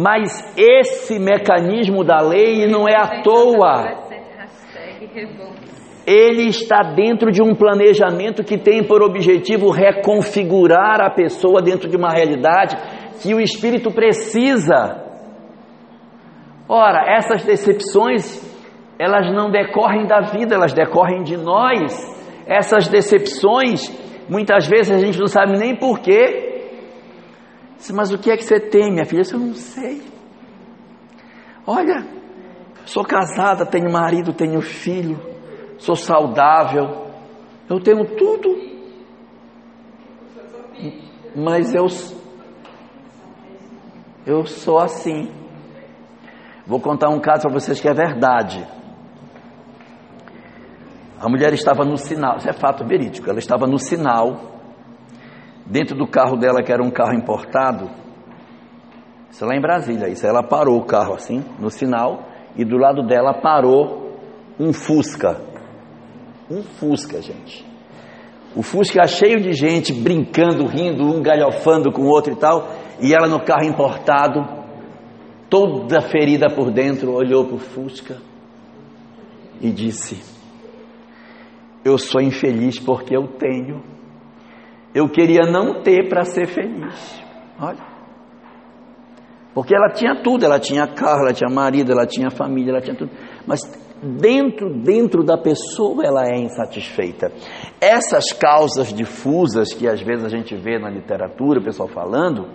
Mas 0.00 0.30
esse 0.56 1.18
mecanismo 1.18 2.02
da 2.02 2.22
lei 2.22 2.66
não 2.66 2.88
é 2.88 2.96
à 2.96 3.20
toa. 3.22 4.08
Ele 6.06 6.48
está 6.48 6.82
dentro 6.94 7.30
de 7.30 7.42
um 7.42 7.54
planejamento 7.54 8.42
que 8.42 8.56
tem 8.56 8.82
por 8.82 9.02
objetivo 9.02 9.70
reconfigurar 9.70 11.02
a 11.02 11.10
pessoa 11.10 11.60
dentro 11.60 11.86
de 11.86 11.98
uma 11.98 12.10
realidade 12.10 12.78
que 13.22 13.34
o 13.34 13.40
espírito 13.40 13.90
precisa. 13.90 15.04
Ora, 16.66 17.04
essas 17.18 17.44
decepções, 17.44 18.42
elas 18.98 19.30
não 19.30 19.50
decorrem 19.50 20.06
da 20.06 20.20
vida, 20.20 20.54
elas 20.54 20.72
decorrem 20.72 21.24
de 21.24 21.36
nós 21.36 21.92
essas 22.46 22.88
decepções, 22.88 23.86
muitas 24.30 24.66
vezes 24.66 24.90
a 24.92 24.98
gente 24.98 25.18
não 25.18 25.26
sabe 25.26 25.58
nem 25.58 25.76
porquê. 25.76 26.49
Mas 27.92 28.12
o 28.12 28.18
que 28.18 28.30
é 28.30 28.36
que 28.36 28.44
você 28.44 28.60
tem, 28.60 28.92
minha 28.92 29.06
filha? 29.06 29.22
Eu 29.32 29.38
não 29.38 29.54
sei. 29.54 30.02
Olha, 31.66 32.06
sou 32.84 33.04
casada, 33.04 33.64
tenho 33.64 33.90
marido, 33.90 34.32
tenho 34.32 34.60
filho, 34.60 35.18
sou 35.78 35.96
saudável, 35.96 37.06
eu 37.68 37.80
tenho 37.80 38.04
tudo. 38.16 38.70
Mas 41.34 41.74
eu, 41.74 41.86
eu 44.26 44.44
sou 44.44 44.78
assim. 44.78 45.30
Vou 46.66 46.80
contar 46.80 47.08
um 47.08 47.20
caso 47.20 47.42
para 47.42 47.52
vocês 47.52 47.80
que 47.80 47.88
é 47.88 47.94
verdade. 47.94 48.66
A 51.20 51.28
mulher 51.28 51.52
estava 51.52 51.84
no 51.84 51.96
sinal, 51.96 52.38
isso 52.38 52.48
é 52.48 52.52
fato 52.52 52.84
verídico, 52.84 53.28
ela 53.28 53.38
estava 53.38 53.66
no 53.66 53.78
sinal, 53.78 54.49
dentro 55.70 55.96
do 55.96 56.06
carro 56.06 56.36
dela, 56.36 56.62
que 56.62 56.72
era 56.72 56.82
um 56.82 56.90
carro 56.90 57.14
importado, 57.14 57.90
isso 59.30 59.44
é 59.44 59.46
lá 59.46 59.56
em 59.56 59.60
Brasília, 59.60 60.08
isso, 60.08 60.26
ela 60.26 60.42
parou 60.42 60.78
o 60.78 60.84
carro 60.84 61.14
assim, 61.14 61.42
no 61.58 61.70
sinal, 61.70 62.26
e 62.56 62.64
do 62.64 62.76
lado 62.76 63.06
dela 63.06 63.40
parou 63.40 64.18
um 64.58 64.72
Fusca, 64.72 65.40
um 66.50 66.62
Fusca, 66.62 67.22
gente. 67.22 67.64
O 68.56 68.62
Fusca 68.62 69.06
cheio 69.06 69.40
de 69.40 69.52
gente, 69.52 69.92
brincando, 69.92 70.66
rindo, 70.66 71.04
um 71.04 71.22
galhofando 71.22 71.92
com 71.92 72.02
o 72.02 72.08
outro 72.08 72.32
e 72.32 72.36
tal, 72.36 72.68
e 73.00 73.14
ela 73.14 73.28
no 73.28 73.40
carro 73.40 73.64
importado, 73.64 74.40
toda 75.48 76.00
ferida 76.00 76.48
por 76.48 76.70
dentro, 76.72 77.14
olhou 77.14 77.46
para 77.46 77.54
o 77.54 77.58
Fusca 77.58 78.16
e 79.60 79.70
disse: 79.70 80.20
eu 81.84 81.96
sou 81.96 82.20
infeliz 82.20 82.78
porque 82.78 83.16
eu 83.16 83.26
tenho. 83.26 83.82
Eu 84.94 85.08
queria 85.08 85.50
não 85.50 85.82
ter 85.82 86.08
para 86.08 86.24
ser 86.24 86.46
feliz. 86.46 87.22
Olha. 87.60 87.90
Porque 89.54 89.74
ela 89.74 89.90
tinha 89.90 90.22
tudo, 90.22 90.44
ela 90.44 90.58
tinha 90.58 90.86
carro, 90.86 91.22
ela 91.22 91.32
tinha 91.32 91.50
marido, 91.52 91.92
ela 91.92 92.06
tinha 92.06 92.30
família, 92.30 92.70
ela 92.70 92.80
tinha 92.80 92.96
tudo. 92.96 93.10
Mas 93.46 93.60
dentro, 94.02 94.72
dentro 94.82 95.24
da 95.24 95.36
pessoa 95.36 96.04
ela 96.04 96.24
é 96.24 96.38
insatisfeita. 96.38 97.32
Essas 97.80 98.32
causas 98.32 98.92
difusas 98.92 99.74
que 99.74 99.88
às 99.88 100.00
vezes 100.00 100.24
a 100.24 100.28
gente 100.28 100.54
vê 100.56 100.78
na 100.78 100.88
literatura, 100.88 101.60
o 101.60 101.64
pessoal 101.64 101.88
falando, 101.88 102.48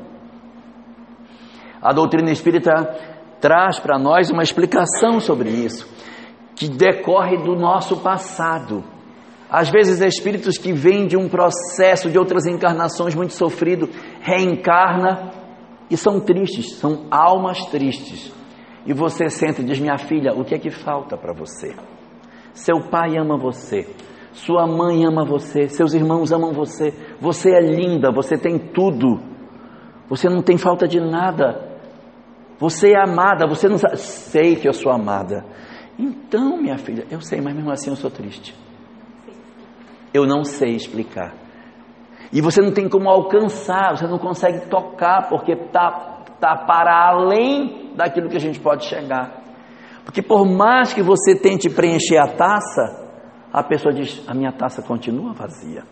a 1.81 1.93
doutrina 1.93 2.31
espírita 2.31 2.71
traz 3.39 3.79
para 3.79 3.99
nós 3.99 4.31
uma 4.31 4.41
explicação 4.41 5.19
sobre 5.19 5.49
isso, 5.49 5.87
que 6.55 6.67
decorre 6.67 7.37
do 7.37 7.55
nosso 7.55 8.01
passado. 8.01 8.83
Às 9.55 9.69
vezes, 9.69 10.01
espíritos 10.01 10.57
que 10.57 10.73
vêm 10.73 11.07
de 11.07 11.15
um 11.15 11.29
processo 11.29 12.09
de 12.09 12.19
outras 12.19 12.45
encarnações 12.45 13.15
muito 13.15 13.31
sofrido, 13.31 13.89
reencarna 14.19 15.31
e 15.89 15.95
são 15.95 16.19
tristes, 16.19 16.75
são 16.75 17.05
almas 17.09 17.65
tristes. 17.67 18.35
E 18.85 18.91
você 18.91 19.29
sente 19.29 19.61
e 19.61 19.63
diz: 19.63 19.79
Minha 19.79 19.97
filha, 19.97 20.33
o 20.33 20.43
que 20.43 20.55
é 20.55 20.59
que 20.59 20.69
falta 20.69 21.15
para 21.15 21.31
você? 21.31 21.73
Seu 22.51 22.89
pai 22.89 23.17
ama 23.17 23.37
você, 23.37 23.87
sua 24.33 24.67
mãe 24.67 25.05
ama 25.05 25.23
você, 25.23 25.69
seus 25.69 25.93
irmãos 25.93 26.33
amam 26.33 26.51
você, 26.51 26.93
você 27.21 27.51
é 27.51 27.61
linda, 27.61 28.11
você 28.11 28.37
tem 28.37 28.59
tudo, 28.59 29.21
você 30.09 30.27
não 30.27 30.41
tem 30.41 30.57
falta 30.57 30.85
de 30.85 30.99
nada, 30.99 31.79
você 32.59 32.89
é 32.89 33.01
amada, 33.01 33.47
você 33.47 33.69
não 33.69 33.77
sabe. 33.77 33.95
Sei 34.01 34.57
que 34.57 34.67
eu 34.67 34.73
sou 34.73 34.91
amada. 34.91 35.45
Então, 35.97 36.57
minha 36.57 36.77
filha, 36.77 37.07
eu 37.09 37.21
sei, 37.21 37.39
mas 37.39 37.55
mesmo 37.55 37.71
assim 37.71 37.89
eu 37.89 37.95
sou 37.95 38.11
triste. 38.11 38.64
Eu 40.15 40.25
não 40.25 40.45
sei 40.45 40.77
explicar. 40.77 41.33
E 42.31 42.39
você 42.39 42.61
não 42.61 42.71
tem 42.71 42.87
como 42.87 43.09
alcançar, 43.09 43.97
você 43.97 44.07
não 44.07 44.17
consegue 44.17 44.69
tocar, 44.69 45.27
porque 45.27 45.51
está 45.51 46.23
tá 46.39 46.55
para 46.55 47.09
além 47.09 47.91
daquilo 47.97 48.29
que 48.29 48.37
a 48.37 48.39
gente 48.39 48.57
pode 48.57 48.85
chegar. 48.85 49.43
Porque 50.05 50.21
por 50.21 50.45
mais 50.45 50.93
que 50.93 51.03
você 51.03 51.35
tente 51.35 51.69
preencher 51.69 52.17
a 52.17 52.27
taça, 52.27 53.09
a 53.51 53.61
pessoa 53.61 53.93
diz: 53.93 54.23
a 54.25 54.33
minha 54.33 54.53
taça 54.53 54.81
continua 54.81 55.33
vazia. 55.33 55.83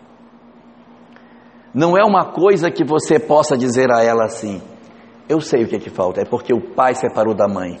Não 1.74 1.94
é 1.94 2.02
uma 2.02 2.32
coisa 2.32 2.70
que 2.70 2.82
você 2.82 3.18
possa 3.18 3.58
dizer 3.58 3.92
a 3.92 4.02
ela 4.02 4.24
assim: 4.24 4.62
eu 5.28 5.38
sei 5.38 5.64
o 5.64 5.68
que 5.68 5.76
é 5.76 5.78
que 5.78 5.90
falta, 5.90 6.22
é 6.22 6.24
porque 6.24 6.54
o 6.54 6.74
pai 6.74 6.94
separou 6.94 7.34
da 7.34 7.46
mãe. 7.46 7.78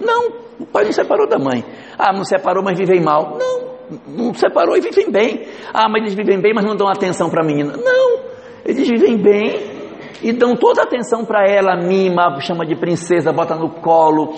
Não, 0.00 0.28
o 0.58 0.66
pai 0.66 0.86
não 0.86 0.92
separou 0.92 1.28
da 1.28 1.38
mãe. 1.38 1.64
Ah, 1.96 2.12
não 2.12 2.24
separou, 2.24 2.64
mas 2.64 2.76
vivem 2.76 3.00
mal. 3.00 3.38
Não, 3.38 3.65
não 4.06 4.34
separou 4.34 4.76
e 4.76 4.80
vivem 4.80 5.10
bem. 5.10 5.46
Ah, 5.72 5.88
mas 5.88 6.02
eles 6.02 6.14
vivem 6.14 6.40
bem, 6.40 6.52
mas 6.54 6.64
não 6.64 6.76
dão 6.76 6.88
atenção 6.88 7.30
para 7.30 7.42
a 7.42 7.46
menina. 7.46 7.74
Não, 7.76 8.20
eles 8.64 8.88
vivem 8.88 9.16
bem 9.16 9.76
e 10.22 10.32
dão 10.32 10.56
toda 10.56 10.82
a 10.82 10.84
atenção 10.84 11.24
para 11.24 11.48
ela, 11.48 11.76
mima, 11.76 12.40
chama 12.40 12.64
de 12.66 12.74
princesa, 12.74 13.32
bota 13.32 13.54
no 13.54 13.70
colo, 13.80 14.34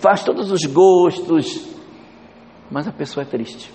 faz 0.00 0.22
todos 0.22 0.50
os 0.50 0.64
gostos. 0.64 1.74
Mas 2.70 2.88
a 2.88 2.92
pessoa 2.92 3.24
é 3.24 3.28
triste. 3.28 3.72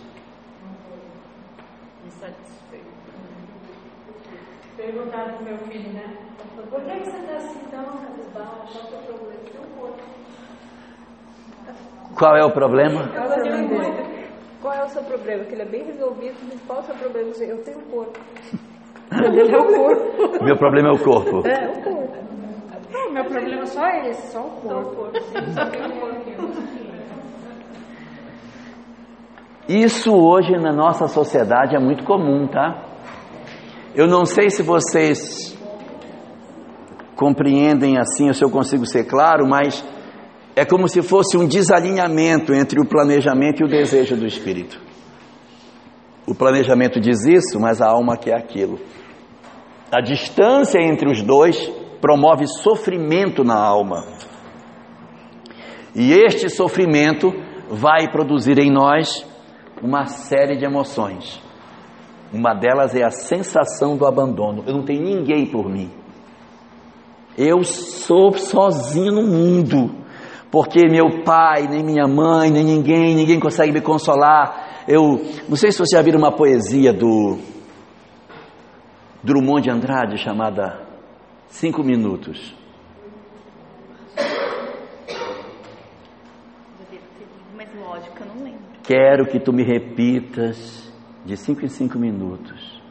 Perguntaram 4.76 5.36
pro 5.36 5.45
meu 5.45 5.57
filho, 5.59 5.93
né? 5.93 6.18
Por 6.70 6.82
que 6.82 6.99
você 6.99 7.18
está 7.18 7.36
assim 7.36 7.59
tão 7.70 7.84
cabisbaixo? 7.84 8.80
Qual 12.18 12.36
é 12.36 12.43
o 12.43 12.51
problema? 12.51 13.07
Qual 13.07 13.32
é 13.32 13.38
o 13.38 13.68
problema? 13.68 14.21
Qual 14.62 14.74
é 14.74 14.84
o 14.84 14.89
seu 14.89 15.03
problema? 15.03 15.43
Que 15.45 15.53
ele 15.53 15.64
é 15.64 15.66
bem 15.66 15.84
resolvido, 15.86 16.36
mas 16.47 16.62
qual 16.68 16.80
é 16.80 16.82
o 16.82 16.86
seu 16.86 16.95
problema? 16.95 17.30
Eu 17.39 17.64
tenho 17.64 17.80
um 17.80 17.89
corpo. 17.89 18.20
Ele 19.12 19.53
é 19.53 19.57
o 19.57 19.66
corpo. 19.66 20.43
Meu 20.43 20.55
problema 20.55 20.89
é 20.89 20.91
o 20.91 20.99
corpo. 21.03 21.47
É, 21.47 21.68
o 21.68 21.82
corpo. 21.84 22.32
Não, 22.91 23.12
meu 23.12 23.26
problema 23.26 23.64
é 23.64 23.66
só 23.66 23.88
esse, 23.88 24.32
só 24.32 24.41
o 24.41 24.51
corpo. 24.62 25.12
Isso 29.68 30.14
hoje 30.14 30.57
na 30.57 30.74
nossa 30.74 31.07
sociedade 31.07 31.76
é 31.76 31.80
muito 31.80 32.03
comum, 32.03 32.47
tá? 32.47 32.84
Eu 33.95 34.07
não 34.07 34.26
sei 34.26 34.49
se 34.49 34.62
vocês 34.62 35.57
compreendem 37.16 37.97
assim, 37.97 38.28
ou 38.28 38.34
se 38.34 38.43
eu 38.43 38.49
consigo 38.49 38.86
ser 38.86 39.05
claro, 39.05 39.47
mas 39.47 39.84
é 40.62 40.66
como 40.66 40.88
se 40.88 41.01
fosse 41.01 41.36
um 41.36 41.47
desalinhamento 41.47 42.53
entre 42.53 42.80
o 42.80 42.86
planejamento 42.86 43.64
e 43.64 43.66
o 43.66 43.68
desejo 43.68 44.16
do 44.16 44.28
espírito. 44.28 44.80
O 46.28 46.36
planejamento 46.36 46.99
diz 46.99 47.26
isso, 47.26 47.59
mas 47.59 47.82
a 47.82 47.88
alma 47.88 48.16
quer 48.16 48.36
aquilo. 48.36 48.80
A 49.91 49.99
distância 50.01 50.78
entre 50.80 51.09
os 51.09 51.24
dois 51.24 51.68
promove 51.99 52.45
sofrimento 52.45 53.43
na 53.43 53.55
alma. 53.55 54.05
E 55.95 56.14
este 56.14 56.47
sofrimento 56.47 57.34
vai 57.68 58.12
produzir 58.12 58.59
em 58.59 58.72
nós 58.72 59.26
uma 59.82 60.05
série 60.05 60.57
de 60.57 60.66
emoções. 60.66 61.41
Uma 62.32 62.53
delas 62.53 62.93
é 62.93 63.03
a 63.03 63.09
sensação 63.09 63.97
do 63.97 64.05
abandono. 64.05 64.64
Eu 64.68 64.76
não 64.76 64.84
tenho 64.84 65.01
ninguém 65.01 65.47
por 65.47 65.68
mim. 65.68 65.89
Eu 67.36 67.64
sou 67.64 68.34
sozinho 68.34 69.12
no 69.12 69.24
mundo. 69.24 70.01
Porque 70.52 70.88
meu 70.89 71.24
pai, 71.24 71.68
nem 71.68 71.82
minha 71.82 72.06
mãe, 72.08 72.52
nem 72.52 72.64
ninguém, 72.64 73.16
ninguém 73.16 73.39
consegue 73.39 73.72
me 73.72 73.80
consolar. 73.80 74.84
Eu 74.88 75.22
não 75.47 75.56
sei 75.56 75.72
se 75.72 75.80
você 75.80 75.95
já 75.95 76.02
viram 76.02 76.20
uma 76.20 76.36
poesia 76.36 76.91
do 76.91 77.39
Drummond 79.24 79.64
de 79.64 79.72
Andrade 79.72 80.18
chamada 80.18 80.82
Cinco 81.47 81.84
Minutos. 81.84 82.54
Quero 88.84 89.26
que 89.28 89.39
tu 89.39 89.54
me 89.54 89.64
repitas 89.64 90.91
de 91.26 91.38
cinco 91.38 91.64
em 91.64 91.70
cinco 91.70 91.97
minutos. 91.97 92.82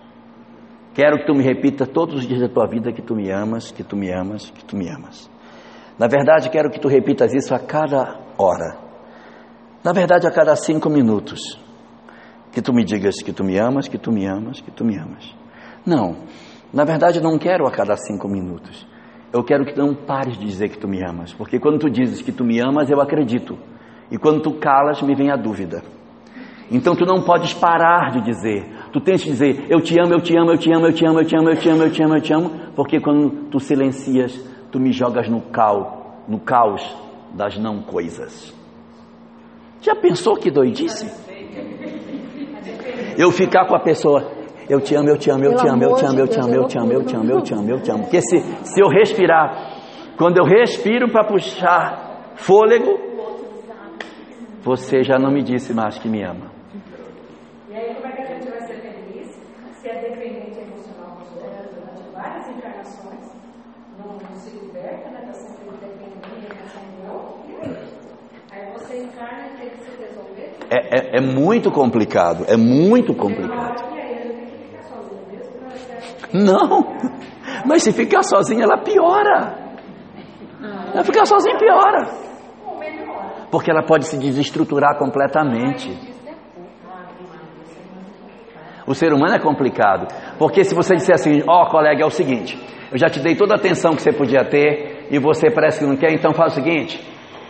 Quero 0.94 1.18
que 1.18 1.26
tu 1.26 1.34
me 1.34 1.42
repita 1.42 1.84
todos 1.84 2.14
os 2.14 2.26
dias 2.26 2.40
da 2.40 2.48
tua 2.48 2.66
vida 2.66 2.90
que 2.92 3.02
tu 3.02 3.14
me 3.14 3.30
amas, 3.30 3.70
que 3.70 3.84
tu 3.84 3.96
me 3.96 4.10
amas, 4.10 4.50
que 4.50 4.64
tu 4.64 4.76
me 4.76 4.88
amas. 4.88 5.30
Na 6.00 6.06
verdade, 6.06 6.48
quero 6.48 6.70
que 6.70 6.80
tu 6.80 6.88
repitas 6.88 7.34
isso 7.34 7.54
a 7.54 7.58
cada 7.58 8.18
hora. 8.38 8.74
Na 9.84 9.92
verdade, 9.92 10.26
a 10.26 10.30
cada 10.30 10.56
cinco 10.56 10.88
minutos. 10.88 11.60
Que 12.50 12.62
tu 12.62 12.72
me 12.72 12.86
digas 12.86 13.16
que 13.22 13.34
tu 13.34 13.44
me 13.44 13.58
amas, 13.58 13.86
que 13.86 13.98
tu 13.98 14.10
me 14.10 14.26
amas, 14.26 14.62
que 14.62 14.70
tu 14.70 14.82
me 14.82 14.96
amas. 14.96 15.36
Não, 15.84 16.16
na 16.72 16.84
verdade, 16.84 17.20
não 17.20 17.36
quero 17.36 17.66
a 17.66 17.70
cada 17.70 17.94
cinco 17.98 18.28
minutos. 18.28 18.86
Eu 19.30 19.44
quero 19.44 19.66
que 19.66 19.74
tu 19.74 19.82
não 19.82 19.94
pares 19.94 20.38
de 20.38 20.46
dizer 20.46 20.70
que 20.70 20.78
tu 20.78 20.88
me 20.88 21.04
amas, 21.04 21.34
porque 21.34 21.60
quando 21.60 21.78
tu 21.78 21.90
dizes 21.90 22.22
que 22.22 22.32
tu 22.32 22.44
me 22.44 22.58
amas, 22.58 22.88
eu 22.88 22.98
acredito. 22.98 23.58
E 24.10 24.16
quando 24.16 24.40
tu 24.40 24.54
calas, 24.54 25.02
me 25.02 25.14
vem 25.14 25.30
a 25.30 25.36
dúvida. 25.36 25.82
Então 26.70 26.96
tu 26.96 27.04
não 27.04 27.20
podes 27.20 27.52
parar 27.52 28.10
de 28.12 28.22
dizer. 28.22 28.64
Tu 28.90 29.02
tens 29.02 29.22
que 29.22 29.28
dizer, 29.28 29.66
eu 29.68 29.82
te 29.82 30.00
amo, 30.00 30.14
eu 30.14 30.22
te 30.22 30.34
amo, 30.34 30.52
eu 30.52 30.56
te 30.56 30.74
amo, 30.74 30.86
eu 30.86 30.92
te 30.94 31.04
amo, 31.06 31.18
eu 31.20 31.26
te 31.26 31.36
amo, 31.36 31.50
eu 31.50 31.56
te 31.56 31.68
amo, 31.68 31.82
eu 31.82 31.90
te 31.90 32.02
amo, 32.02 32.14
eu 32.14 32.22
te 32.22 32.32
amo, 32.32 32.50
porque 32.74 33.00
quando 33.00 33.50
tu 33.50 33.60
silencias, 33.60 34.48
tu 34.70 34.78
me 34.78 34.92
jogas 34.92 35.28
no 35.28 35.40
caos, 35.40 35.86
no 36.28 36.40
caos 36.40 36.82
das 37.34 37.58
não 37.58 37.82
coisas. 37.82 38.54
Já 39.80 39.94
pensou 39.94 40.36
que 40.36 40.50
doidice? 40.50 41.06
Eu 43.18 43.30
ficar 43.30 43.66
com 43.66 43.74
a 43.74 43.80
pessoa, 43.80 44.30
eu 44.70 44.80
te 44.80 44.94
amo, 44.94 45.08
eu 45.08 45.18
te 45.18 45.30
amo, 45.30 45.44
eu 45.44 45.56
te 45.56 45.68
amo, 45.68 45.82
eu 45.82 45.94
te 45.94 46.06
amo, 46.06 46.18
eu 46.20 46.28
te 46.28 46.38
amo, 46.38 46.54
eu 46.54 46.64
te 46.64 46.78
amo, 46.78 46.92
eu 46.92 47.02
te 47.02 47.16
amo, 47.16 47.30
eu 47.30 47.42
te 47.42 47.54
amo, 47.54 47.70
eu 47.70 47.80
te 47.82 47.90
amo. 47.90 48.02
Porque 48.04 48.20
se, 48.22 48.40
se 48.64 48.80
eu 48.80 48.88
respirar, 48.88 50.14
quando 50.16 50.38
eu 50.38 50.44
respiro 50.44 51.10
para 51.10 51.26
puxar 51.26 52.34
fôlego, 52.36 52.98
você 54.62 55.02
já 55.02 55.18
não 55.18 55.32
me 55.32 55.42
disse 55.42 55.74
mais 55.74 55.98
que 55.98 56.08
me 56.08 56.22
ama. 56.22 56.52
E 57.68 57.74
aí, 57.74 57.94
como 57.94 58.06
é 58.06 58.12
que 58.12 58.22
a 58.22 58.26
gente 58.26 58.48
vai 58.48 58.60
ser 58.60 58.80
feliz 58.80 59.40
se 59.80 59.88
é 59.88 60.00
dependente 60.02 60.60
emocional 60.60 61.16
dos 61.16 61.34
outros 61.42 61.74
durante 61.74 62.02
várias 62.12 62.48
encarnações, 62.50 63.32
não, 63.98 64.18
não 64.18 64.34
se 64.36 64.56
liberta, 64.56 65.10
né? 65.10 65.20
Está 65.20 65.32
sempre 65.32 65.76
dependente, 65.78 66.46
emocional, 66.52 67.40
e 67.48 67.66
aí? 67.66 67.82
Aí 68.52 68.72
você 68.72 69.02
encarna 69.02 69.48
e 69.48 69.56
tem 69.56 69.70
que 69.70 69.84
se 69.84 69.96
resolver. 70.00 70.59
É, 70.70 71.16
é, 71.16 71.16
é 71.16 71.20
muito 71.20 71.70
complicado, 71.72 72.44
é 72.46 72.56
muito 72.56 73.12
complicado. 73.12 73.90
Não, 76.32 76.86
mas 77.66 77.82
se 77.82 77.92
ficar 77.92 78.22
sozinha, 78.22 78.62
ela 78.62 78.78
piora. 78.78 79.58
Ela 80.94 81.02
ficar 81.02 81.26
sozinha 81.26 81.58
piora. 81.58 82.06
Porque 83.50 83.68
ela 83.68 83.82
pode 83.82 84.06
se 84.06 84.16
desestruturar 84.16 84.96
completamente. 84.96 85.92
O 88.86 88.94
ser 88.94 89.12
humano 89.12 89.34
é 89.34 89.40
complicado. 89.40 90.06
Porque 90.38 90.62
se 90.62 90.74
você 90.74 90.94
disser 90.94 91.16
assim, 91.16 91.42
ó 91.48 91.62
oh, 91.62 91.66
colega, 91.66 92.02
é 92.02 92.06
o 92.06 92.10
seguinte, 92.10 92.56
eu 92.92 92.98
já 92.98 93.08
te 93.08 93.18
dei 93.20 93.34
toda 93.34 93.54
a 93.54 93.56
atenção 93.56 93.94
que 93.94 94.02
você 94.02 94.12
podia 94.12 94.44
ter 94.44 95.08
e 95.10 95.18
você 95.18 95.50
parece 95.50 95.80
que 95.80 95.86
não 95.86 95.96
quer, 95.96 96.12
então 96.12 96.32
faz 96.32 96.52
o 96.52 96.54
seguinte, 96.54 96.98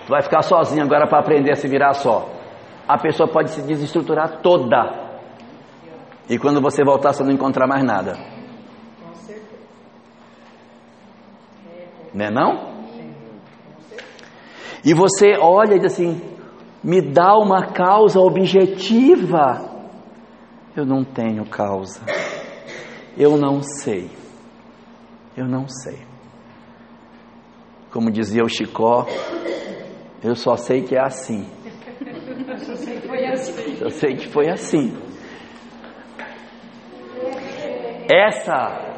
tu 0.06 0.10
vai 0.10 0.22
ficar 0.22 0.40
sozinho 0.40 0.82
agora 0.82 1.06
para 1.06 1.18
aprender 1.18 1.52
a 1.52 1.56
se 1.56 1.68
virar 1.68 1.92
só 1.92 2.39
a 2.94 2.98
pessoa 2.98 3.28
pode 3.28 3.50
se 3.50 3.62
desestruturar 3.62 4.40
toda. 4.42 5.10
E 6.28 6.38
quando 6.38 6.60
você 6.60 6.84
voltar, 6.84 7.12
você 7.12 7.22
não 7.22 7.32
encontrar 7.32 7.66
mais 7.66 7.84
nada. 7.84 8.14
Né 12.12 12.30
não? 12.30 12.70
E 14.84 14.92
você 14.92 15.36
olha 15.38 15.76
e 15.76 15.78
diz 15.78 15.92
assim: 15.92 16.20
me 16.82 17.00
dá 17.00 17.36
uma 17.36 17.66
causa 17.72 18.18
objetiva. 18.18 19.68
Eu 20.76 20.84
não 20.84 21.04
tenho 21.04 21.44
causa. 21.46 22.00
Eu 23.16 23.36
não 23.36 23.62
sei. 23.62 24.10
Eu 25.36 25.46
não 25.46 25.68
sei. 25.68 25.98
Como 27.92 28.10
dizia 28.10 28.42
o 28.42 28.48
Chicó, 28.48 29.06
eu 30.22 30.34
só 30.34 30.56
sei 30.56 30.82
que 30.82 30.96
é 30.96 31.00
assim. 31.00 31.46
Eu 33.80 33.90
sei 33.90 34.16
que 34.16 34.28
foi 34.28 34.48
assim. 34.48 34.96
Essa 38.10 38.90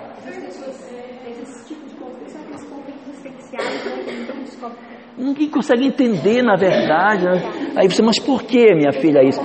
Ninguém 5.16 5.50
consegue 5.50 5.86
entender, 5.86 6.42
na 6.42 6.56
verdade. 6.56 7.24
Né? 7.24 7.72
Aí 7.76 7.88
você, 7.88 8.02
mas 8.02 8.18
por 8.18 8.42
que, 8.42 8.74
minha 8.74 8.92
filha, 8.92 9.22
isso? 9.22 9.40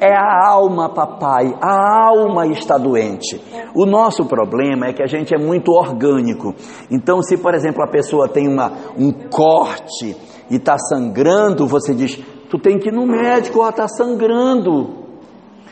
É 0.00 0.12
a 0.12 0.48
alma, 0.48 0.92
papai. 0.92 1.54
A 1.60 2.08
alma 2.08 2.46
está 2.48 2.76
doente. 2.76 3.40
O 3.74 3.86
nosso 3.86 4.24
problema 4.24 4.86
é 4.86 4.92
que 4.92 5.02
a 5.02 5.06
gente 5.06 5.34
é 5.34 5.38
muito 5.38 5.70
orgânico. 5.70 6.54
Então, 6.90 7.22
se, 7.22 7.36
por 7.36 7.54
exemplo, 7.54 7.82
a 7.82 7.90
pessoa 7.90 8.28
tem 8.28 8.48
uma, 8.48 8.72
um 8.98 9.12
corte 9.30 10.16
e 10.50 10.56
está 10.56 10.76
sangrando, 10.78 11.66
você 11.66 11.94
diz: 11.94 12.20
tu 12.54 12.58
tem 12.60 12.78
que 12.78 12.88
ir 12.88 12.92
no 12.92 13.04
médico, 13.04 13.58
ela 13.58 13.70
está 13.70 13.88
sangrando. 13.88 15.04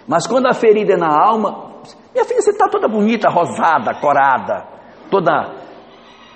Mas 0.09 0.27
quando 0.27 0.47
a 0.47 0.53
ferida 0.53 0.95
é 0.95 0.97
na 0.97 1.09
alma, 1.09 1.71
minha 2.13 2.25
filha, 2.25 2.43
você 2.43 2.51
está 2.51 2.69
toda 2.69 2.89
bonita, 2.89 3.29
rosada, 3.29 3.95
corada, 4.01 4.67
toda 5.09 5.63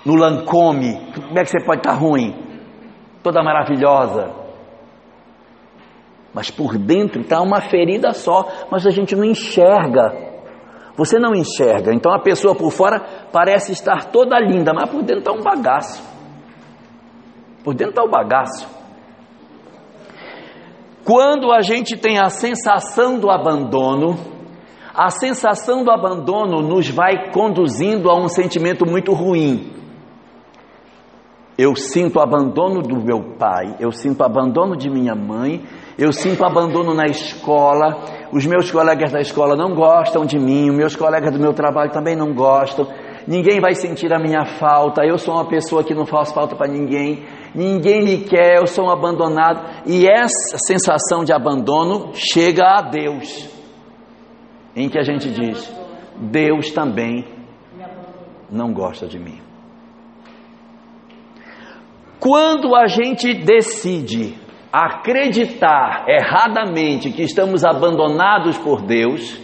no 0.05 0.15
lancome. 0.15 1.11
Como 1.13 1.37
é 1.37 1.43
que 1.43 1.49
você 1.49 1.65
pode 1.65 1.79
estar 1.79 1.91
tá 1.91 1.97
ruim? 1.97 2.47
toda 3.21 3.43
maravilhosa. 3.43 4.31
Mas 6.33 6.49
por 6.49 6.77
dentro 6.77 7.19
está 7.19 7.41
uma 7.41 7.59
ferida 7.59 8.13
só, 8.13 8.47
mas 8.71 8.87
a 8.87 8.89
gente 8.89 9.17
não 9.17 9.25
enxerga. 9.25 10.13
Você 10.95 11.19
não 11.19 11.35
enxerga. 11.35 11.93
Então 11.93 12.13
a 12.13 12.19
pessoa 12.19 12.55
por 12.55 12.71
fora 12.71 13.01
parece 13.33 13.73
estar 13.73 14.05
toda 14.05 14.39
linda, 14.39 14.71
mas 14.73 14.89
por 14.89 15.01
dentro 15.01 15.19
está 15.19 15.33
um 15.33 15.43
bagaço. 15.43 16.01
Por 17.65 17.73
dentro 17.73 17.91
está 17.91 18.03
o 18.03 18.07
um 18.07 18.11
bagaço. 18.11 18.76
Quando 21.07 21.53
a 21.53 21.61
gente 21.61 21.95
tem 21.95 22.19
a 22.19 22.27
sensação 22.27 23.17
do 23.17 23.31
abandono, 23.31 24.19
a 24.93 25.09
sensação 25.09 25.81
do 25.81 25.89
abandono 25.89 26.61
nos 26.61 26.89
vai 26.89 27.31
conduzindo 27.31 28.09
a 28.09 28.19
um 28.19 28.27
sentimento 28.27 28.85
muito 28.85 29.13
ruim. 29.13 29.71
Eu 31.57 31.77
sinto 31.77 32.19
abandono 32.19 32.81
do 32.81 33.01
meu 33.01 33.37
pai, 33.39 33.77
eu 33.79 33.89
sinto 33.89 34.21
abandono 34.21 34.75
de 34.75 34.89
minha 34.89 35.15
mãe, 35.15 35.63
eu 35.97 36.11
sinto 36.11 36.43
abandono 36.43 36.93
na 36.93 37.05
escola, 37.05 38.03
os 38.33 38.45
meus 38.45 38.69
colegas 38.69 39.09
da 39.09 39.21
escola 39.21 39.55
não 39.55 39.73
gostam 39.73 40.25
de 40.25 40.37
mim, 40.37 40.71
os 40.71 40.75
meus 40.75 40.95
colegas 40.97 41.31
do 41.31 41.39
meu 41.39 41.53
trabalho 41.53 41.89
também 41.89 42.17
não 42.17 42.33
gostam, 42.33 42.85
ninguém 43.25 43.61
vai 43.61 43.75
sentir 43.75 44.13
a 44.13 44.19
minha 44.19 44.43
falta, 44.59 45.05
eu 45.05 45.17
sou 45.17 45.35
uma 45.35 45.47
pessoa 45.47 45.85
que 45.85 45.95
não 45.95 46.05
faz 46.05 46.33
falta 46.33 46.53
para 46.53 46.67
ninguém, 46.67 47.23
ninguém 47.57 48.03
me 48.03 48.17
quer, 48.19 48.59
eu 48.59 48.67
sou 48.67 48.85
um 48.85 48.91
abandonado, 48.91 49.83
e 49.87 50.07
essa 50.07 50.57
sensação 50.59 51.23
de 51.23 51.33
abandono 51.33 52.11
chega 52.13 52.63
a 52.63 52.81
Deus, 52.81 53.49
em 54.75 54.87
que 54.87 54.99
a 54.99 55.03
gente 55.03 55.29
diz: 55.31 55.75
Deus 56.15 56.71
também 56.71 57.25
não 58.49 58.71
gosta 58.71 59.07
de 59.07 59.17
mim. 59.17 59.41
Quando 62.19 62.75
a 62.75 62.87
gente 62.87 63.33
decide 63.33 64.35
acreditar 64.71 66.05
erradamente 66.07 67.11
que 67.11 67.23
estamos 67.23 67.65
abandonados 67.65 68.57
por 68.57 68.81
Deus, 68.81 69.39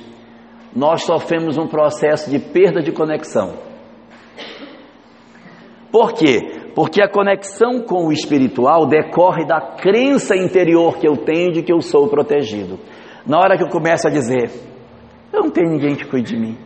nós 0.76 1.04
sofremos 1.04 1.58
um 1.58 1.68
processo 1.68 2.30
de 2.30 2.40
perda 2.40 2.82
de 2.82 2.92
conexão. 2.92 3.56
Por 5.92 6.14
quê? 6.14 6.63
Porque 6.76 7.02
a 7.02 7.08
conexão 7.08 7.82
com 7.82 8.08
o 8.08 8.12
espiritual 8.12 8.88
decorre 8.88 9.46
da 9.46 9.62
crença 9.62 10.36
interior 10.36 10.98
que 10.98 11.08
eu 11.08 11.18
tenho 11.18 11.52
de 11.52 11.62
que 11.62 11.72
eu 11.72 11.82
sou 11.82 12.08
protegido. 12.08 12.80
Na 13.26 13.40
hora 13.40 13.58
que 13.58 13.64
eu 13.64 13.70
começo 13.70 14.08
a 14.08 14.12
dizer, 14.12 14.50
eu 15.32 15.42
não 15.42 15.52
tenho 15.52 15.70
ninguém 15.70 15.96
que 15.96 16.06
cuide 16.06 16.34
de 16.34 16.40
mim, 16.40 16.58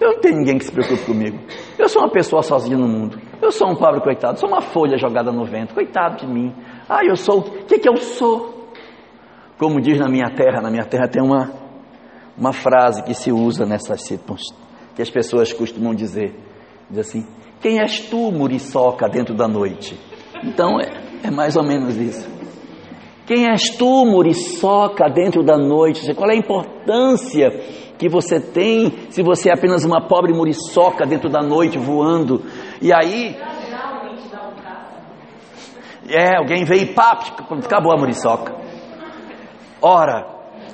eu 0.00 0.12
não 0.12 0.20
tenho 0.20 0.36
ninguém 0.36 0.58
que 0.58 0.64
se 0.64 0.72
preocupe 0.72 1.04
comigo. 1.04 1.38
Eu 1.76 1.88
sou 1.88 2.02
uma 2.02 2.10
pessoa 2.10 2.42
sozinha 2.42 2.78
no 2.78 2.86
mundo. 2.86 3.18
Eu 3.42 3.50
sou 3.50 3.68
um 3.68 3.74
pobre 3.74 4.00
coitado, 4.00 4.38
sou 4.38 4.48
uma 4.48 4.60
folha 4.60 4.96
jogada 4.96 5.32
no 5.32 5.44
vento. 5.44 5.74
Coitado 5.74 6.18
de 6.18 6.26
mim. 6.26 6.54
Ah, 6.88 7.04
eu 7.04 7.16
sou. 7.16 7.40
O 7.40 7.64
que, 7.64 7.78
que 7.78 7.88
eu 7.88 7.96
sou? 7.96 8.68
Como 9.58 9.80
diz 9.80 9.98
na 9.98 10.08
minha 10.08 10.30
terra, 10.30 10.60
na 10.60 10.70
minha 10.70 10.84
terra 10.84 11.08
tem 11.08 11.20
uma, 11.20 11.52
uma 12.36 12.52
frase 12.52 13.02
que 13.02 13.12
se 13.12 13.32
usa 13.32 13.66
nessas 13.66 14.02
circunstâncias, 14.02 14.56
que 14.94 15.02
as 15.02 15.10
pessoas 15.10 15.52
costumam 15.52 15.94
dizer. 15.94 16.32
Diz 16.88 17.00
assim: 17.00 17.26
Quem 17.60 17.80
és 17.80 18.00
tu, 18.08 18.30
muriçoca, 18.30 19.08
dentro 19.08 19.34
da 19.34 19.48
noite? 19.48 19.98
Então 20.44 20.80
é, 20.80 20.90
é 21.24 21.30
mais 21.30 21.56
ou 21.56 21.64
menos 21.64 21.96
isso. 21.96 22.28
Quem 23.26 23.50
és 23.50 23.76
tu, 23.76 24.06
muriçoca, 24.06 25.08
dentro 25.10 25.42
da 25.42 25.58
noite? 25.58 26.14
Qual 26.14 26.30
é 26.30 26.34
a 26.34 26.36
importância 26.36 27.50
que 27.98 28.08
você 28.08 28.40
tem 28.40 29.10
se 29.10 29.22
você 29.22 29.50
é 29.50 29.52
apenas 29.52 29.84
uma 29.84 30.06
pobre 30.06 30.32
muriçoca 30.32 31.04
dentro 31.04 31.28
da 31.28 31.42
noite 31.42 31.76
voando. 31.76 32.42
E 32.80 32.92
aí. 32.94 33.36
É, 36.10 36.38
alguém 36.38 36.64
veio 36.64 36.84
e 36.84 36.94
pá, 36.94 37.18
acabou 37.62 37.92
a 37.92 37.98
muriçoca. 37.98 38.54
Ora, 39.82 40.26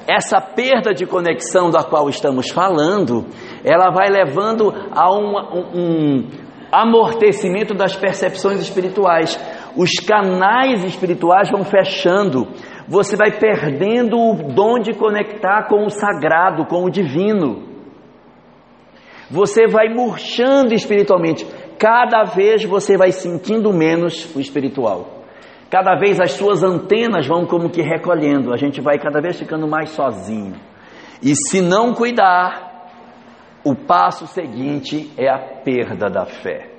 essa 0.06 0.40
perda 0.40 0.94
de 0.94 1.06
conexão 1.06 1.70
da 1.70 1.82
qual 1.82 2.08
estamos 2.08 2.50
falando, 2.50 3.26
ela 3.64 3.90
vai 3.90 4.08
levando 4.10 4.72
a 4.92 5.10
um, 5.12 5.34
um 5.74 6.43
amortecimento 6.82 7.74
das 7.74 7.96
percepções 7.96 8.60
espirituais. 8.60 9.38
Os 9.76 9.90
canais 10.00 10.84
espirituais 10.84 11.50
vão 11.50 11.64
fechando 11.64 12.48
você 12.86 13.16
vai 13.16 13.38
perdendo 13.38 14.16
o 14.16 14.52
dom 14.54 14.78
de 14.78 14.92
conectar 14.92 15.68
com 15.68 15.86
o 15.86 15.90
sagrado, 15.90 16.66
com 16.66 16.84
o 16.84 16.90
divino. 16.90 17.62
Você 19.30 19.66
vai 19.66 19.88
murchando 19.88 20.74
espiritualmente. 20.74 21.46
Cada 21.78 22.24
vez 22.24 22.62
você 22.64 22.96
vai 22.96 23.10
sentindo 23.10 23.72
menos 23.72 24.34
o 24.36 24.40
espiritual. 24.40 25.24
Cada 25.70 25.96
vez 25.96 26.20
as 26.20 26.32
suas 26.32 26.62
antenas 26.62 27.26
vão 27.26 27.46
como 27.46 27.70
que 27.70 27.80
recolhendo. 27.80 28.52
A 28.52 28.56
gente 28.56 28.80
vai 28.80 28.98
cada 28.98 29.20
vez 29.20 29.38
ficando 29.38 29.66
mais 29.66 29.90
sozinho. 29.90 30.54
E 31.22 31.34
se 31.34 31.62
não 31.62 31.94
cuidar, 31.94 32.73
o 33.64 33.74
passo 33.74 34.26
seguinte 34.26 35.10
é 35.16 35.28
a 35.28 35.62
perda 35.62 36.10
da 36.10 36.26
fé. 36.26 36.70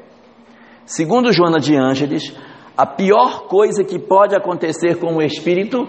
Segundo 0.86 1.34
Joana 1.34 1.60
de 1.60 1.76
Ângeles, 1.76 2.38
a 2.78 2.86
pior 2.86 3.48
coisa 3.48 3.84
que 3.84 3.98
pode 3.98 4.36
acontecer 4.36 5.00
com 5.00 5.16
o 5.16 5.22
espírito, 5.22 5.88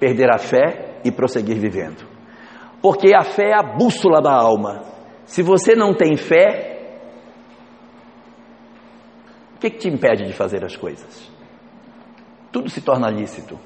perder 0.00 0.30
a 0.32 0.38
fé 0.38 1.00
e 1.04 1.12
prosseguir 1.12 1.58
vivendo. 1.58 2.08
Porque 2.80 3.14
a 3.14 3.22
fé 3.22 3.50
é 3.50 3.58
a 3.58 3.62
bússola 3.62 4.22
da 4.22 4.32
alma. 4.32 4.82
Se 5.26 5.42
você 5.42 5.74
não 5.74 5.94
tem 5.94 6.16
fé, 6.16 6.98
o 9.56 9.58
que, 9.58 9.70
que 9.70 9.78
te 9.78 9.88
impede 9.88 10.24
de 10.24 10.32
fazer 10.32 10.64
as 10.64 10.76
coisas? 10.76 11.30
Tudo 12.50 12.70
se 12.70 12.80
torna 12.80 13.10
lícito. 13.10 13.58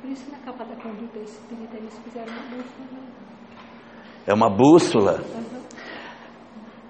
Por 0.00 0.10
isso 0.10 0.30
na 0.30 0.38
capa 0.38 0.64
da 0.64 0.76
conduta 0.76 1.18
espírita 1.18 1.76
eles 1.76 1.98
fizeram 1.98 2.32
uma 2.32 2.42
bússola. 2.56 2.81
É 4.26 4.32
uma 4.32 4.48
bússola. 4.48 5.20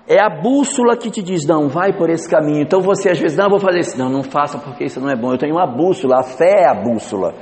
É 0.06 0.20
a 0.20 0.28
bússola 0.28 0.96
que 0.96 1.10
te 1.10 1.22
diz, 1.22 1.46
não, 1.46 1.68
vai 1.68 1.96
por 1.96 2.10
esse 2.10 2.28
caminho. 2.28 2.62
Então 2.62 2.80
você 2.80 3.10
às 3.10 3.18
vezes, 3.18 3.36
não, 3.36 3.48
vou 3.48 3.58
fazer 3.58 3.80
isso. 3.80 3.98
Não, 3.98 4.10
não 4.10 4.22
faça 4.22 4.58
porque 4.58 4.84
isso 4.84 5.00
não 5.00 5.08
é 5.08 5.16
bom. 5.16 5.32
Eu 5.32 5.38
tenho 5.38 5.54
uma 5.54 5.66
bússola, 5.66 6.20
a 6.20 6.22
fé 6.22 6.64
é 6.64 6.68
a 6.68 6.74
bússola. 6.74 7.34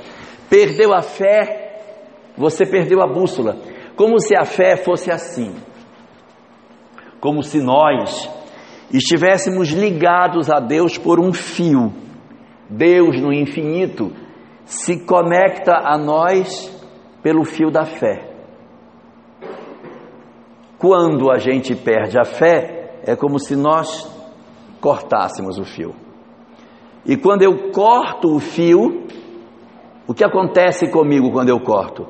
Perdeu 0.49 0.93
a 0.93 1.01
fé, 1.01 1.81
você 2.37 2.65
perdeu 2.65 3.01
a 3.01 3.07
bússola. 3.07 3.57
Como 3.95 4.19
se 4.19 4.35
a 4.37 4.45
fé 4.45 4.77
fosse 4.77 5.11
assim. 5.11 5.53
Como 7.19 7.43
se 7.43 7.61
nós 7.61 8.29
estivéssemos 8.93 9.69
ligados 9.69 10.49
a 10.49 10.59
Deus 10.59 10.97
por 10.97 11.19
um 11.19 11.33
fio. 11.33 11.93
Deus 12.69 13.19
no 13.19 13.33
infinito 13.33 14.11
se 14.65 15.05
conecta 15.05 15.73
a 15.73 15.97
nós 15.97 16.69
pelo 17.21 17.43
fio 17.43 17.69
da 17.69 17.85
fé. 17.85 18.30
Quando 20.81 21.29
a 21.29 21.37
gente 21.37 21.75
perde 21.75 22.17
a 22.19 22.25
fé, 22.25 23.01
é 23.05 23.15
como 23.15 23.37
se 23.37 23.55
nós 23.55 24.11
cortássemos 24.81 25.59
o 25.59 25.63
fio. 25.63 25.93
E 27.05 27.15
quando 27.15 27.43
eu 27.43 27.71
corto 27.71 28.35
o 28.35 28.39
fio, 28.39 29.05
o 30.07 30.13
que 30.15 30.23
acontece 30.23 30.89
comigo 30.89 31.31
quando 31.31 31.49
eu 31.49 31.59
corto? 31.59 32.07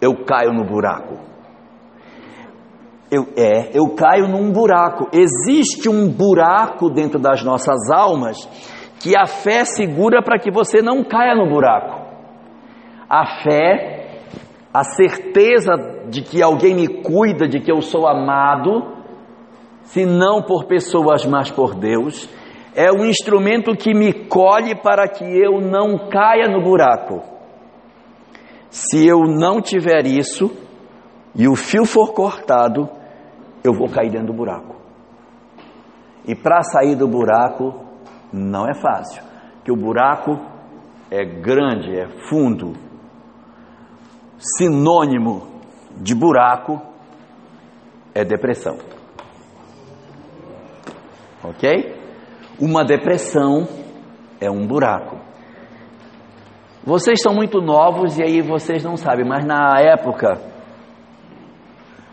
Eu 0.00 0.24
caio 0.24 0.50
no 0.54 0.64
buraco. 0.64 1.18
Eu, 3.10 3.26
é, 3.36 3.70
eu 3.78 3.94
caio 3.94 4.26
num 4.26 4.50
buraco. 4.50 5.08
Existe 5.12 5.90
um 5.90 6.10
buraco 6.10 6.88
dentro 6.88 7.18
das 7.18 7.44
nossas 7.44 7.90
almas 7.90 8.48
que 8.98 9.14
a 9.14 9.26
fé 9.26 9.66
segura 9.66 10.22
para 10.22 10.38
que 10.38 10.50
você 10.50 10.80
não 10.80 11.04
caia 11.04 11.34
no 11.34 11.50
buraco. 11.50 12.00
A 13.10 13.42
fé, 13.42 13.97
a 14.78 14.84
certeza 14.84 15.72
de 16.08 16.22
que 16.22 16.40
alguém 16.40 16.72
me 16.72 16.86
cuida, 17.02 17.48
de 17.48 17.58
que 17.58 17.72
eu 17.72 17.82
sou 17.82 18.06
amado, 18.06 18.96
se 19.82 20.06
não 20.06 20.40
por 20.40 20.66
pessoas, 20.66 21.26
mas 21.26 21.50
por 21.50 21.74
Deus, 21.74 22.28
é 22.76 22.92
um 22.92 23.04
instrumento 23.04 23.72
que 23.72 23.92
me 23.92 24.12
colhe 24.12 24.76
para 24.80 25.08
que 25.08 25.24
eu 25.24 25.60
não 25.60 26.08
caia 26.08 26.46
no 26.48 26.62
buraco. 26.62 27.24
Se 28.70 29.04
eu 29.04 29.24
não 29.24 29.60
tiver 29.60 30.06
isso 30.06 30.48
e 31.34 31.48
o 31.48 31.56
fio 31.56 31.84
for 31.84 32.12
cortado, 32.12 32.88
eu 33.64 33.72
vou 33.72 33.88
cair 33.88 34.12
dentro 34.12 34.28
do 34.28 34.32
buraco. 34.32 34.76
E 36.24 36.36
para 36.36 36.62
sair 36.62 36.94
do 36.94 37.08
buraco 37.08 37.74
não 38.32 38.64
é 38.64 38.74
fácil, 38.74 39.24
que 39.64 39.72
o 39.72 39.76
buraco 39.76 40.38
é 41.10 41.24
grande, 41.24 41.98
é 41.98 42.06
fundo. 42.28 42.87
Sinônimo 44.38 45.60
de 45.96 46.14
buraco 46.14 46.80
é 48.14 48.24
depressão. 48.24 48.78
Ok? 51.42 51.96
Uma 52.60 52.84
depressão 52.84 53.66
é 54.40 54.48
um 54.48 54.64
buraco. 54.64 55.18
Vocês 56.84 57.20
são 57.20 57.34
muito 57.34 57.60
novos 57.60 58.16
e 58.16 58.22
aí 58.22 58.40
vocês 58.40 58.84
não 58.84 58.96
sabem, 58.96 59.26
mas 59.26 59.44
na 59.44 59.80
época, 59.80 60.40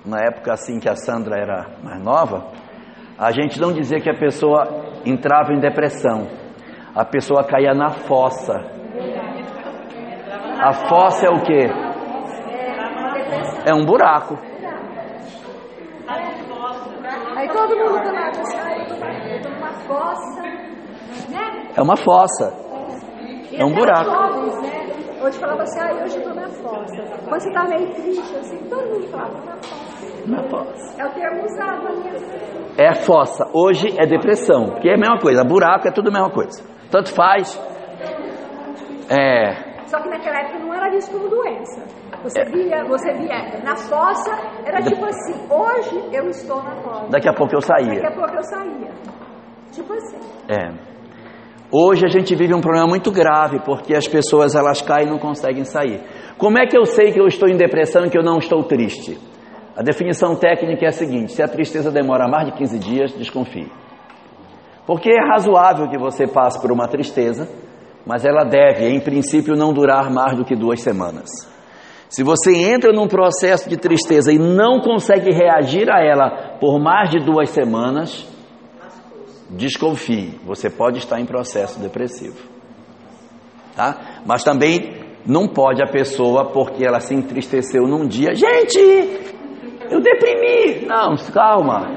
na 0.04 0.18
época 0.20 0.54
assim 0.54 0.80
que 0.80 0.90
a 0.90 0.96
Sandra 0.96 1.40
era 1.40 1.78
mais 1.84 2.04
nova, 2.04 2.52
a 3.18 3.32
gente 3.32 3.60
não 3.62 3.72
dizia 3.72 4.00
que 4.00 4.10
a 4.10 4.18
pessoa 4.18 5.02
entrava 5.06 5.54
em 5.54 5.60
depressão, 5.60 6.28
a 6.96 7.06
pessoa 7.06 7.44
caía 7.44 7.74
na 7.74 7.92
fossa. 7.92 8.54
A 10.60 10.74
fossa 10.90 11.28
é 11.28 11.30
o 11.30 11.42
que? 11.42 11.85
É 13.66 13.74
um 13.74 13.86
buraco. 13.86 14.38
Aí 17.36 17.48
todo 17.50 17.76
mundo 17.76 18.04
tá 18.04 18.28
eu 18.28 18.88
tô, 18.88 19.50
tô 19.50 19.56
numa 19.56 19.72
fossa, 19.88 20.42
né? 21.30 21.70
É 21.76 21.82
uma 21.82 21.98
fossa. 21.98 22.54
É 23.54 23.66
um 23.66 23.74
buraco. 23.74 24.06
jovens, 24.06 24.62
né? 24.62 24.86
Hoje 25.22 25.40
falava 25.40 25.64
assim, 25.64 25.80
ah, 25.80 26.04
hoje 26.04 26.18
eu 26.18 26.24
tô 26.24 26.34
na 26.34 26.48
fossa. 26.50 27.04
Quando 27.28 27.42
você 27.42 27.52
tá 27.52 27.64
meio 27.66 27.94
triste, 27.94 28.36
assim, 28.36 28.58
todo 28.70 28.86
mundo 28.88 29.08
falava, 29.10 29.34
na 29.46 29.58
fossa. 29.58 30.28
Na 30.28 30.44
fossa. 30.50 31.02
É 31.02 31.06
o 31.06 31.14
termo 31.14 31.44
usado 31.44 31.84
né? 32.04 32.14
É 32.78 32.94
fossa. 32.94 33.50
Hoje 33.54 33.88
é 33.98 34.06
depressão, 34.06 34.72
porque 34.72 34.90
é 34.90 34.96
a 34.96 34.98
mesma 34.98 35.20
coisa. 35.20 35.44
Buraco 35.44 35.88
é 35.88 35.92
tudo 35.92 36.10
a 36.10 36.12
mesma 36.12 36.30
coisa. 36.30 36.64
Tanto 36.92 37.14
faz. 37.14 37.60
É. 39.10 39.84
Só 39.86 40.00
que 40.02 40.10
naquela 40.10 40.40
época 40.40 40.60
não 40.60 40.74
era 40.74 40.90
visto 40.90 41.12
como 41.12 41.30
doença. 41.30 41.82
Você 42.26 42.44
via, 42.46 42.84
você 42.86 43.14
via 43.14 43.62
na 43.64 43.76
fossa, 43.76 44.32
era 44.66 44.82
tipo 44.82 45.06
assim, 45.06 45.34
hoje 45.48 46.10
eu 46.12 46.28
estou 46.30 46.58
na 46.64 46.76
fossa. 46.82 47.08
Daqui 47.12 47.30
a 47.30 47.34
pouco 47.34 47.54
eu 47.56 47.60
Daqui 47.60 47.84
saía. 47.86 48.08
a 48.08 48.12
pouco 48.12 48.34
eu 48.36 48.44
saía. 48.44 48.92
Tipo 49.72 49.94
assim. 49.94 50.18
É. 50.50 50.74
Hoje 51.72 52.04
a 52.04 52.10
gente 52.10 52.36
vive 52.36 52.52
um 52.56 52.62
problema 52.62 52.88
muito 52.88 53.12
grave 53.12 53.60
porque 53.64 53.96
as 53.96 54.08
pessoas 54.08 54.56
elas 54.56 54.82
caem 54.82 55.06
e 55.06 55.10
não 55.12 55.20
conseguem 55.20 55.66
sair. 55.66 56.02
Como 56.36 56.58
é 56.58 56.66
que 56.66 56.76
eu 56.76 56.86
sei 56.86 57.12
que 57.12 57.20
eu 57.20 57.28
estou 57.28 57.48
em 57.48 57.58
depressão 57.58 58.06
e 58.06 58.10
que 58.10 58.18
eu 58.18 58.24
não 58.24 58.40
estou 58.40 58.64
triste? 58.64 59.20
A 59.78 59.84
definição 59.84 60.36
técnica 60.36 60.84
é 60.84 60.88
a 60.88 60.92
seguinte: 60.92 61.32
se 61.34 61.44
a 61.44 61.48
tristeza 61.48 61.92
demora 61.92 62.28
mais 62.28 62.48
de 62.48 62.54
15 62.54 62.80
dias, 62.80 63.14
desconfie. 63.14 63.72
Porque 64.88 65.12
é 65.12 65.30
razoável 65.32 65.88
que 65.90 65.98
você 65.98 66.26
passe 66.26 66.60
por 66.60 66.72
uma 66.72 66.88
tristeza, 66.88 67.48
mas 68.04 68.26
ela 68.26 68.44
deve, 68.44 68.88
em 68.88 69.00
princípio, 69.00 69.56
não 69.56 69.72
durar 69.72 70.12
mais 70.12 70.36
do 70.36 70.44
que 70.44 70.56
duas 70.56 70.82
semanas. 70.82 71.54
Se 72.10 72.24
você 72.24 72.56
entra 72.56 72.94
num 72.94 73.08
processo 73.08 73.68
de 73.68 73.78
tristeza 73.78 74.32
e 74.32 74.38
não 74.38 74.80
consegue 74.80 75.32
reagir 75.32 75.90
a 75.90 76.00
ela 76.00 76.58
por 76.60 76.80
mais 76.80 77.10
de 77.10 77.20
duas 77.20 77.50
semanas, 77.50 78.28
desconfie, 79.50 80.40
você 80.46 80.70
pode 80.70 81.00
estar 81.00 81.20
em 81.20 81.26
processo 81.26 81.80
depressivo. 81.80 82.38
Tá? 83.76 84.22
Mas 84.26 84.44
também 84.44 85.04
não 85.26 85.48
pode 85.48 85.84
a 85.84 85.88
pessoa, 85.88 86.46
porque 86.52 86.86
ela 86.86 87.00
se 87.00 87.14
entristeceu 87.14 87.88
num 87.88 88.08
dia, 88.08 88.34
gente, 88.36 88.80
eu 89.90 90.00
deprimi. 90.00 90.86
Não, 90.86 91.16
calma, 91.34 91.88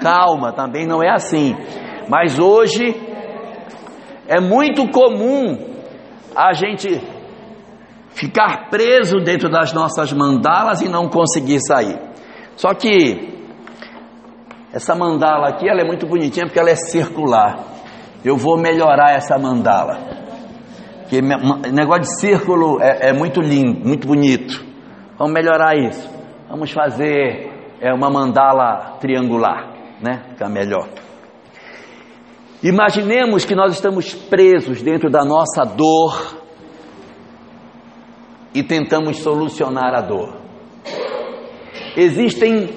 calma, 0.00 0.52
também 0.52 0.86
não 0.86 1.02
é 1.02 1.10
assim. 1.10 1.54
Mas 2.08 2.38
hoje 2.38 2.94
é 4.28 4.40
muito 4.40 4.88
comum 4.90 5.74
a 6.34 6.52
gente 6.52 7.00
ficar 8.16 8.70
preso 8.70 9.18
dentro 9.18 9.50
das 9.50 9.74
nossas 9.74 10.10
mandalas 10.10 10.80
e 10.80 10.88
não 10.88 11.06
conseguir 11.06 11.60
sair. 11.60 12.00
Só 12.56 12.72
que 12.72 13.36
essa 14.72 14.94
mandala 14.94 15.50
aqui, 15.50 15.68
ela 15.68 15.82
é 15.82 15.84
muito 15.84 16.06
bonitinha 16.06 16.46
porque 16.46 16.58
ela 16.58 16.70
é 16.70 16.76
circular. 16.76 17.58
Eu 18.24 18.38
vou 18.38 18.56
melhorar 18.58 19.14
essa 19.14 19.38
mandala. 19.38 19.98
Porque 21.02 21.20
negócio 21.20 22.02
de 22.02 22.20
círculo 22.20 22.80
é, 22.80 23.10
é 23.10 23.12
muito 23.12 23.40
lindo, 23.40 23.86
muito 23.86 24.08
bonito. 24.08 24.64
Vamos 25.18 25.34
melhorar 25.34 25.76
isso. 25.76 26.10
Vamos 26.48 26.72
fazer 26.72 27.52
é, 27.80 27.92
uma 27.92 28.08
mandala 28.08 28.96
triangular, 28.98 29.74
né? 30.00 30.22
Fica 30.30 30.48
melhor. 30.48 30.88
Imaginemos 32.62 33.44
que 33.44 33.54
nós 33.54 33.74
estamos 33.74 34.14
presos 34.14 34.80
dentro 34.80 35.10
da 35.10 35.22
nossa 35.22 35.64
dor 35.64 36.45
e 38.56 38.62
tentamos 38.62 39.18
solucionar 39.18 39.94
a 39.94 40.00
dor. 40.00 40.34
Existem 41.94 42.70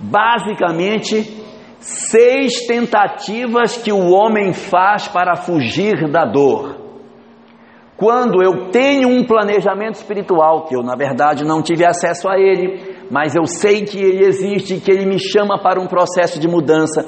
basicamente 0.00 1.36
seis 1.78 2.66
tentativas 2.66 3.76
que 3.76 3.92
o 3.92 4.10
homem 4.10 4.54
faz 4.54 5.06
para 5.06 5.36
fugir 5.36 6.10
da 6.10 6.24
dor. 6.24 6.76
Quando 7.94 8.42
eu 8.42 8.70
tenho 8.70 9.08
um 9.08 9.22
planejamento 9.22 9.96
espiritual, 9.96 10.64
que 10.64 10.74
eu 10.74 10.82
na 10.82 10.96
verdade 10.96 11.44
não 11.44 11.60
tive 11.60 11.84
acesso 11.84 12.26
a 12.26 12.38
ele, 12.38 12.96
mas 13.10 13.34
eu 13.34 13.44
sei 13.44 13.84
que 13.84 13.98
ele 13.98 14.24
existe, 14.24 14.80
que 14.80 14.90
ele 14.90 15.04
me 15.04 15.18
chama 15.18 15.60
para 15.62 15.78
um 15.78 15.86
processo 15.86 16.40
de 16.40 16.48
mudança, 16.48 17.06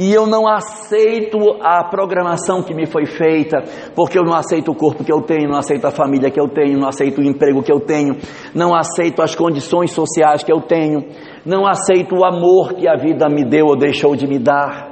e 0.00 0.14
eu 0.14 0.26
não 0.26 0.48
aceito 0.48 1.36
a 1.60 1.84
programação 1.84 2.62
que 2.62 2.72
me 2.72 2.86
foi 2.86 3.04
feita, 3.04 3.58
porque 3.94 4.18
eu 4.18 4.24
não 4.24 4.32
aceito 4.32 4.72
o 4.72 4.74
corpo 4.74 5.04
que 5.04 5.12
eu 5.12 5.20
tenho, 5.20 5.50
não 5.50 5.58
aceito 5.58 5.84
a 5.84 5.90
família 5.90 6.30
que 6.30 6.40
eu 6.40 6.48
tenho, 6.48 6.78
não 6.78 6.88
aceito 6.88 7.20
o 7.20 7.22
emprego 7.22 7.62
que 7.62 7.70
eu 7.70 7.78
tenho, 7.80 8.16
não 8.54 8.74
aceito 8.74 9.20
as 9.20 9.34
condições 9.34 9.90
sociais 9.90 10.42
que 10.42 10.50
eu 10.50 10.62
tenho, 10.62 11.04
não 11.44 11.66
aceito 11.66 12.14
o 12.14 12.24
amor 12.24 12.72
que 12.72 12.88
a 12.88 12.96
vida 12.96 13.28
me 13.28 13.44
deu 13.44 13.66
ou 13.66 13.76
deixou 13.76 14.16
de 14.16 14.26
me 14.26 14.38
dar. 14.38 14.88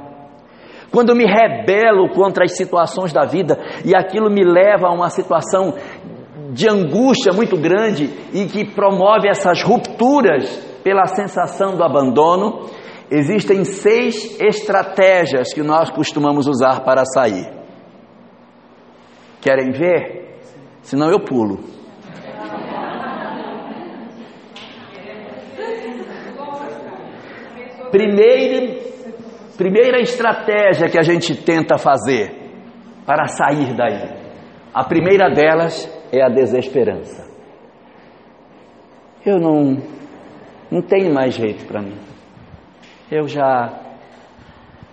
Quando 0.91 1.09
eu 1.09 1.15
me 1.15 1.25
rebelo 1.25 2.09
contra 2.13 2.45
as 2.45 2.55
situações 2.55 3.11
da 3.11 3.25
vida 3.25 3.57
e 3.83 3.95
aquilo 3.95 4.29
me 4.29 4.43
leva 4.43 4.89
a 4.89 4.93
uma 4.93 5.09
situação 5.09 5.73
de 6.51 6.69
angústia 6.69 7.33
muito 7.33 7.57
grande 7.57 8.11
e 8.31 8.45
que 8.45 8.63
promove 8.63 9.27
essas 9.27 9.63
rupturas 9.63 10.69
pela 10.83 11.07
sensação 11.07 11.75
do 11.75 11.83
abandono, 11.83 12.65
existem 13.09 13.63
seis 13.63 14.39
estratégias 14.39 15.53
que 15.53 15.63
nós 15.63 15.89
costumamos 15.89 16.47
usar 16.47 16.81
para 16.83 17.03
sair. 17.05 17.47
Querem 19.41 19.71
ver? 19.71 20.39
Senão 20.81 21.09
eu 21.09 21.19
pulo. 21.19 21.59
Primeiro, 27.91 28.79
primeira 29.57 29.99
estratégia 29.99 30.89
que 30.89 30.99
a 30.99 31.01
gente 31.01 31.35
tenta 31.43 31.77
fazer 31.77 32.31
para 33.05 33.25
sair 33.25 33.75
daí. 33.75 34.19
A 34.73 34.83
primeira 34.83 35.33
delas 35.33 35.89
é 36.11 36.23
a 36.23 36.29
desesperança. 36.29 37.27
Eu 39.25 39.39
não 39.39 39.77
não 40.71 40.81
tenho 40.83 41.11
mais 41.11 41.33
jeito 41.33 41.65
para 41.65 41.81
mim. 41.81 41.97
Eu 43.11 43.27
já 43.27 43.79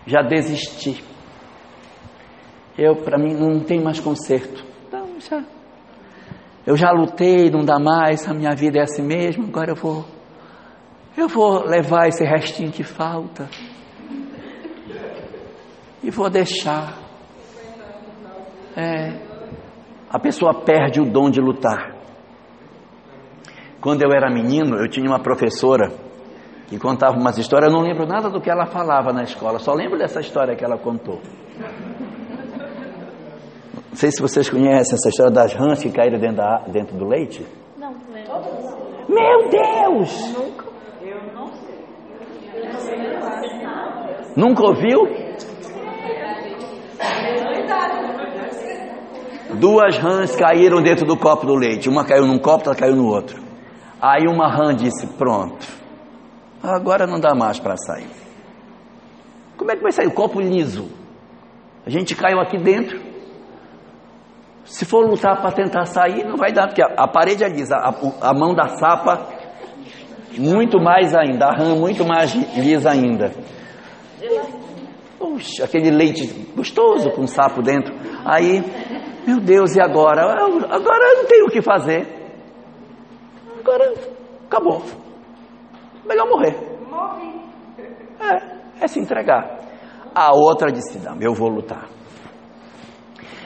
já 0.06 0.22
desisti. 0.22 1.02
Eu 2.78 2.96
para 2.96 3.18
mim 3.18 3.34
não 3.34 3.60
tem 3.60 3.82
mais 3.82 4.00
conserto. 4.00 4.64
Então 4.86 5.20
já 5.20 5.44
eu 6.66 6.76
já 6.76 6.90
lutei, 6.90 7.48
não 7.50 7.64
dá 7.64 7.78
mais, 7.78 8.28
a 8.28 8.34
minha 8.34 8.54
vida 8.54 8.78
é 8.80 8.82
assim 8.82 9.02
mesmo, 9.02 9.44
agora 9.44 9.70
eu 9.70 9.76
vou 9.76 10.04
eu 11.16 11.28
vou 11.28 11.64
levar 11.64 12.08
esse 12.08 12.24
restinho 12.24 12.72
que 12.72 12.82
falta 12.82 13.48
e 16.02 16.10
vou 16.10 16.30
deixar. 16.30 16.98
É, 18.76 19.18
a 20.10 20.18
pessoa 20.18 20.62
perde 20.62 21.00
o 21.00 21.10
dom 21.10 21.30
de 21.30 21.40
lutar. 21.40 21.96
Quando 23.80 24.02
eu 24.02 24.12
era 24.12 24.30
menino, 24.30 24.76
eu 24.76 24.88
tinha 24.88 25.08
uma 25.08 25.20
professora 25.20 26.05
que 26.66 26.78
contava 26.78 27.16
umas 27.16 27.38
histórias. 27.38 27.72
Eu 27.72 27.78
não 27.78 27.86
lembro 27.86 28.06
nada 28.06 28.28
do 28.28 28.40
que 28.40 28.50
ela 28.50 28.66
falava 28.66 29.12
na 29.12 29.22
escola, 29.22 29.58
só 29.58 29.72
lembro 29.72 29.98
dessa 29.98 30.20
história 30.20 30.54
que 30.54 30.64
ela 30.64 30.78
contou. 30.78 31.20
Não 33.90 33.96
sei 33.96 34.10
se 34.10 34.20
vocês 34.20 34.50
conhecem 34.50 34.94
essa 34.94 35.08
história 35.08 35.32
das 35.32 35.54
rãs 35.54 35.82
que 35.82 35.90
caíram 35.90 36.18
dentro, 36.18 36.36
da, 36.36 36.58
dentro 36.68 36.96
do 36.98 37.06
leite. 37.06 37.46
Não, 37.78 37.94
lembro. 38.12 38.32
Meu 39.08 39.48
Deus! 39.48 40.34
Nunca. 40.34 40.66
Nunca 44.36 44.66
ouviu? 44.66 45.26
Duas 49.58 49.96
rãs 49.96 50.36
caíram 50.36 50.82
dentro 50.82 51.06
do 51.06 51.16
copo 51.16 51.46
do 51.46 51.54
leite. 51.54 51.88
Uma 51.88 52.04
caiu 52.04 52.26
num 52.26 52.38
copo, 52.38 52.68
outra 52.68 52.74
caiu 52.74 52.94
no 52.94 53.06
outro. 53.06 53.40
Aí 54.00 54.24
uma 54.28 54.48
rã 54.48 54.74
disse: 54.74 55.06
Pronto, 55.16 55.66
agora 56.74 57.06
não 57.06 57.20
dá 57.20 57.34
mais 57.34 57.58
para 57.58 57.76
sair. 57.76 58.08
Como 59.56 59.70
é 59.70 59.76
que 59.76 59.82
vai 59.82 59.92
sair 59.92 60.06
o 60.06 60.12
copo 60.12 60.40
liso? 60.40 60.90
A 61.84 61.90
gente 61.90 62.14
caiu 62.14 62.40
aqui 62.40 62.58
dentro. 62.58 63.00
Se 64.64 64.84
for 64.84 65.08
lutar 65.08 65.40
para 65.40 65.52
tentar 65.52 65.84
sair, 65.86 66.24
não 66.24 66.36
vai 66.36 66.52
dar, 66.52 66.66
porque 66.66 66.82
a, 66.82 66.86
a 66.96 67.08
parede 67.08 67.44
é 67.44 67.48
lisa, 67.48 67.76
a, 67.76 67.94
a 68.20 68.34
mão 68.34 68.54
da 68.54 68.68
sapa 68.76 69.28
muito 70.38 70.80
mais 70.80 71.14
ainda, 71.14 71.46
a 71.46 71.56
rã 71.56 71.76
muito 71.76 72.04
mais 72.04 72.34
lisa 72.34 72.90
ainda. 72.90 73.32
Puxa, 75.18 75.64
aquele 75.64 75.90
leite 75.90 76.26
gostoso 76.54 77.10
com 77.10 77.26
sapo 77.26 77.62
dentro. 77.62 77.94
Aí, 78.24 78.62
meu 79.26 79.38
Deus, 79.38 79.76
e 79.76 79.80
agora? 79.80 80.22
Agora 80.22 81.04
eu 81.12 81.22
não 81.22 81.26
tenho 81.26 81.46
o 81.46 81.50
que 81.50 81.62
fazer. 81.62 82.06
Agora 83.60 83.94
acabou. 84.46 84.82
Melhor 86.06 86.28
morrer. 86.28 86.56
É, 88.20 88.84
é 88.84 88.88
se 88.88 89.00
entregar. 89.00 89.58
A 90.14 90.30
outra 90.34 90.70
disse: 90.70 90.98
Não, 90.98 91.20
eu 91.20 91.34
vou 91.34 91.48
lutar. 91.48 91.88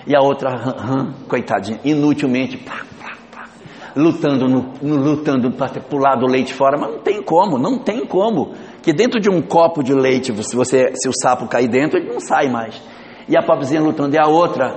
E 0.06 0.16
a 0.16 0.20
outra, 0.20 0.50
hum, 0.50 1.12
coitadinha, 1.28 1.78
inutilmente, 1.84 2.56
pá, 2.56 2.84
pá, 2.98 3.16
pá, 3.30 3.48
lutando, 3.94 4.48
no, 4.48 4.72
no, 4.80 4.96
lutando 4.96 5.50
para 5.52 5.80
pular 5.80 6.16
do 6.16 6.26
leite 6.26 6.54
fora, 6.54 6.78
mas 6.78 6.90
não 6.92 7.00
tem 7.00 7.22
como, 7.22 7.58
não 7.58 7.78
tem 7.78 8.06
como. 8.06 8.54
Que 8.82 8.92
dentro 8.92 9.20
de 9.20 9.28
um 9.28 9.42
copo 9.42 9.82
de 9.82 9.92
leite, 9.92 10.32
se, 10.42 10.56
você, 10.56 10.92
se 10.94 11.08
o 11.08 11.12
sapo 11.12 11.46
cair 11.48 11.68
dentro, 11.68 11.98
ele 11.98 12.11
não 12.11 12.20
sai 12.20 12.48
mais. 12.48 12.80
E 13.28 13.36
a 13.36 13.42
pobrezinha 13.42 13.82
lutando, 13.82 14.14
e 14.14 14.18
a 14.18 14.26
outra, 14.26 14.74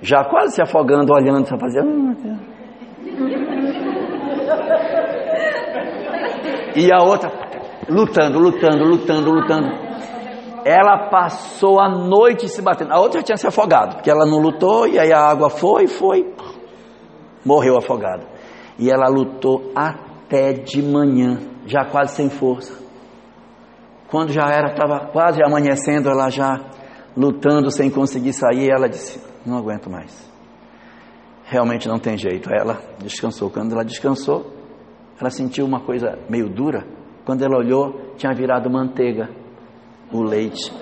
já 0.00 0.24
quase 0.24 0.54
se 0.54 0.62
afogando, 0.62 1.12
olhando, 1.12 1.48
só 1.48 1.58
fazendo. 1.58 2.16
E 6.76 6.92
a 6.92 7.02
outra, 7.02 7.30
lutando, 7.88 8.38
lutando, 8.38 8.84
lutando, 8.84 9.30
lutando. 9.30 9.68
Ela 10.64 11.08
passou 11.10 11.80
a 11.80 11.88
noite 11.88 12.48
se 12.48 12.62
batendo. 12.62 12.92
A 12.92 13.00
outra 13.00 13.22
tinha 13.22 13.36
se 13.36 13.46
afogado, 13.46 13.96
porque 13.96 14.10
ela 14.10 14.24
não 14.24 14.38
lutou, 14.38 14.86
e 14.86 14.98
aí 14.98 15.12
a 15.12 15.20
água 15.20 15.50
foi, 15.50 15.86
foi, 15.86 16.32
morreu 17.44 17.76
afogada. 17.76 18.26
E 18.78 18.90
ela 18.90 19.08
lutou 19.08 19.72
até 19.74 20.52
de 20.52 20.80
manhã, 20.80 21.40
já 21.66 21.84
quase 21.84 22.14
sem 22.14 22.30
força. 22.30 22.80
Quando 24.08 24.30
já 24.30 24.42
era, 24.42 24.72
estava 24.72 25.06
quase 25.10 25.42
amanhecendo, 25.42 26.08
ela 26.08 26.28
já 26.28 26.60
lutando 27.16 27.70
sem 27.70 27.90
conseguir 27.90 28.32
sair, 28.32 28.70
ela 28.70 28.88
disse: 28.88 29.20
Não 29.44 29.56
aguento 29.56 29.90
mais. 29.90 30.30
Realmente 31.44 31.88
não 31.88 31.98
tem 31.98 32.16
jeito. 32.16 32.48
Ela 32.52 32.78
descansou. 32.98 33.50
Quando 33.50 33.72
ela 33.72 33.84
descansou, 33.84 34.61
ela 35.22 35.30
sentiu 35.30 35.64
uma 35.64 35.78
coisa 35.78 36.18
meio 36.28 36.48
dura. 36.48 36.84
Quando 37.24 37.44
ela 37.44 37.56
olhou, 37.56 38.12
tinha 38.16 38.34
virado 38.34 38.68
manteiga 38.68 39.30
o 40.12 40.20
leite. 40.20 40.72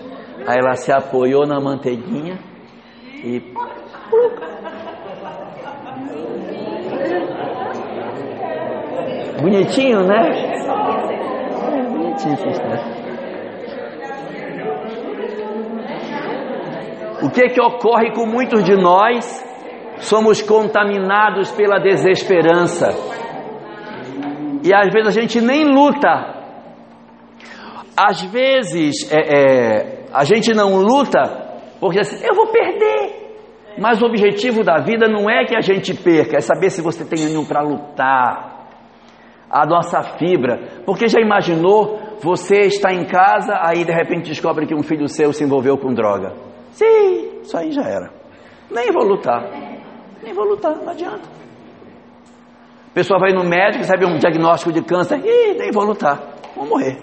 Aí 0.46 0.56
ela 0.58 0.74
se 0.76 0.90
apoiou 0.90 1.46
na 1.46 1.60
manteiguinha 1.60 2.38
e. 3.22 3.52
Bonitinho, 9.42 10.06
né? 10.06 10.30
É, 11.68 11.82
bonitinho. 11.90 12.36
O 17.22 17.30
que 17.30 17.48
que 17.50 17.60
ocorre 17.60 18.12
com 18.14 18.24
muitos 18.24 18.64
de 18.64 18.74
nós? 18.74 19.46
Somos 19.98 20.40
contaminados 20.40 21.50
pela 21.50 21.78
desesperança. 21.78 22.88
E 24.62 24.74
às 24.74 24.92
vezes 24.92 25.08
a 25.08 25.20
gente 25.20 25.40
nem 25.40 25.64
luta. 25.64 26.38
Às 27.96 28.22
vezes 28.22 29.10
é, 29.12 29.18
é, 29.18 30.04
a 30.12 30.24
gente 30.24 30.54
não 30.54 30.76
luta 30.76 31.50
porque 31.80 32.00
assim, 32.00 32.24
eu 32.24 32.34
vou 32.34 32.48
perder. 32.48 33.18
Mas 33.78 34.02
o 34.02 34.06
objetivo 34.06 34.62
da 34.62 34.78
vida 34.78 35.08
não 35.08 35.30
é 35.30 35.44
que 35.44 35.56
a 35.56 35.60
gente 35.60 35.94
perca, 35.94 36.36
é 36.36 36.40
saber 36.40 36.70
se 36.70 36.82
você 36.82 37.04
tem 37.04 37.24
ânimo 37.24 37.46
para 37.46 37.62
lutar. 37.62 38.58
A 39.50 39.66
nossa 39.66 40.00
fibra. 40.16 40.82
Porque 40.86 41.08
já 41.08 41.20
imaginou 41.20 41.98
você 42.22 42.60
está 42.66 42.92
em 42.92 43.04
casa, 43.04 43.54
aí 43.60 43.84
de 43.84 43.90
repente 43.90 44.28
descobre 44.28 44.66
que 44.66 44.74
um 44.74 44.82
filho 44.82 45.08
seu 45.08 45.32
se 45.32 45.42
envolveu 45.42 45.78
com 45.78 45.92
droga. 45.92 46.34
Sim, 46.72 47.40
isso 47.42 47.56
aí 47.56 47.72
já 47.72 47.82
era. 47.82 48.10
Nem 48.70 48.92
vou 48.92 49.04
lutar. 49.04 49.50
Nem 50.22 50.32
vou 50.34 50.44
lutar, 50.44 50.76
não 50.76 50.90
adianta. 50.90 51.39
A 52.90 52.92
pessoa 52.92 53.20
vai 53.20 53.32
no 53.32 53.44
médico, 53.44 53.78
recebe 53.78 54.04
um 54.04 54.18
diagnóstico 54.18 54.72
de 54.72 54.82
câncer, 54.82 55.20
e 55.24 55.54
nem 55.54 55.70
vou 55.70 55.84
lutar, 55.84 56.34
vou 56.56 56.66
morrer. 56.66 56.98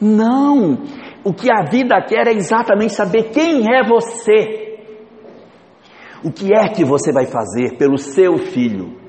Não, 0.00 0.78
o 1.24 1.32
que 1.32 1.50
a 1.50 1.68
vida 1.68 2.00
quer 2.02 2.28
é 2.28 2.32
exatamente 2.32 2.94
saber 2.94 3.30
quem 3.30 3.72
é 3.72 3.82
você. 3.86 4.78
O 6.24 6.30
que 6.30 6.54
é 6.54 6.68
que 6.68 6.84
você 6.84 7.12
vai 7.12 7.26
fazer 7.26 7.76
pelo 7.76 7.98
seu 7.98 8.38
filho? 8.38 9.01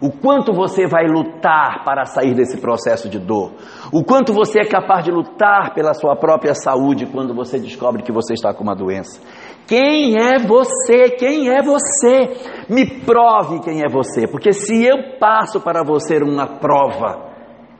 O 0.00 0.10
quanto 0.10 0.54
você 0.54 0.86
vai 0.86 1.04
lutar 1.06 1.84
para 1.84 2.06
sair 2.06 2.34
desse 2.34 2.58
processo 2.58 3.06
de 3.08 3.18
dor? 3.18 3.52
O 3.92 4.02
quanto 4.02 4.32
você 4.32 4.60
é 4.60 4.64
capaz 4.64 5.04
de 5.04 5.10
lutar 5.10 5.74
pela 5.74 5.92
sua 5.92 6.16
própria 6.16 6.54
saúde 6.54 7.04
quando 7.04 7.34
você 7.34 7.58
descobre 7.58 8.02
que 8.02 8.10
você 8.10 8.32
está 8.32 8.54
com 8.54 8.62
uma 8.62 8.74
doença? 8.74 9.20
Quem 9.66 10.16
é 10.16 10.38
você? 10.38 11.10
Quem 11.18 11.50
é 11.50 11.60
você? 11.62 12.64
Me 12.68 12.86
prove 13.04 13.60
quem 13.60 13.82
é 13.82 13.88
você, 13.90 14.26
porque 14.26 14.52
se 14.52 14.84
eu 14.84 15.18
passo 15.18 15.60
para 15.60 15.84
você 15.84 16.16
uma 16.16 16.46
prova 16.46 17.28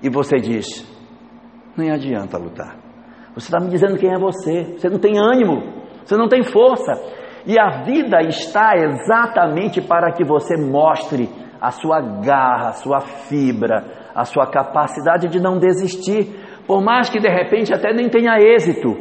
e 0.02 0.10
você 0.10 0.36
diz, 0.36 0.86
nem 1.76 1.90
adianta 1.90 2.36
lutar. 2.36 2.76
Você 3.34 3.46
está 3.46 3.58
me 3.58 3.70
dizendo 3.70 3.96
quem 3.96 4.12
é 4.12 4.18
você. 4.18 4.76
Você 4.76 4.90
não 4.90 4.98
tem 4.98 5.18
ânimo, 5.18 5.82
você 6.04 6.16
não 6.16 6.28
tem 6.28 6.42
força. 6.42 6.92
E 7.46 7.58
a 7.58 7.82
vida 7.84 8.20
está 8.28 8.72
exatamente 8.76 9.80
para 9.80 10.12
que 10.12 10.22
você 10.22 10.56
mostre 10.58 11.28
a 11.60 11.70
sua 11.70 12.00
garra, 12.00 12.70
a 12.70 12.72
sua 12.72 13.00
fibra, 13.00 14.10
a 14.14 14.24
sua 14.24 14.46
capacidade 14.46 15.28
de 15.28 15.38
não 15.38 15.58
desistir, 15.58 16.34
por 16.66 16.82
mais 16.82 17.10
que 17.10 17.20
de 17.20 17.28
repente 17.28 17.74
até 17.74 17.92
nem 17.92 18.08
tenha 18.08 18.38
êxito, 18.38 18.96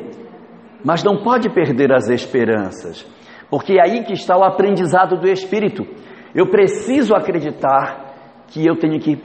mas 0.84 1.04
não 1.04 1.24
pode 1.24 1.50
perder 1.50 1.94
as 1.94 2.10
esperanças, 2.10 3.08
porque 3.50 3.74
é 3.74 3.82
aí 3.82 4.04
que 4.04 4.14
está 4.14 4.38
o 4.38 4.44
aprendizado 4.44 5.18
do 5.18 5.28
Espírito. 5.28 5.86
Eu 6.34 6.48
preciso 6.48 7.16
acreditar 7.16 8.10
que 8.48 8.66
eu 8.66 8.78
tenho 8.78 9.00
que 9.00 9.18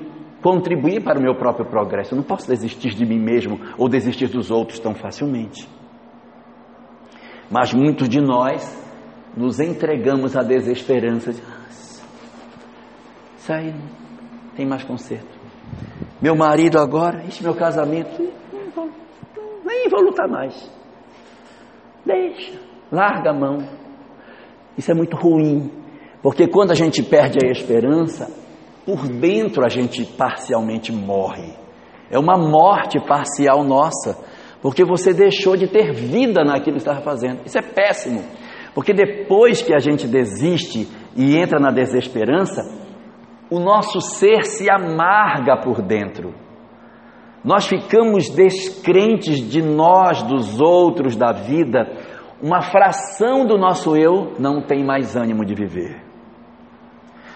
contribuir 0.43 1.03
para 1.03 1.19
o 1.19 1.23
meu 1.23 1.35
próprio 1.35 1.67
progresso, 1.67 2.15
eu 2.15 2.19
não 2.19 2.25
posso 2.25 2.47
desistir 2.47 2.91
de 2.91 3.07
mim 3.07 3.19
mesmo 3.19 3.59
ou 3.79 3.89
desistir 3.89 4.29
dos 4.29 4.51
outros 4.51 4.79
tão 4.79 4.95
facilmente. 4.95 5.67
Mas 7.51 7.73
muitos 7.73 8.09
de 8.09 8.21
nós 8.21 8.63
nos 9.37 9.59
entregamos 9.59 10.37
à 10.37 10.43
desesperança 10.43 11.33
de 11.33 11.41
isso 13.45 13.53
aí 13.53 13.73
não 13.73 14.57
tem 14.57 14.65
mais 14.65 14.83
conserto. 14.85 15.39
Meu 16.21 16.35
marido 16.35 16.79
agora, 16.79 17.25
este 17.29 17.43
meu 17.43 17.55
casamento, 17.55 18.19
nem 18.19 19.89
vou, 19.91 20.01
lutar 20.01 20.27
mais. 20.27 20.55
Deixa, 22.07 22.59
larga 22.91 23.33
a 23.33 23.35
mão. 23.35 23.59
Isso 24.79 24.91
é 24.91 24.95
muito 24.95 25.15
ruim, 25.15 25.71
porque 26.23 26.49
quando 26.49 26.71
a 26.71 26.75
gente 26.75 27.03
perde 27.03 27.37
a 27.45 27.51
esperança, 27.51 28.31
por 28.87 29.07
dentro 29.07 29.63
a 29.63 29.69
gente 29.69 30.07
parcialmente 30.07 30.91
morre. 30.91 31.53
É 32.11 32.19
uma 32.19 32.39
morte 32.39 32.99
parcial 33.07 33.63
nossa, 33.63 34.17
porque 34.63 34.87
você 34.87 35.13
deixou 35.13 35.55
de 35.55 35.69
ter 35.69 35.93
vida 35.93 36.43
naquilo 36.45 36.77
que 36.77 36.83
estava 36.83 37.03
fazendo. 37.03 37.43
Isso 37.45 37.59
é 37.59 37.63
péssimo, 37.63 38.25
porque 38.75 38.95
depois 38.95 39.61
que 39.61 39.75
a 39.75 39.79
gente 39.79 40.07
desiste 40.09 40.89
e 41.15 41.37
entra 41.37 41.61
na 41.61 41.71
desesperança, 41.71 42.84
o 43.51 43.59
nosso 43.59 44.01
ser 44.01 44.45
se 44.45 44.71
amarga 44.71 45.57
por 45.57 45.83
dentro. 45.83 46.35
Nós 47.45 47.67
ficamos 47.67 48.31
descrentes 48.31 49.39
de 49.39 49.61
nós, 49.61 50.23
dos 50.23 50.61
outros, 50.61 51.15
da 51.15 51.33
vida. 51.33 51.87
Uma 52.43 52.63
fração 52.63 53.45
do 53.45 53.59
nosso 53.59 53.97
eu 53.97 54.33
não 54.39 54.63
tem 54.63 54.83
mais 54.83 55.15
ânimo 55.15 55.45
de 55.45 55.55
viver. 55.55 56.03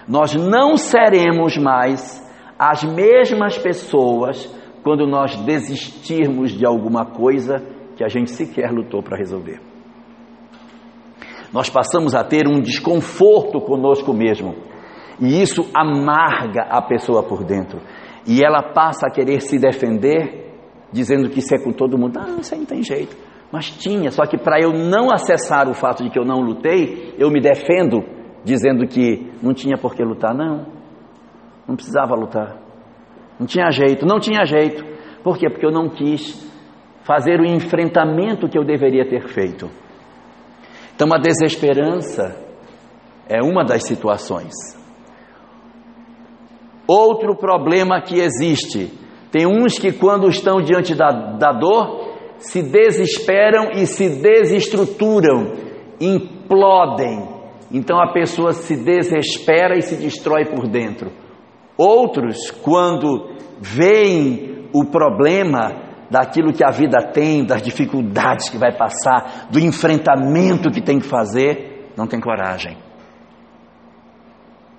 Nós 0.07 0.33
não 0.33 0.75
seremos 0.75 1.55
mais 1.57 2.27
as 2.57 2.83
mesmas 2.83 3.57
pessoas 3.57 4.51
quando 4.83 5.05
nós 5.05 5.35
desistirmos 5.41 6.51
de 6.51 6.65
alguma 6.65 7.05
coisa 7.05 7.63
que 7.95 8.03
a 8.03 8.07
gente 8.07 8.31
sequer 8.31 8.71
lutou 8.71 9.03
para 9.03 9.17
resolver. 9.17 9.61
Nós 11.53 11.69
passamos 11.69 12.15
a 12.15 12.23
ter 12.23 12.47
um 12.47 12.59
desconforto 12.59 13.59
conosco 13.61 14.13
mesmo, 14.13 14.55
e 15.21 15.41
isso 15.41 15.69
amarga 15.73 16.63
a 16.69 16.81
pessoa 16.81 17.23
por 17.23 17.43
dentro, 17.43 17.79
e 18.27 18.43
ela 18.43 18.73
passa 18.73 19.07
a 19.07 19.11
querer 19.11 19.41
se 19.41 19.57
defender, 19.57 20.53
dizendo 20.91 21.29
que 21.29 21.39
isso 21.39 21.53
é 21.53 21.63
com 21.63 21.71
todo 21.71 21.97
mundo. 21.97 22.19
Ah, 22.19 22.39
isso 22.39 22.53
aí 22.53 22.59
não 22.59 22.67
tem 22.67 22.83
jeito. 22.83 23.15
Mas 23.51 23.71
tinha, 23.71 24.11
só 24.11 24.25
que 24.25 24.37
para 24.37 24.59
eu 24.61 24.71
não 24.71 25.11
acessar 25.11 25.67
o 25.67 25.73
fato 25.73 26.03
de 26.03 26.09
que 26.09 26.19
eu 26.19 26.25
não 26.25 26.39
lutei, 26.39 27.15
eu 27.17 27.31
me 27.31 27.41
defendo, 27.41 28.03
dizendo 28.43 28.85
que 28.87 29.31
não 29.41 29.53
tinha 29.53 29.77
por 29.77 29.95
que 29.95 30.03
lutar. 30.03 30.35
Não, 30.35 30.67
não 31.67 31.75
precisava 31.75 32.13
lutar. 32.13 32.57
Não 33.39 33.47
tinha 33.47 33.71
jeito, 33.71 34.05
não 34.05 34.19
tinha 34.19 34.45
jeito. 34.45 34.83
Por 35.23 35.37
quê? 35.37 35.49
Porque 35.49 35.65
eu 35.65 35.71
não 35.71 35.89
quis 35.89 36.47
fazer 37.03 37.39
o 37.39 37.45
enfrentamento 37.45 38.47
que 38.47 38.57
eu 38.57 38.63
deveria 38.63 39.09
ter 39.09 39.27
feito. 39.29 39.67
Então 40.95 41.07
a 41.11 41.17
desesperança 41.17 42.35
é 43.27 43.41
uma 43.41 43.63
das 43.63 43.83
situações. 43.83 44.78
Outro 46.89 47.35
problema 47.35 48.01
que 48.01 48.19
existe: 48.19 48.91
tem 49.31 49.45
uns 49.45 49.77
que, 49.77 49.91
quando 49.91 50.27
estão 50.27 50.59
diante 50.59 50.95
da, 50.95 51.37
da 51.37 51.51
dor, 51.51 52.15
se 52.39 52.63
desesperam 52.63 53.69
e 53.75 53.85
se 53.85 54.09
desestruturam, 54.09 55.53
implodem. 56.01 57.29
Então 57.71 58.01
a 58.01 58.11
pessoa 58.11 58.53
se 58.53 58.75
desespera 58.75 59.77
e 59.77 59.83
se 59.83 59.97
destrói 59.97 60.45
por 60.45 60.67
dentro. 60.67 61.11
Outros, 61.77 62.49
quando 62.49 63.35
veem 63.59 64.67
o 64.73 64.83
problema, 64.85 65.89
daquilo 66.09 66.51
que 66.51 66.63
a 66.63 66.71
vida 66.71 67.11
tem, 67.13 67.45
das 67.45 67.61
dificuldades 67.61 68.49
que 68.49 68.57
vai 68.57 68.75
passar, 68.75 69.47
do 69.51 69.59
enfrentamento 69.59 70.71
que 70.71 70.81
tem 70.81 70.97
que 70.97 71.05
fazer, 71.05 71.91
não 71.95 72.07
tem 72.07 72.19
coragem. 72.19 72.75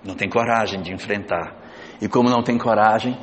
Não 0.05 0.17
tem 0.17 0.29
coragem 0.29 0.83
de 0.83 0.93
enfrentar. 0.93 1.60
E 2.01 2.09
como 2.09 2.30
não 2.30 2.42
tem 2.42 2.57
coragem, 2.57 3.16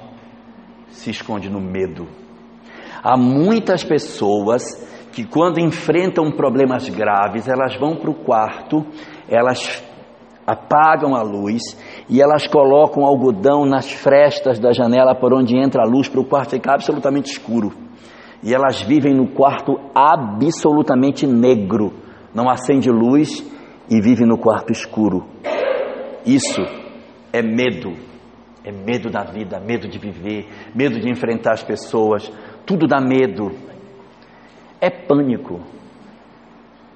se 0.90 1.10
esconde 1.10 1.50
no 1.50 1.60
medo. 1.60 2.08
Há 3.04 3.18
muitas 3.18 3.84
pessoas 3.84 4.64
que, 5.12 5.26
quando 5.26 5.60
enfrentam 5.60 6.32
problemas 6.32 6.88
graves, 6.90 7.48
elas 7.48 7.76
vão 7.78 7.96
para 7.96 8.12
o 8.12 8.16
quarto, 8.16 8.86
elas 9.28 9.84
apagam 10.46 11.14
a 11.16 11.22
luz 11.22 11.62
e 12.10 12.22
elas 12.22 12.48
colocam 12.48 13.06
algodão 13.06 13.66
nas 13.66 13.92
frestas 13.92 14.60
da 14.60 14.72
janela 14.72 15.14
por 15.14 15.34
onde 15.34 15.58
entra 15.58 15.84
a 15.84 15.86
luz 15.86 16.08
para 16.08 16.22
o 16.22 16.26
quarto 16.26 16.52
ficar 16.52 16.76
absolutamente 16.76 17.32
escuro. 17.32 17.74
E 18.42 18.54
elas 18.54 18.82
vivem 18.82 19.14
no 19.14 19.28
quarto 19.28 19.78
absolutamente 19.94 21.28
negro, 21.28 21.92
não 22.34 22.50
acende 22.50 22.90
luz 22.90 23.44
e 23.90 24.00
vive 24.00 24.26
no 24.26 24.38
quarto 24.38 24.72
escuro. 24.72 25.26
Isso 26.26 26.62
é 27.34 27.42
medo, 27.42 28.07
é 28.68 28.72
medo 28.72 29.10
da 29.10 29.24
vida, 29.24 29.62
medo 29.62 29.88
de 29.88 29.98
viver, 29.98 30.46
medo 30.76 31.00
de 31.00 31.10
enfrentar 31.10 31.54
as 31.54 31.64
pessoas, 31.64 32.30
tudo 32.66 32.86
dá 32.86 33.00
medo. 33.00 33.52
É 34.82 34.90
pânico. 34.90 35.62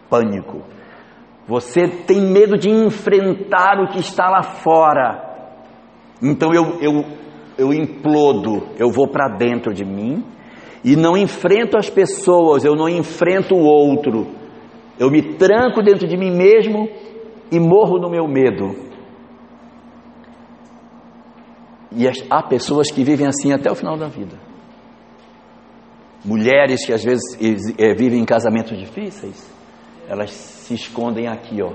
Pânico. 0.10 0.64
Você 1.48 1.88
tem 1.88 2.20
medo 2.20 2.58
de 2.58 2.70
enfrentar 2.70 3.80
o 3.80 3.88
que 3.88 4.00
está 4.00 4.30
lá 4.30 4.44
fora. 4.44 5.56
Então 6.22 6.54
eu, 6.54 6.78
eu, 6.82 7.06
eu 7.58 7.74
implodo, 7.74 8.68
eu 8.78 8.92
vou 8.92 9.08
para 9.08 9.30
dentro 9.30 9.74
de 9.74 9.86
mim 9.86 10.26
e 10.84 10.98
não 10.98 11.16
enfrento 11.16 11.78
as 11.78 11.90
pessoas, 11.90 12.66
eu 12.66 12.76
não 12.76 12.90
enfrento 12.90 13.56
o 13.56 13.64
outro. 13.64 14.28
Eu 15.00 15.10
me 15.10 15.22
tranco 15.36 15.82
dentro 15.82 16.06
de 16.06 16.18
mim 16.18 16.32
mesmo 16.32 16.90
e 17.50 17.60
morro 17.62 17.98
no 17.98 18.10
meu 18.10 18.28
medo. 18.28 18.91
E 21.92 22.08
há 22.30 22.44
pessoas 22.44 22.90
que 22.90 23.04
vivem 23.04 23.28
assim 23.28 23.52
até 23.52 23.70
o 23.70 23.76
final 23.76 23.98
da 23.98 24.08
vida. 24.08 24.38
Mulheres 26.24 26.86
que 26.86 26.94
às 26.94 27.04
vezes 27.04 27.24
é, 27.78 27.94
vivem 27.94 28.20
em 28.20 28.26
casamentos 28.26 28.78
difíceis, 28.78 29.52
elas 30.08 30.32
se 30.32 30.74
escondem 30.74 31.28
aqui, 31.28 31.62
ó, 31.62 31.74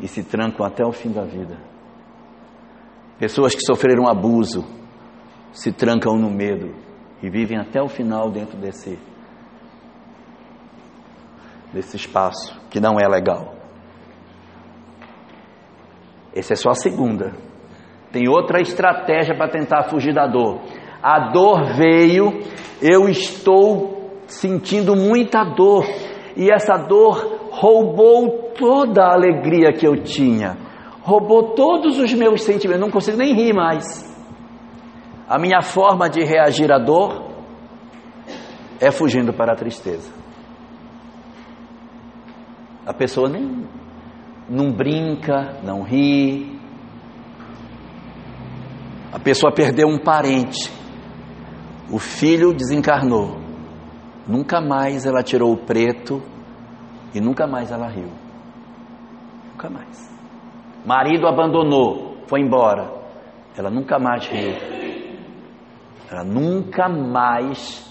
e 0.00 0.08
se 0.08 0.22
trancam 0.24 0.64
até 0.66 0.84
o 0.84 0.92
fim 0.92 1.10
da 1.10 1.24
vida. 1.24 1.58
Pessoas 3.18 3.54
que 3.54 3.60
sofreram 3.60 4.08
abuso 4.08 4.64
se 5.52 5.70
trancam 5.70 6.16
no 6.16 6.30
medo 6.30 6.74
e 7.22 7.30
vivem 7.30 7.58
até 7.58 7.80
o 7.80 7.88
final 7.88 8.30
dentro 8.30 8.58
desse 8.58 8.98
desse 11.72 11.96
espaço 11.96 12.56
que 12.70 12.80
não 12.80 12.98
é 12.98 13.06
legal. 13.08 13.54
Essa 16.34 16.54
é 16.54 16.56
só 16.56 16.70
a 16.70 16.74
segunda. 16.74 17.34
Tem 18.14 18.28
outra 18.28 18.60
estratégia 18.60 19.34
para 19.36 19.50
tentar 19.50 19.90
fugir 19.90 20.14
da 20.14 20.28
dor. 20.28 20.60
A 21.02 21.32
dor 21.32 21.64
veio, 21.74 22.44
eu 22.80 23.08
estou 23.08 24.20
sentindo 24.28 24.94
muita 24.94 25.42
dor, 25.42 25.84
e 26.36 26.48
essa 26.48 26.76
dor 26.76 27.48
roubou 27.50 28.52
toda 28.56 29.02
a 29.02 29.14
alegria 29.14 29.72
que 29.72 29.84
eu 29.84 30.00
tinha, 30.04 30.56
roubou 31.02 31.54
todos 31.56 31.98
os 31.98 32.14
meus 32.14 32.44
sentimentos, 32.44 32.80
não 32.80 32.90
consigo 32.90 33.18
nem 33.18 33.34
rir 33.34 33.52
mais. 33.52 33.84
A 35.28 35.36
minha 35.36 35.60
forma 35.60 36.08
de 36.08 36.22
reagir 36.22 36.72
à 36.72 36.78
dor 36.78 37.32
é 38.80 38.92
fugindo 38.92 39.32
para 39.32 39.54
a 39.54 39.56
tristeza. 39.56 40.14
A 42.86 42.94
pessoa 42.94 43.28
nem 43.28 43.66
não 44.48 44.70
brinca, 44.70 45.58
não 45.64 45.82
ri. 45.82 46.53
A 49.14 49.18
pessoa 49.20 49.52
perdeu 49.52 49.86
um 49.86 49.96
parente. 49.96 50.72
O 51.88 52.00
filho 52.00 52.52
desencarnou. 52.52 53.38
Nunca 54.26 54.60
mais 54.60 55.06
ela 55.06 55.22
tirou 55.22 55.52
o 55.52 55.56
preto 55.56 56.20
e 57.14 57.20
nunca 57.20 57.46
mais 57.46 57.70
ela 57.70 57.86
riu. 57.86 58.10
Nunca 59.52 59.70
mais. 59.70 60.12
Marido 60.84 61.28
abandonou, 61.28 62.16
foi 62.26 62.40
embora. 62.40 62.92
Ela 63.56 63.70
nunca 63.70 64.00
mais 64.00 64.26
riu. 64.26 64.52
Ela 66.10 66.24
nunca 66.24 66.88
mais 66.88 67.88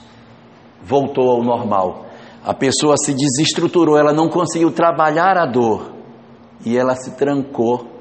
voltou 0.81 1.29
ao 1.29 1.41
normal. 1.41 2.05
A 2.43 2.53
pessoa 2.53 2.95
se 2.97 3.13
desestruturou, 3.13 3.97
ela 3.97 4.11
não 4.11 4.27
conseguiu 4.27 4.71
trabalhar 4.71 5.37
a 5.37 5.45
dor 5.45 5.93
e 6.65 6.77
ela 6.77 6.95
se 6.95 7.15
trancou 7.15 7.92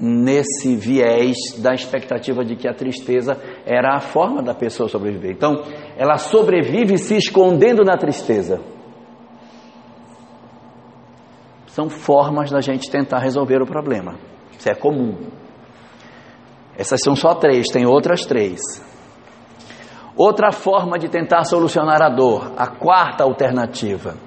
nesse 0.00 0.76
viés 0.76 1.36
da 1.58 1.74
expectativa 1.74 2.44
de 2.44 2.56
que 2.56 2.68
a 2.68 2.74
tristeza 2.74 3.40
era 3.64 3.96
a 3.96 4.00
forma 4.00 4.42
da 4.42 4.54
pessoa 4.54 4.88
sobreviver. 4.88 5.32
Então, 5.32 5.62
ela 5.96 6.18
sobrevive 6.18 6.98
se 6.98 7.16
escondendo 7.16 7.82
na 7.82 7.96
tristeza. 7.96 8.60
São 11.68 11.88
formas 11.88 12.50
da 12.50 12.60
gente 12.60 12.90
tentar 12.90 13.18
resolver 13.18 13.62
o 13.62 13.66
problema. 13.66 14.16
Isso 14.58 14.70
é 14.70 14.74
comum. 14.74 15.16
Essas 16.76 17.00
são 17.02 17.16
só 17.16 17.34
três, 17.34 17.66
tem 17.68 17.86
outras 17.86 18.24
três. 18.26 18.60
Outra 20.16 20.52
forma 20.52 20.98
de 20.98 21.08
tentar 21.08 21.44
solucionar 21.44 22.02
a 22.02 22.08
dor, 22.08 22.52
a 22.56 22.66
quarta 22.66 23.24
alternativa. 23.24 24.25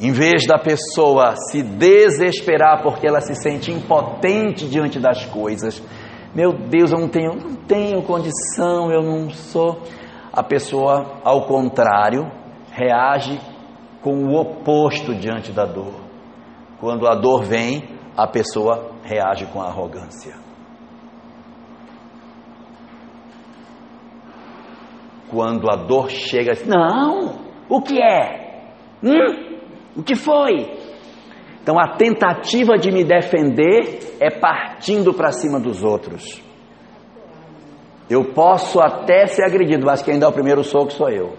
Em 0.00 0.10
vez 0.10 0.46
da 0.46 0.58
pessoa 0.58 1.36
se 1.36 1.62
desesperar 1.62 2.82
porque 2.82 3.06
ela 3.06 3.20
se 3.20 3.34
sente 3.34 3.70
impotente 3.70 4.66
diante 4.68 4.98
das 4.98 5.24
coisas, 5.26 5.80
meu 6.34 6.52
Deus, 6.52 6.90
eu 6.90 6.98
não 6.98 7.08
tenho, 7.08 7.32
não 7.36 7.54
tenho 7.54 8.02
condição, 8.02 8.90
eu 8.90 9.02
não 9.02 9.30
sou. 9.30 9.82
A 10.32 10.42
pessoa, 10.42 11.20
ao 11.22 11.46
contrário, 11.46 12.28
reage 12.72 13.40
com 14.02 14.24
o 14.24 14.34
oposto 14.34 15.14
diante 15.14 15.52
da 15.52 15.64
dor. 15.64 15.94
Quando 16.80 17.06
a 17.06 17.14
dor 17.14 17.44
vem, 17.44 17.88
a 18.16 18.26
pessoa 18.26 18.90
reage 19.04 19.46
com 19.46 19.62
arrogância. 19.62 20.34
Quando 25.30 25.70
a 25.70 25.76
dor 25.76 26.10
chega, 26.10 26.52
não, 26.66 27.38
o 27.68 27.80
que 27.80 28.02
é? 28.02 28.72
Hum? 29.02 29.53
O 29.96 30.02
que 30.02 30.14
foi? 30.14 30.70
Então 31.62 31.78
a 31.78 31.96
tentativa 31.96 32.76
de 32.76 32.90
me 32.92 33.04
defender 33.04 34.16
é 34.20 34.30
partindo 34.30 35.14
para 35.14 35.32
cima 35.32 35.58
dos 35.58 35.82
outros. 35.82 36.42
Eu 38.08 38.32
posso 38.34 38.80
até 38.80 39.26
ser 39.26 39.44
agredido, 39.44 39.86
mas 39.86 40.02
quem 40.02 40.18
dá 40.18 40.28
o 40.28 40.32
primeiro 40.32 40.62
soco 40.62 40.92
sou 40.92 41.08
eu. 41.08 41.32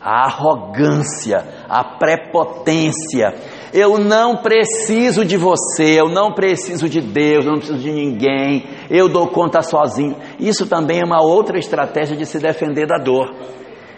A 0.00 0.26
arrogância, 0.26 1.44
a 1.68 1.84
prepotência 1.98 3.34
Eu 3.72 3.98
não 3.98 4.36
preciso 4.36 5.24
de 5.24 5.36
você, 5.36 6.00
eu 6.00 6.08
não 6.08 6.32
preciso 6.32 6.88
de 6.88 7.00
Deus, 7.00 7.44
eu 7.44 7.52
não 7.52 7.58
preciso 7.58 7.78
de 7.78 7.92
ninguém, 7.92 8.64
eu 8.88 9.08
dou 9.08 9.28
conta 9.28 9.60
sozinho. 9.60 10.16
Isso 10.40 10.66
também 10.66 11.00
é 11.00 11.04
uma 11.04 11.22
outra 11.22 11.58
estratégia 11.58 12.16
de 12.16 12.24
se 12.24 12.38
defender 12.38 12.86
da 12.86 12.96
dor. 12.96 13.34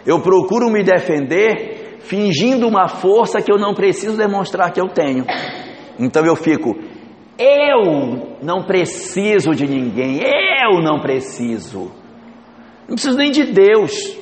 Eu 0.05 0.19
procuro 0.19 0.69
me 0.69 0.83
defender 0.83 1.80
fingindo 2.03 2.67
uma 2.67 2.87
força 2.87 3.41
que 3.41 3.51
eu 3.51 3.57
não 3.57 3.73
preciso 3.73 4.17
demonstrar 4.17 4.71
que 4.71 4.79
eu 4.79 4.89
tenho. 4.89 5.25
Então 5.99 6.25
eu 6.25 6.35
fico, 6.35 6.75
eu 7.37 8.37
não 8.41 8.63
preciso 8.63 9.51
de 9.51 9.67
ninguém, 9.67 10.19
eu 10.21 10.81
não 10.81 10.99
preciso. 11.01 11.91
Não 12.87 12.95
preciso 12.95 13.17
nem 13.17 13.31
de 13.31 13.45
Deus. 13.45 14.17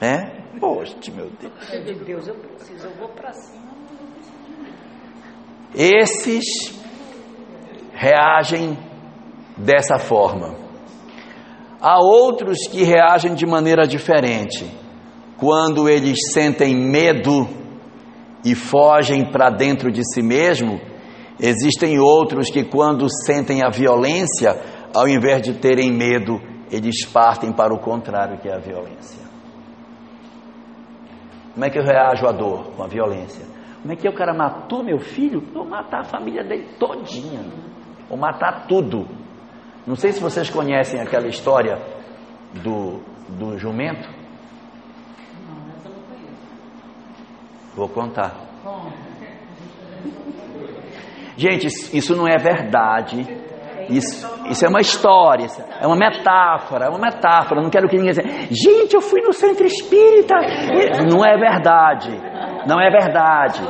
É? 0.00 0.40
Poxa, 0.58 0.96
meu 1.14 1.30
Deus. 1.30 1.84
De 1.84 1.94
Deus 2.04 2.28
eu 2.28 2.34
preciso, 2.34 2.86
eu 2.86 2.94
vou 2.96 3.08
para 3.08 3.32
cima. 3.32 3.70
Esses 5.74 6.80
reagem 7.92 8.78
dessa 9.56 9.98
forma. 9.98 10.56
Há 11.80 11.98
outros 11.98 12.66
que 12.70 12.82
reagem 12.82 13.34
de 13.34 13.46
maneira 13.46 13.86
diferente. 13.86 14.79
Quando 15.40 15.88
eles 15.88 16.18
sentem 16.34 16.76
medo 16.76 17.48
e 18.44 18.54
fogem 18.54 19.32
para 19.32 19.48
dentro 19.48 19.90
de 19.90 20.02
si 20.04 20.22
mesmo, 20.22 20.78
existem 21.40 21.98
outros 21.98 22.50
que, 22.50 22.62
quando 22.62 23.06
sentem 23.24 23.64
a 23.64 23.70
violência, 23.70 24.50
ao 24.94 25.08
invés 25.08 25.40
de 25.40 25.54
terem 25.54 25.90
medo, 25.90 26.38
eles 26.70 27.06
partem 27.06 27.52
para 27.52 27.74
o 27.74 27.78
contrário, 27.78 28.38
que 28.38 28.50
é 28.50 28.54
a 28.54 28.58
violência. 28.58 29.24
Como 31.54 31.64
é 31.64 31.70
que 31.70 31.78
eu 31.78 31.84
reajo 31.84 32.26
à 32.26 32.32
dor? 32.32 32.72
Com 32.76 32.82
a 32.82 32.86
violência. 32.86 33.46
Como 33.80 33.94
é 33.94 33.96
que 33.96 34.06
o 34.06 34.14
cara 34.14 34.34
matou 34.34 34.84
meu 34.84 34.98
filho? 34.98 35.40
Vou 35.54 35.64
matar 35.66 36.00
a 36.00 36.04
família 36.04 36.44
dele 36.44 36.68
todinha. 36.78 37.40
Vou 38.10 38.18
matar 38.18 38.66
tudo. 38.66 39.08
Não 39.86 39.96
sei 39.96 40.12
se 40.12 40.20
vocês 40.20 40.50
conhecem 40.50 41.00
aquela 41.00 41.26
história 41.26 41.78
do, 42.62 43.00
do 43.38 43.56
jumento. 43.58 44.19
Vou 47.74 47.88
contar. 47.88 48.34
Gente, 51.36 51.66
isso 51.96 52.14
não 52.14 52.28
é 52.28 52.36
verdade. 52.36 53.26
Isso, 53.88 54.28
isso 54.48 54.64
é 54.64 54.68
uma 54.68 54.80
história, 54.80 55.46
é 55.80 55.86
uma 55.86 55.96
metáfora, 55.96 56.86
é 56.86 56.88
uma 56.88 56.98
metáfora. 56.98 57.60
Não 57.60 57.70
quero 57.70 57.88
que 57.88 57.96
ninguém 57.96 58.12
diga, 58.12 58.28
gente, 58.50 58.94
eu 58.94 59.00
fui 59.00 59.20
no 59.20 59.32
centro 59.32 59.66
espírita. 59.66 60.36
Não 61.10 61.24
é 61.24 61.36
verdade, 61.36 62.10
não 62.66 62.80
é 62.80 62.88
verdade. 62.88 63.62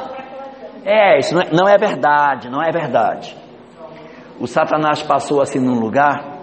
É, 0.84 1.18
isso 1.18 1.34
não 1.34 1.42
é, 1.42 1.48
não 1.52 1.68
é 1.68 1.78
verdade, 1.78 2.50
não 2.50 2.62
é 2.62 2.70
verdade. 2.70 3.36
O 4.38 4.46
Satanás 4.46 5.02
passou 5.02 5.40
assim 5.40 5.58
num 5.58 5.78
lugar 5.78 6.38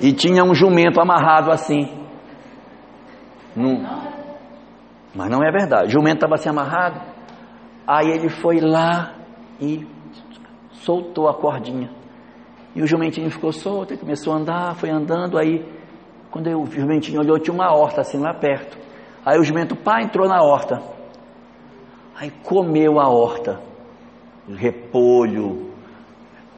e 0.00 0.12
tinha 0.12 0.44
um 0.44 0.54
jumento 0.54 1.00
amarrado 1.00 1.50
assim. 1.50 1.88
Num, 3.54 3.82
mas 5.16 5.30
não 5.30 5.42
é 5.42 5.50
verdade. 5.50 5.88
O 5.88 5.90
jumento 5.90 6.16
estava 6.16 6.34
assim 6.34 6.50
amarrado. 6.50 7.00
Aí 7.86 8.10
ele 8.10 8.28
foi 8.28 8.60
lá 8.60 9.14
e 9.60 9.86
soltou 10.72 11.28
a 11.28 11.34
cordinha. 11.34 11.90
E 12.74 12.82
o 12.82 12.86
jumentinho 12.86 13.30
ficou 13.30 13.50
solto, 13.52 13.94
e 13.94 13.96
começou 13.96 14.34
a 14.34 14.36
andar, 14.36 14.74
foi 14.74 14.90
andando, 14.90 15.38
aí 15.38 15.64
quando 16.30 16.48
o 16.50 16.66
jumentinho 16.66 17.20
olhou, 17.20 17.38
tinha 17.38 17.54
uma 17.54 17.74
horta 17.74 18.02
assim 18.02 18.18
lá 18.18 18.34
perto. 18.34 18.76
Aí 19.24 19.38
o 19.38 19.42
jumento, 19.42 19.74
pá, 19.74 20.02
entrou 20.02 20.28
na 20.28 20.42
horta. 20.42 20.82
Aí 22.14 22.30
comeu 22.44 23.00
a 23.00 23.08
horta. 23.08 23.58
Repolho, 24.46 25.70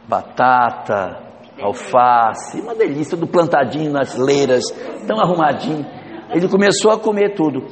batata, 0.09 1.23
alface, 1.63 2.61
uma 2.61 2.75
delícia, 2.75 3.17
tudo 3.17 3.31
plantadinho 3.31 3.93
nas 3.93 4.17
leiras, 4.17 4.65
tão 5.07 5.21
arrumadinho. 5.21 5.87
Ele 6.31 6.49
começou 6.49 6.91
a 6.91 6.99
comer 6.99 7.35
tudo. 7.35 7.65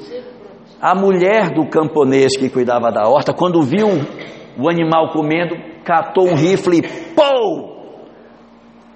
A 0.80 0.94
mulher 0.94 1.50
do 1.54 1.68
camponês 1.68 2.36
que 2.36 2.50
cuidava 2.50 2.90
da 2.92 3.08
horta, 3.08 3.32
quando 3.32 3.62
viu 3.62 3.88
o 4.58 4.68
animal 4.68 5.10
comendo, 5.12 5.56
catou 5.84 6.28
um 6.28 6.34
rifle 6.34 6.78
e 6.78 7.14
pou! 7.14 7.76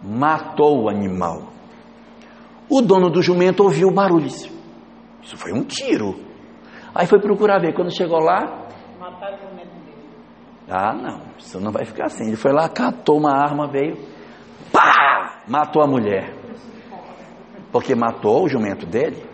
Matou 0.03 0.85
o 0.85 0.89
animal. 0.89 1.51
O 2.69 2.81
dono 2.81 3.11
do 3.11 3.23
jumento 3.23 3.63
ouviu 3.63 3.89
o 3.89 3.95
barulho. 3.95 4.27
Isso 4.27 5.37
foi 5.37 5.53
um 5.53 5.65
tiro. 5.65 6.15
Aí 6.95 7.07
foi 7.07 7.21
procurar 7.21 7.61
ver. 7.61 7.75
Quando 7.75 7.95
chegou 7.95 8.19
lá. 8.21 8.69
Mataram 8.99 9.37
o 9.37 9.49
jumento 9.49 9.75
dele. 9.85 10.09
Ah, 10.69 10.95
não. 10.95 11.21
Isso 11.39 11.61
não 11.61 11.73
vai 11.73 11.85
ficar 11.85 12.07
assim. 12.07 12.29
Ele 12.29 12.37
foi 12.37 12.53
lá, 12.53 12.69
catou 12.69 13.19
uma 13.19 13.33
arma, 13.33 13.67
veio. 13.67 13.97
Pá! 14.73 15.43
Matou 15.49 15.83
a 15.83 15.87
mulher. 15.87 16.35
Porque 17.73 17.95
matou 17.95 18.45
o 18.45 18.49
jumento 18.49 18.87
dele. 18.87 19.30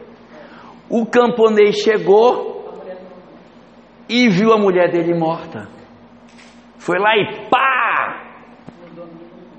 O 0.88 1.04
camponês 1.06 1.76
chegou 1.76 2.56
e 4.08 4.28
viu 4.28 4.52
a 4.52 4.58
mulher 4.58 4.90
dele 4.90 5.18
morta. 5.18 5.68
Foi 6.78 6.98
lá 6.98 7.16
e 7.16 7.48
pá! 7.48 8.22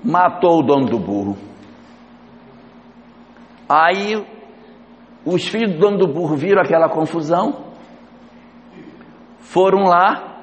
Matou 0.02 0.60
o 0.60 0.62
dono 0.62 0.86
do 0.86 0.98
burro. 0.98 1.36
Aí 3.68 4.16
os 5.26 5.46
filhos 5.46 5.74
do 5.74 5.78
dono 5.78 5.98
do 5.98 6.08
burro 6.08 6.36
viram 6.36 6.62
aquela 6.62 6.88
confusão, 6.88 7.66
foram 9.40 9.82
lá, 9.82 10.38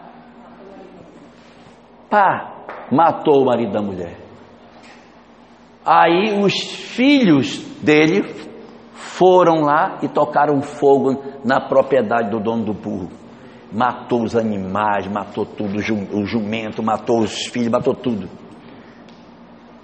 pá, 2.07 2.65
matou 2.91 3.41
o 3.41 3.45
marido 3.45 3.71
da 3.71 3.81
mulher. 3.81 4.17
Aí 5.83 6.39
os 6.39 6.53
filhos 6.53 7.57
dele 7.81 8.23
foram 9.05 9.61
lá 9.61 9.99
e 10.01 10.07
tocaram 10.07 10.61
fogo 10.61 11.21
na 11.43 11.61
propriedade 11.61 12.31
do 12.31 12.39
dono 12.39 12.65
do 12.65 12.73
burro. 12.73 13.09
Matou 13.71 14.23
os 14.23 14.35
animais, 14.35 15.07
matou 15.07 15.45
tudo, 15.45 15.77
o 15.77 16.25
jumento, 16.25 16.81
matou 16.81 17.19
os 17.19 17.45
filhos, 17.47 17.69
matou 17.69 17.93
tudo. 17.93 18.27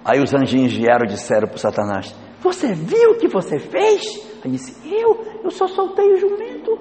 Aí 0.04 0.20
os 0.20 0.34
anjinhos 0.34 0.72
vieram 0.72 1.04
e 1.04 1.08
disseram 1.08 1.46
para 1.46 1.56
o 1.56 1.58
Satanás: 1.58 2.14
Você 2.40 2.72
viu 2.72 3.12
o 3.12 3.18
que 3.18 3.28
você 3.28 3.58
fez? 3.58 4.02
Ele 4.44 4.54
disse: 4.54 4.76
Eu? 4.92 5.24
Eu 5.44 5.50
só 5.50 5.68
soltei 5.68 6.12
o 6.12 6.16
jumento. 6.16 6.72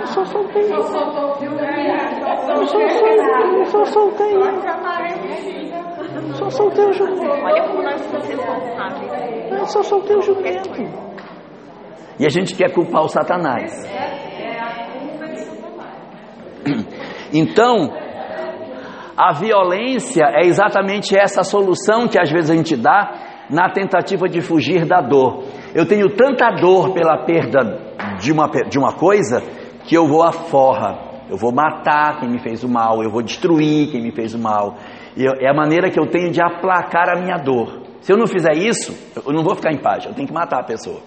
Eu 0.00 0.06
só 0.06 0.24
soltei. 0.24 0.72
Eu 0.72 0.82
só 0.82 1.12
soltei. 1.12 1.48
Eu 1.48 1.56
só 3.66 3.84
soltei. 3.84 4.34
Só 6.34 6.50
soltei 6.50 6.84
o 6.84 6.92
jumento. 6.92 7.44
Olha 7.44 7.68
como 7.68 7.82
nós 7.82 8.00
somos 8.02 8.28
responsáveis. 8.28 9.35
Eu 9.50 9.66
só 9.66 9.82
soltei 9.82 10.16
o 10.16 10.22
jumento. 10.22 10.70
E 12.18 12.26
a 12.26 12.30
gente 12.30 12.54
quer 12.54 12.72
culpar 12.72 13.02
o 13.02 13.08
Satanás. 13.08 13.72
Então, 17.32 17.92
a 19.16 19.32
violência 19.32 20.24
é 20.34 20.46
exatamente 20.46 21.18
essa 21.18 21.42
solução 21.42 22.08
que 22.08 22.18
às 22.18 22.30
vezes 22.30 22.50
a 22.50 22.56
gente 22.56 22.76
dá 22.76 23.46
na 23.50 23.70
tentativa 23.70 24.28
de 24.28 24.40
fugir 24.40 24.86
da 24.86 25.00
dor. 25.00 25.44
Eu 25.74 25.86
tenho 25.86 26.08
tanta 26.16 26.50
dor 26.50 26.92
pela 26.92 27.24
perda 27.24 27.94
de 28.18 28.32
uma, 28.32 28.48
de 28.68 28.78
uma 28.78 28.92
coisa 28.94 29.42
que 29.84 29.94
eu 29.96 30.06
vou 30.06 30.22
à 30.22 30.32
forra. 30.32 31.06
Eu 31.28 31.36
vou 31.36 31.52
matar 31.52 32.20
quem 32.20 32.28
me 32.30 32.38
fez 32.38 32.62
o 32.62 32.68
mal, 32.68 33.02
eu 33.02 33.10
vou 33.10 33.22
destruir 33.22 33.90
quem 33.90 34.02
me 34.02 34.12
fez 34.12 34.34
o 34.34 34.38
mal. 34.38 34.76
Eu, 35.16 35.32
é 35.40 35.50
a 35.50 35.54
maneira 35.54 35.90
que 35.90 35.98
eu 35.98 36.06
tenho 36.06 36.30
de 36.30 36.40
aplacar 36.40 37.08
a 37.08 37.20
minha 37.20 37.36
dor. 37.36 37.85
Se 38.06 38.12
eu 38.12 38.16
não 38.16 38.28
fizer 38.28 38.56
isso, 38.56 38.96
eu 39.16 39.32
não 39.32 39.42
vou 39.42 39.56
ficar 39.56 39.72
em 39.72 39.82
paz, 39.82 40.04
eu 40.04 40.14
tenho 40.14 40.28
que 40.28 40.32
matar 40.32 40.60
a 40.60 40.62
pessoa. 40.62 41.00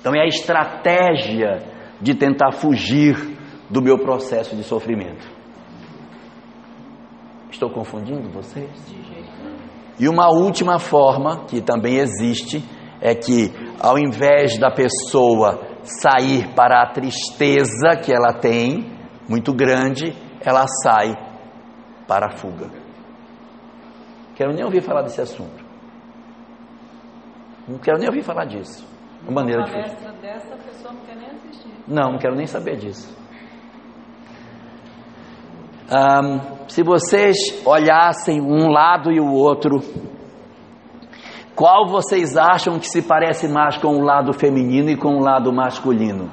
Então 0.00 0.14
é 0.14 0.22
a 0.22 0.26
estratégia 0.26 1.62
de 2.00 2.14
tentar 2.14 2.52
fugir 2.52 3.36
do 3.68 3.82
meu 3.82 3.98
processo 3.98 4.56
de 4.56 4.62
sofrimento. 4.62 5.28
Estou 7.50 7.68
confundindo 7.68 8.30
vocês? 8.30 8.70
E 10.00 10.08
uma 10.08 10.30
última 10.30 10.78
forma 10.78 11.44
que 11.44 11.60
também 11.60 11.98
existe 11.98 12.64
é 12.98 13.14
que, 13.14 13.52
ao 13.78 13.98
invés 13.98 14.58
da 14.58 14.70
pessoa 14.70 15.60
sair 15.82 16.48
para 16.54 16.80
a 16.80 16.92
tristeza 16.94 17.94
que 18.02 18.10
ela 18.10 18.32
tem, 18.32 18.90
muito 19.28 19.52
grande, 19.52 20.16
ela 20.40 20.64
sai 20.82 21.14
para 22.08 22.28
a 22.28 22.36
fuga. 22.38 22.70
Quero 24.34 24.54
nem 24.54 24.64
ouvir 24.64 24.80
falar 24.80 25.02
desse 25.02 25.20
assunto. 25.20 25.63
Não 27.68 27.78
quero 27.78 27.98
nem 27.98 28.08
ouvir 28.08 28.22
falar 28.22 28.44
disso. 28.44 28.86
Uma 29.22 29.40
maneira 29.40 29.62
de 29.64 29.72
dessa 30.20 30.56
pessoa 30.56 30.92
não 30.92 31.00
quer 31.00 31.16
nem 31.16 31.30
assistir. 31.30 31.68
Não, 31.88 32.12
não 32.12 32.18
quero 32.18 32.34
nem 32.34 32.46
saber 32.46 32.76
disso. 32.76 33.16
Um, 35.90 36.68
se 36.68 36.82
vocês 36.82 37.36
olhassem 37.64 38.40
um 38.40 38.70
lado 38.70 39.12
e 39.12 39.20
o 39.20 39.32
outro, 39.32 39.80
qual 41.54 41.86
vocês 41.86 42.36
acham 42.36 42.78
que 42.78 42.86
se 42.86 43.02
parece 43.02 43.48
mais 43.48 43.76
com 43.76 43.96
o 43.96 44.02
lado 44.02 44.32
feminino 44.32 44.90
e 44.90 44.96
com 44.96 45.16
o 45.16 45.20
lado 45.20 45.52
masculino? 45.52 46.30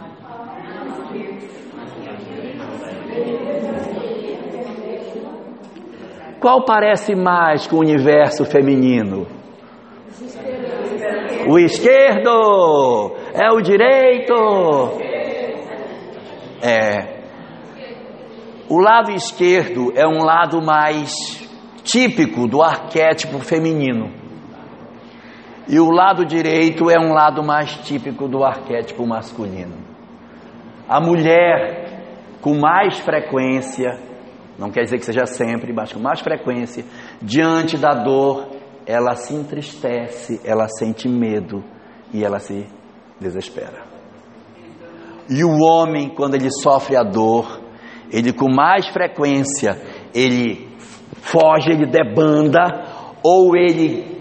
Qual 6.40 6.66
parece 6.66 7.14
mais 7.14 7.68
com 7.68 7.76
o 7.76 7.80
universo 7.82 8.44
feminino? 8.46 9.28
O 11.48 11.58
esquerdo 11.58 13.16
é 13.34 13.52
o 13.52 13.62
direito. 13.62 14.34
É. 16.62 17.22
O 18.70 18.80
lado 18.80 19.12
esquerdo 19.12 19.92
é 19.96 20.08
um 20.08 20.24
lado 20.24 20.62
mais 20.62 21.12
típico 21.84 22.48
do 22.48 22.62
arquétipo 22.62 23.40
feminino. 23.40 24.12
E 25.68 25.80
o 25.80 25.90
lado 25.90 26.26
direito 26.26 26.90
é 26.90 27.00
um 27.00 27.14
lado 27.14 27.44
mais 27.44 27.74
típico 27.86 28.28
do 28.28 28.44
arquétipo 28.44 29.06
masculino. 29.06 29.78
A 30.88 31.00
mulher, 31.00 32.38
com 32.42 32.56
mais 32.56 33.00
frequência, 33.00 34.00
não 34.58 34.70
quer 34.70 34.82
dizer 34.82 34.98
que 34.98 35.06
seja 35.06 35.26
sempre, 35.26 35.74
mas 35.74 35.92
com 35.92 36.00
mais 36.00 36.20
frequência, 36.20 36.84
diante 37.22 37.78
da 37.78 37.94
dor, 37.94 38.48
ela 38.86 39.16
se 39.16 39.34
entristece, 39.34 40.42
ela 40.44 40.68
sente 40.68 41.08
medo 41.08 41.64
e 42.14 42.24
ela 42.24 42.40
se 42.40 42.66
desespera. 43.20 43.84
E 45.30 45.44
o 45.44 45.60
homem, 45.60 46.10
quando 46.10 46.36
ele 46.36 46.50
sofre 46.52 46.96
a 46.96 47.04
dor, 47.04 47.62
ele 48.12 48.34
com 48.34 48.52
mais 48.54 48.88
frequência, 48.88 49.82
ele 50.14 50.70
foge, 51.22 51.72
ele 51.72 51.86
debanda, 51.86 52.60
ou 53.24 53.56
ele 53.56 54.20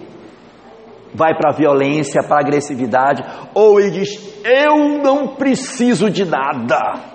vai 1.14 1.34
para 1.34 1.50
a 1.50 1.56
violência, 1.56 2.22
para 2.22 2.36
a 2.36 2.40
agressividade, 2.40 3.22
ou 3.54 3.80
ele 3.80 3.90
diz: 3.90 4.40
Eu 4.44 5.02
não 5.02 5.34
preciso 5.34 6.08
de 6.10 6.24
nada. 6.24 7.10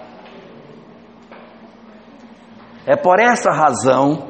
É 2.86 2.96
por 2.96 3.20
essa 3.20 3.52
razão 3.52 4.28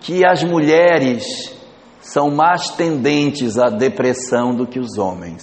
que 0.00 0.24
as 0.24 0.44
mulheres 0.44 1.53
são 2.04 2.30
mais 2.30 2.68
tendentes 2.68 3.58
à 3.58 3.70
depressão 3.70 4.54
do 4.54 4.66
que 4.66 4.78
os 4.78 4.98
homens. 4.98 5.42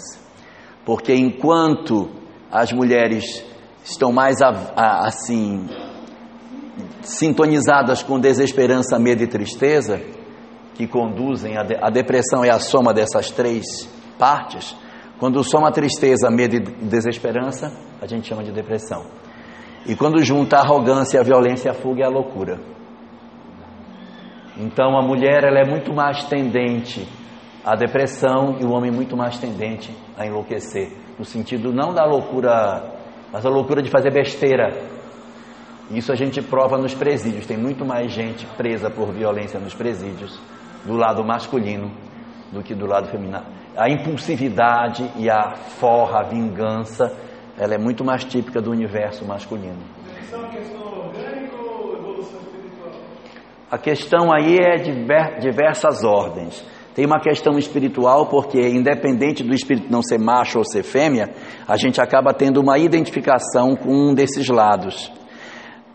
Porque 0.86 1.12
enquanto 1.12 2.08
as 2.52 2.72
mulheres 2.72 3.44
estão 3.84 4.12
mais 4.12 4.38
assim 4.76 5.68
sintonizadas 7.02 8.04
com 8.04 8.20
desesperança, 8.20 9.00
medo 9.00 9.24
e 9.24 9.28
tristeza, 9.28 10.00
que 10.76 10.86
conduzem 10.86 11.58
a, 11.58 11.64
de, 11.64 11.76
a 11.82 11.90
depressão 11.90 12.46
é 12.46 12.52
a 12.52 12.60
soma 12.60 12.94
dessas 12.94 13.32
três 13.32 13.66
partes. 14.20 14.76
Quando 15.20 15.44
soma 15.44 15.72
tristeza, 15.72 16.30
medo 16.30 16.56
e 16.56 16.60
desesperança, 16.60 17.72
a 18.00 18.06
gente 18.06 18.28
chama 18.28 18.44
de 18.44 18.52
depressão. 18.52 19.06
E 19.88 19.96
quando 19.96 20.24
junta 20.24 20.58
a 20.58 20.62
arrogância, 20.62 21.20
a 21.20 21.24
violência, 21.24 21.72
a 21.72 21.74
fuga, 21.74 22.04
é 22.04 22.06
a 22.06 22.10
loucura. 22.10 22.60
Então 24.62 24.96
a 24.96 25.02
mulher 25.02 25.44
ela 25.44 25.60
é 25.60 25.66
muito 25.66 25.92
mais 25.92 26.24
tendente 26.26 27.08
à 27.66 27.76
depressão 27.76 28.58
e 28.60 28.64
o 28.64 28.72
homem 28.72 28.92
muito 28.92 29.18
mais 29.18 29.40
tendente 29.40 29.92
a 30.16 30.28
enlouquecer, 30.28 30.92
no 31.18 31.26
sentido 31.26 31.74
não 31.74 31.92
da 31.92 32.06
loucura, 32.06 32.94
mas 33.34 33.44
a 33.44 33.50
loucura 33.50 33.82
de 33.82 33.90
fazer 33.90 34.12
besteira. 34.12 34.70
Isso 35.90 36.12
a 36.12 36.16
gente 36.16 36.44
prova 36.44 36.78
nos 36.78 36.94
presídios. 36.94 37.48
Tem 37.48 37.58
muito 37.58 37.84
mais 37.84 38.12
gente 38.12 38.46
presa 38.56 38.90
por 38.90 39.12
violência 39.12 39.60
nos 39.60 39.74
presídios 39.74 40.40
do 40.86 40.94
lado 40.94 41.24
masculino 41.24 41.92
do 42.52 42.62
que 42.62 42.76
do 42.76 42.86
lado 42.86 43.08
feminino. 43.08 43.42
A 43.76 43.90
impulsividade 43.90 45.10
e 45.18 45.28
a 45.28 45.56
forra, 45.80 46.20
a 46.20 46.24
vingança, 46.24 47.12
ela 47.58 47.74
é 47.74 47.78
muito 47.80 48.06
mais 48.06 48.24
típica 48.24 48.62
do 48.62 48.70
universo 48.70 49.26
masculino. 49.26 49.82
A 53.72 53.78
questão 53.78 54.34
aí 54.34 54.58
é 54.58 54.76
de 54.76 54.92
diversas 55.40 56.04
ordens. 56.04 56.62
Tem 56.94 57.06
uma 57.06 57.22
questão 57.22 57.58
espiritual, 57.58 58.28
porque 58.28 58.60
independente 58.60 59.44
do 59.44 59.54
espírito 59.54 59.90
não 59.90 60.02
ser 60.02 60.20
macho 60.20 60.58
ou 60.58 60.66
ser 60.66 60.84
fêmea, 60.84 61.30
a 61.66 61.78
gente 61.78 62.02
acaba 62.02 62.34
tendo 62.34 62.60
uma 62.60 62.78
identificação 62.78 63.78
com 63.78 64.10
um 64.10 64.14
desses 64.14 64.50
lados. 64.50 65.10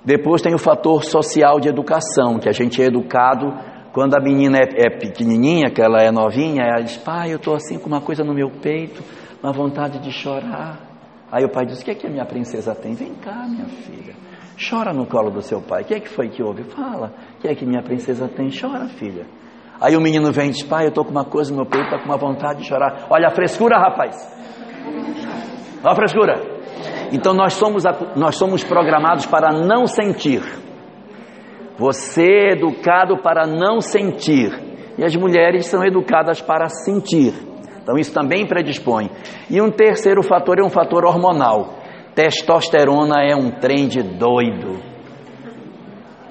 Depois 0.03 0.41
tem 0.41 0.55
o 0.55 0.59
fator 0.59 1.05
social 1.05 1.61
de 1.61 1.69
educação, 1.69 2.39
que 2.39 2.49
a 2.49 2.53
gente 2.53 2.81
é 2.81 2.87
educado 2.87 3.53
quando 3.93 4.15
a 4.15 4.21
menina 4.21 4.57
é, 4.59 4.87
é 4.87 4.99
pequenininha, 4.99 5.71
que 5.71 5.83
ela 5.83 6.01
é 6.01 6.11
novinha, 6.11 6.63
ela 6.63 6.83
diz: 6.83 6.97
Pai, 6.97 7.33
eu 7.33 7.37
estou 7.37 7.55
assim 7.55 7.79
com 7.79 7.89
uma 7.89 8.01
coisa 8.01 8.25
no 8.25 8.33
meu 8.33 8.51
peito, 8.51 9.03
uma 9.43 9.53
vontade 9.53 9.99
de 9.99 10.11
chorar. 10.11 10.81
Aí 11.31 11.45
o 11.45 11.51
pai 11.51 11.67
diz: 11.67 11.83
O 11.83 11.85
que 11.85 11.91
é 11.91 11.95
que 11.95 12.07
a 12.07 12.11
minha 12.11 12.25
princesa 12.25 12.75
tem? 12.75 12.95
Vem 12.95 13.15
cá, 13.15 13.47
minha 13.47 13.67
filha. 13.67 14.15
Chora 14.59 14.93
no 14.93 15.07
colo 15.07 15.31
do 15.31 15.43
seu 15.43 15.61
pai. 15.61 15.83
O 15.83 15.85
que 15.85 15.95
é 15.95 16.01
que 16.01 16.09
foi 16.09 16.29
que 16.29 16.43
houve? 16.43 16.65
Fala. 16.65 17.13
O 17.37 17.41
que 17.41 17.49
é 17.49 17.55
que 17.55 17.67
minha 17.67 17.83
princesa 17.83 18.27
tem? 18.29 18.49
Chora, 18.49 18.89
filha. 18.89 19.27
Aí 19.81 19.95
o 19.95 20.01
menino 20.01 20.33
vem 20.33 20.49
e 20.49 20.53
diz: 20.53 20.63
Pai, 20.63 20.85
eu 20.85 20.89
estou 20.89 21.05
com 21.05 21.11
uma 21.11 21.25
coisa 21.25 21.51
no 21.51 21.59
meu 21.59 21.67
peito, 21.67 21.85
estou 21.85 22.01
com 22.01 22.07
uma 22.07 22.17
vontade 22.17 22.61
de 22.61 22.69
chorar. 22.69 23.07
Olha 23.11 23.29
a 23.29 23.31
frescura, 23.31 23.79
rapaz. 23.79 24.17
Olha 25.83 25.93
a 25.93 25.95
frescura. 25.95 26.57
Então 27.13 27.35
nós 27.35 27.53
somos, 27.53 27.85
nós 28.17 28.37
somos 28.37 28.65
programados 28.65 29.27
para 29.27 29.53
não 29.53 29.87
sentir. 29.87 30.43
Você 31.77 32.23
é 32.23 32.53
educado 32.53 33.19
para 33.19 33.47
não 33.47 33.81
sentir. 33.81 34.51
E 34.97 35.05
as 35.05 35.15
mulheres 35.15 35.67
são 35.67 35.85
educadas 35.85 36.41
para 36.41 36.69
sentir. 36.69 37.35
Então 37.83 37.97
isso 37.97 38.13
também 38.13 38.47
predispõe. 38.47 39.11
E 39.51 39.61
um 39.61 39.71
terceiro 39.71 40.23
fator 40.23 40.59
é 40.59 40.65
um 40.65 40.71
fator 40.71 41.05
hormonal. 41.05 41.75
Testosterona 42.17 43.23
é 43.23 43.37
um 43.37 43.53
trem 43.53 43.87
de 43.87 44.03
doido. 44.03 44.81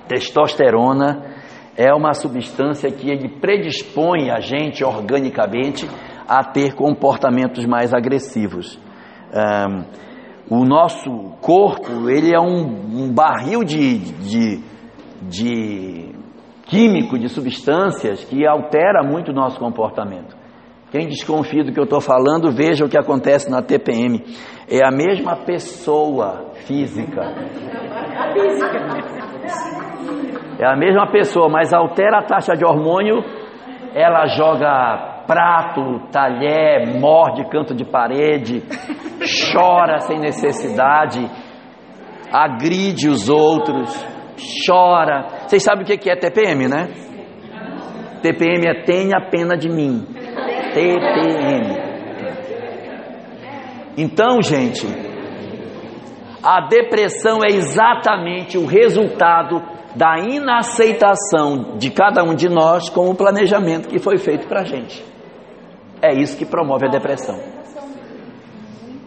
Testosterona 0.10 1.34
é 1.78 1.94
uma 1.94 2.14
substância 2.14 2.91
que 2.91 3.10
ele 3.10 3.40
predispõe 3.40 4.30
a 4.30 4.41
gente 4.41 4.84
organicamente 4.84 5.88
a 6.28 6.44
ter 6.44 6.74
comportamentos 6.74 7.66
mais 7.66 7.94
agressivos. 7.94 8.78
Um, 9.32 10.57
o 10.62 10.66
nosso 10.66 11.10
corpo 11.40 12.10
ele 12.10 12.36
é 12.36 12.40
um, 12.40 13.06
um 13.06 13.14
barril 13.14 13.64
de, 13.64 13.98
de 13.98 14.64
de 15.22 16.12
químico, 16.66 17.18
de 17.18 17.30
substâncias 17.30 18.24
que 18.24 18.45
altera 18.45 19.03
muito 19.03 19.32
o 19.32 19.34
nosso 19.34 19.60
comportamento. 19.60 20.36
Quem 20.96 21.08
desconfia 21.10 21.62
do 21.62 21.74
que 21.74 21.80
eu 21.80 21.84
estou 21.84 22.00
falando, 22.00 22.56
veja 22.56 22.86
o 22.86 22.88
que 22.88 22.98
acontece 22.98 23.52
na 23.52 23.62
TPM. 23.62 24.24
É 24.72 24.80
a 24.82 24.90
mesma 24.90 25.36
pessoa 25.44 26.54
física. 26.66 27.22
É 30.58 30.66
a 30.66 30.74
mesma 30.78 31.12
pessoa, 31.12 31.50
mas 31.50 31.74
altera 31.74 32.20
a 32.20 32.24
taxa 32.24 32.54
de 32.54 32.64
hormônio, 32.66 33.22
ela 33.94 34.26
joga 34.38 35.24
prato, 35.28 36.08
talher, 36.14 36.98
morde 36.98 37.44
canto 37.50 37.76
de 37.76 37.84
parede, 37.84 38.64
chora 39.52 40.00
sem 40.00 40.18
necessidade, 40.18 41.30
agride 42.32 43.10
os 43.10 43.28
outros 43.28 44.02
chora. 44.66 45.28
Vocês 45.46 45.62
sabem 45.62 45.84
o 45.84 45.86
que 45.86 46.10
é 46.10 46.16
TPM, 46.16 46.70
né? 46.70 46.88
TPM 48.22 48.66
é 48.66 48.84
tenha 48.86 49.20
pena 49.30 49.58
de 49.58 49.68
mim. 49.68 50.16
TPM. 50.76 51.85
Então, 53.97 54.41
gente, 54.41 54.85
a 56.43 56.68
depressão 56.68 57.39
é 57.41 57.47
exatamente 57.47 58.57
o 58.57 58.65
resultado 58.65 59.64
da 59.95 60.19
inaceitação 60.19 61.77
de 61.77 61.89
cada 61.89 62.22
um 62.26 62.35
de 62.35 62.49
nós 62.49 62.89
com 62.89 63.10
o 63.10 63.15
planejamento 63.15 63.88
que 63.88 63.99
foi 63.99 64.18
feito 64.18 64.47
para 64.47 64.61
a 64.61 64.65
gente. 64.65 65.02
É 66.02 66.14
isso 66.14 66.38
que 66.38 66.45
promove 66.45 66.88
a 66.88 66.91
depressão. 66.91 67.55